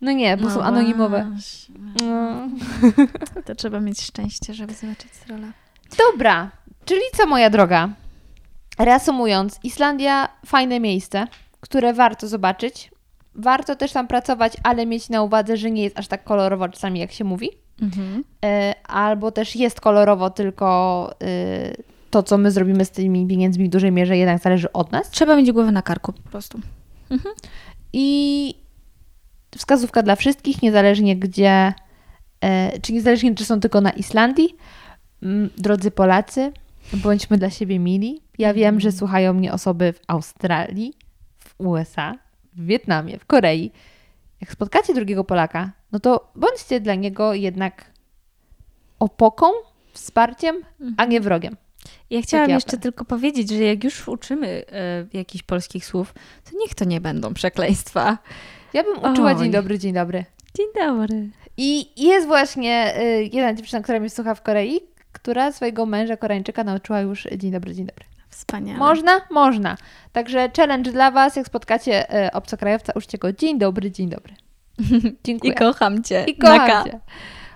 [0.00, 1.30] No nie, bo są anonimowe.
[2.02, 2.48] No.
[3.46, 5.48] To trzeba mieć szczęście, żeby zobaczyć trolla.
[5.98, 6.50] Dobra,
[6.84, 7.88] czyli co moja droga?
[8.78, 11.26] Reasumując, Islandia fajne miejsce,
[11.60, 12.90] które warto zobaczyć.
[13.38, 17.00] Warto też tam pracować, ale mieć na uwadze, że nie jest aż tak kolorowo czasami,
[17.00, 17.50] jak się mówi.
[17.82, 18.24] Mhm.
[18.44, 21.72] E, albo też jest kolorowo, tylko e,
[22.10, 25.10] to, co my zrobimy z tymi pieniędzmi w dużej mierze jednak zależy od nas.
[25.10, 26.60] Trzeba mieć głowę na karku po prostu.
[27.92, 28.54] I
[29.56, 31.74] wskazówka dla wszystkich, niezależnie gdzie,
[32.40, 34.56] e, czy niezależnie czy są tylko na Islandii.
[35.22, 36.52] Mm, Drodzy Polacy,
[36.92, 38.22] bądźmy dla siebie mili.
[38.38, 40.92] Ja wiem, że słuchają mnie osoby w Australii,
[41.38, 42.14] w USA,
[42.58, 43.70] w Wietnamie, w Korei.
[44.40, 47.84] Jak spotkacie drugiego Polaka, no to bądźcie dla niego jednak
[48.98, 49.46] opoką,
[49.92, 50.56] wsparciem,
[50.96, 51.56] a nie wrogiem.
[52.10, 56.14] Ja chciałam Taki jeszcze tylko powiedzieć, że jak już uczymy e, jakichś polskich słów,
[56.44, 58.18] to niech to nie będą przekleństwa.
[58.72, 59.36] Ja bym uczyła Oj.
[59.36, 60.24] dzień dobry, dzień dobry.
[60.54, 61.28] Dzień dobry.
[61.56, 64.80] I jest właśnie y, jedna dziewczyna, która mnie słucha w Korei,
[65.12, 68.04] która swojego męża Koreańczyka nauczyła już dzień dobry, dzień dobry.
[68.38, 68.78] Wspaniale.
[68.78, 69.20] Można?
[69.30, 69.76] Można.
[70.12, 74.34] Także challenge dla Was, jak spotkacie y, obcokrajowca, uczcie go dzień dobry, dzień dobry.
[75.24, 75.52] Dziękuję.
[75.52, 76.24] I kocham cię.
[76.28, 76.84] I kocham K.
[76.84, 77.00] Cię.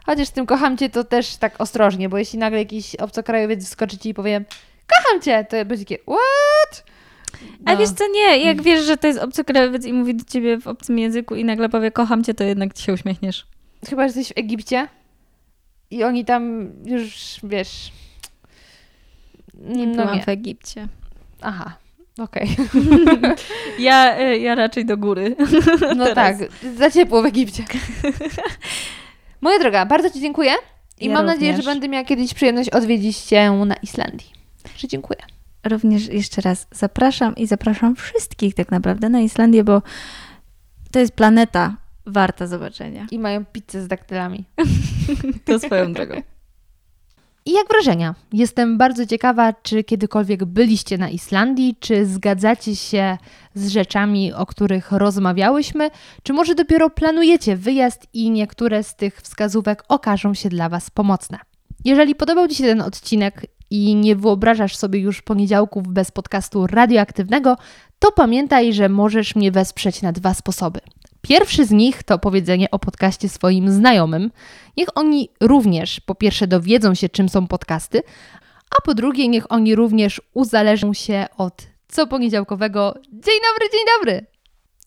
[0.07, 3.99] Chociaż z tym kocham Cię to też tak ostrożnie, bo jeśli nagle jakiś obcokrajowiec wskoczy
[3.99, 4.45] Ci i powie
[4.97, 6.85] kocham Cię, to będzie takie what?
[7.65, 7.79] A No.
[7.79, 10.99] wiesz co, nie, jak wiesz, że to jest obcokrajowiec i mówi do ciebie w obcym
[10.99, 13.47] języku i nagle powie kocham cię, to jednak ci się uśmiechniesz.
[13.89, 14.89] Chyba, że jesteś w Egipcie
[15.91, 17.93] i oni tam już, wiesz...
[19.63, 20.23] Nie no byłam nie.
[20.23, 20.89] w Egipcie.
[21.41, 21.77] Aha,
[22.19, 22.57] okej.
[23.79, 25.37] Ja, e, ja raczej do góry.
[25.97, 26.39] No Teraz.
[26.39, 27.65] tak, za ciepło w Egipcie.
[29.41, 30.53] Moja droga, bardzo Ci dziękuję
[31.01, 31.65] i Ja mam nadzieję, również.
[31.65, 34.31] że będę miała kiedyś przyjemność odwiedzić Cię na Islandii.
[34.77, 35.21] Że dziękuję.
[35.65, 39.83] Również jeszcze raz zapraszam i zapraszam wszystkich tak naprawdę na Islandię, bo
[40.93, 41.77] to jest planeta
[42.07, 43.07] warta zobaczenia.
[43.11, 44.45] I mają pizzę z daktylami.
[45.45, 46.23] To swoją drogą.
[47.47, 48.15] I jak wrażenia?
[48.33, 53.19] Jestem bardzo ciekawa, czy kiedykolwiek byliście na Islandii, czy zgadzacie się
[53.55, 55.91] z rzeczami, o których rozmawiałyśmy,
[56.23, 61.39] czy może dopiero planujecie wyjazd i niektóre z tych wskazówek okażą się dla Was pomocne.
[61.85, 67.57] Jeżeli podobał Ci się ten odcinek i nie wyobrażasz sobie już poniedziałków bez podcastu radioaktywnego,
[67.99, 70.81] to pamiętaj, że możesz mnie wesprzeć na dwa sposoby.
[71.23, 74.31] Pierwszy z nich to powiedzenie o podcaście swoim znajomym.
[74.77, 78.03] Niech oni również po pierwsze dowiedzą się, czym są podcasty,
[78.79, 84.27] a po drugie niech oni również uzależnią się od co poniedziałkowego Dzień dobry, dzień dobry!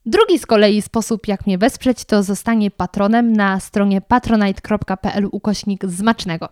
[0.05, 6.49] Drugi z kolei sposób, jak mnie wesprzeć, to zostanie patronem na stronie patronite.pl ukośnik zmacznego.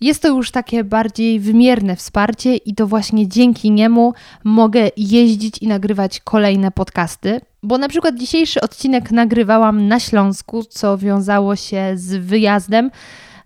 [0.00, 4.12] Jest to już takie bardziej wymierne wsparcie i to właśnie dzięki niemu
[4.44, 10.98] mogę jeździć i nagrywać kolejne podcasty, bo na przykład dzisiejszy odcinek nagrywałam na Śląsku, co
[10.98, 12.90] wiązało się z wyjazdem.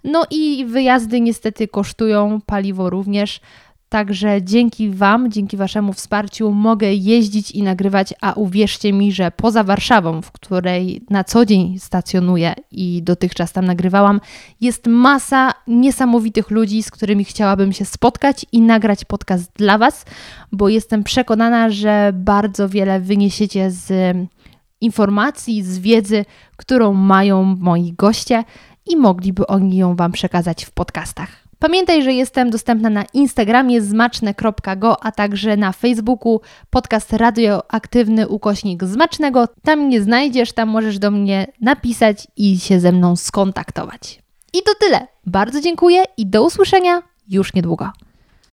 [0.04, 3.40] No i wyjazdy niestety kosztują, paliwo również.
[3.88, 9.64] Także dzięki Wam, dzięki Waszemu wsparciu mogę jeździć i nagrywać, a uwierzcie mi, że poza
[9.64, 14.20] Warszawą, w której na co dzień stacjonuję i dotychczas tam nagrywałam,
[14.60, 20.04] jest masa niesamowitych ludzi, z którymi chciałabym się spotkać i nagrać podcast dla Was,
[20.52, 24.16] bo jestem przekonana, że bardzo wiele wyniesiecie z
[24.80, 26.24] informacji, z wiedzy,
[26.56, 28.44] którą mają moi goście
[28.86, 31.43] i mogliby oni ją Wam przekazać w podcastach.
[31.64, 39.48] Pamiętaj, że jestem dostępna na Instagramie zmaczne.go, a także na Facebooku podcast radioaktywny ukośnik zmacznego.
[39.62, 44.22] Tam mnie znajdziesz, tam możesz do mnie napisać i się ze mną skontaktować.
[44.52, 45.06] I to tyle.
[45.26, 47.90] Bardzo dziękuję i do usłyszenia już niedługo.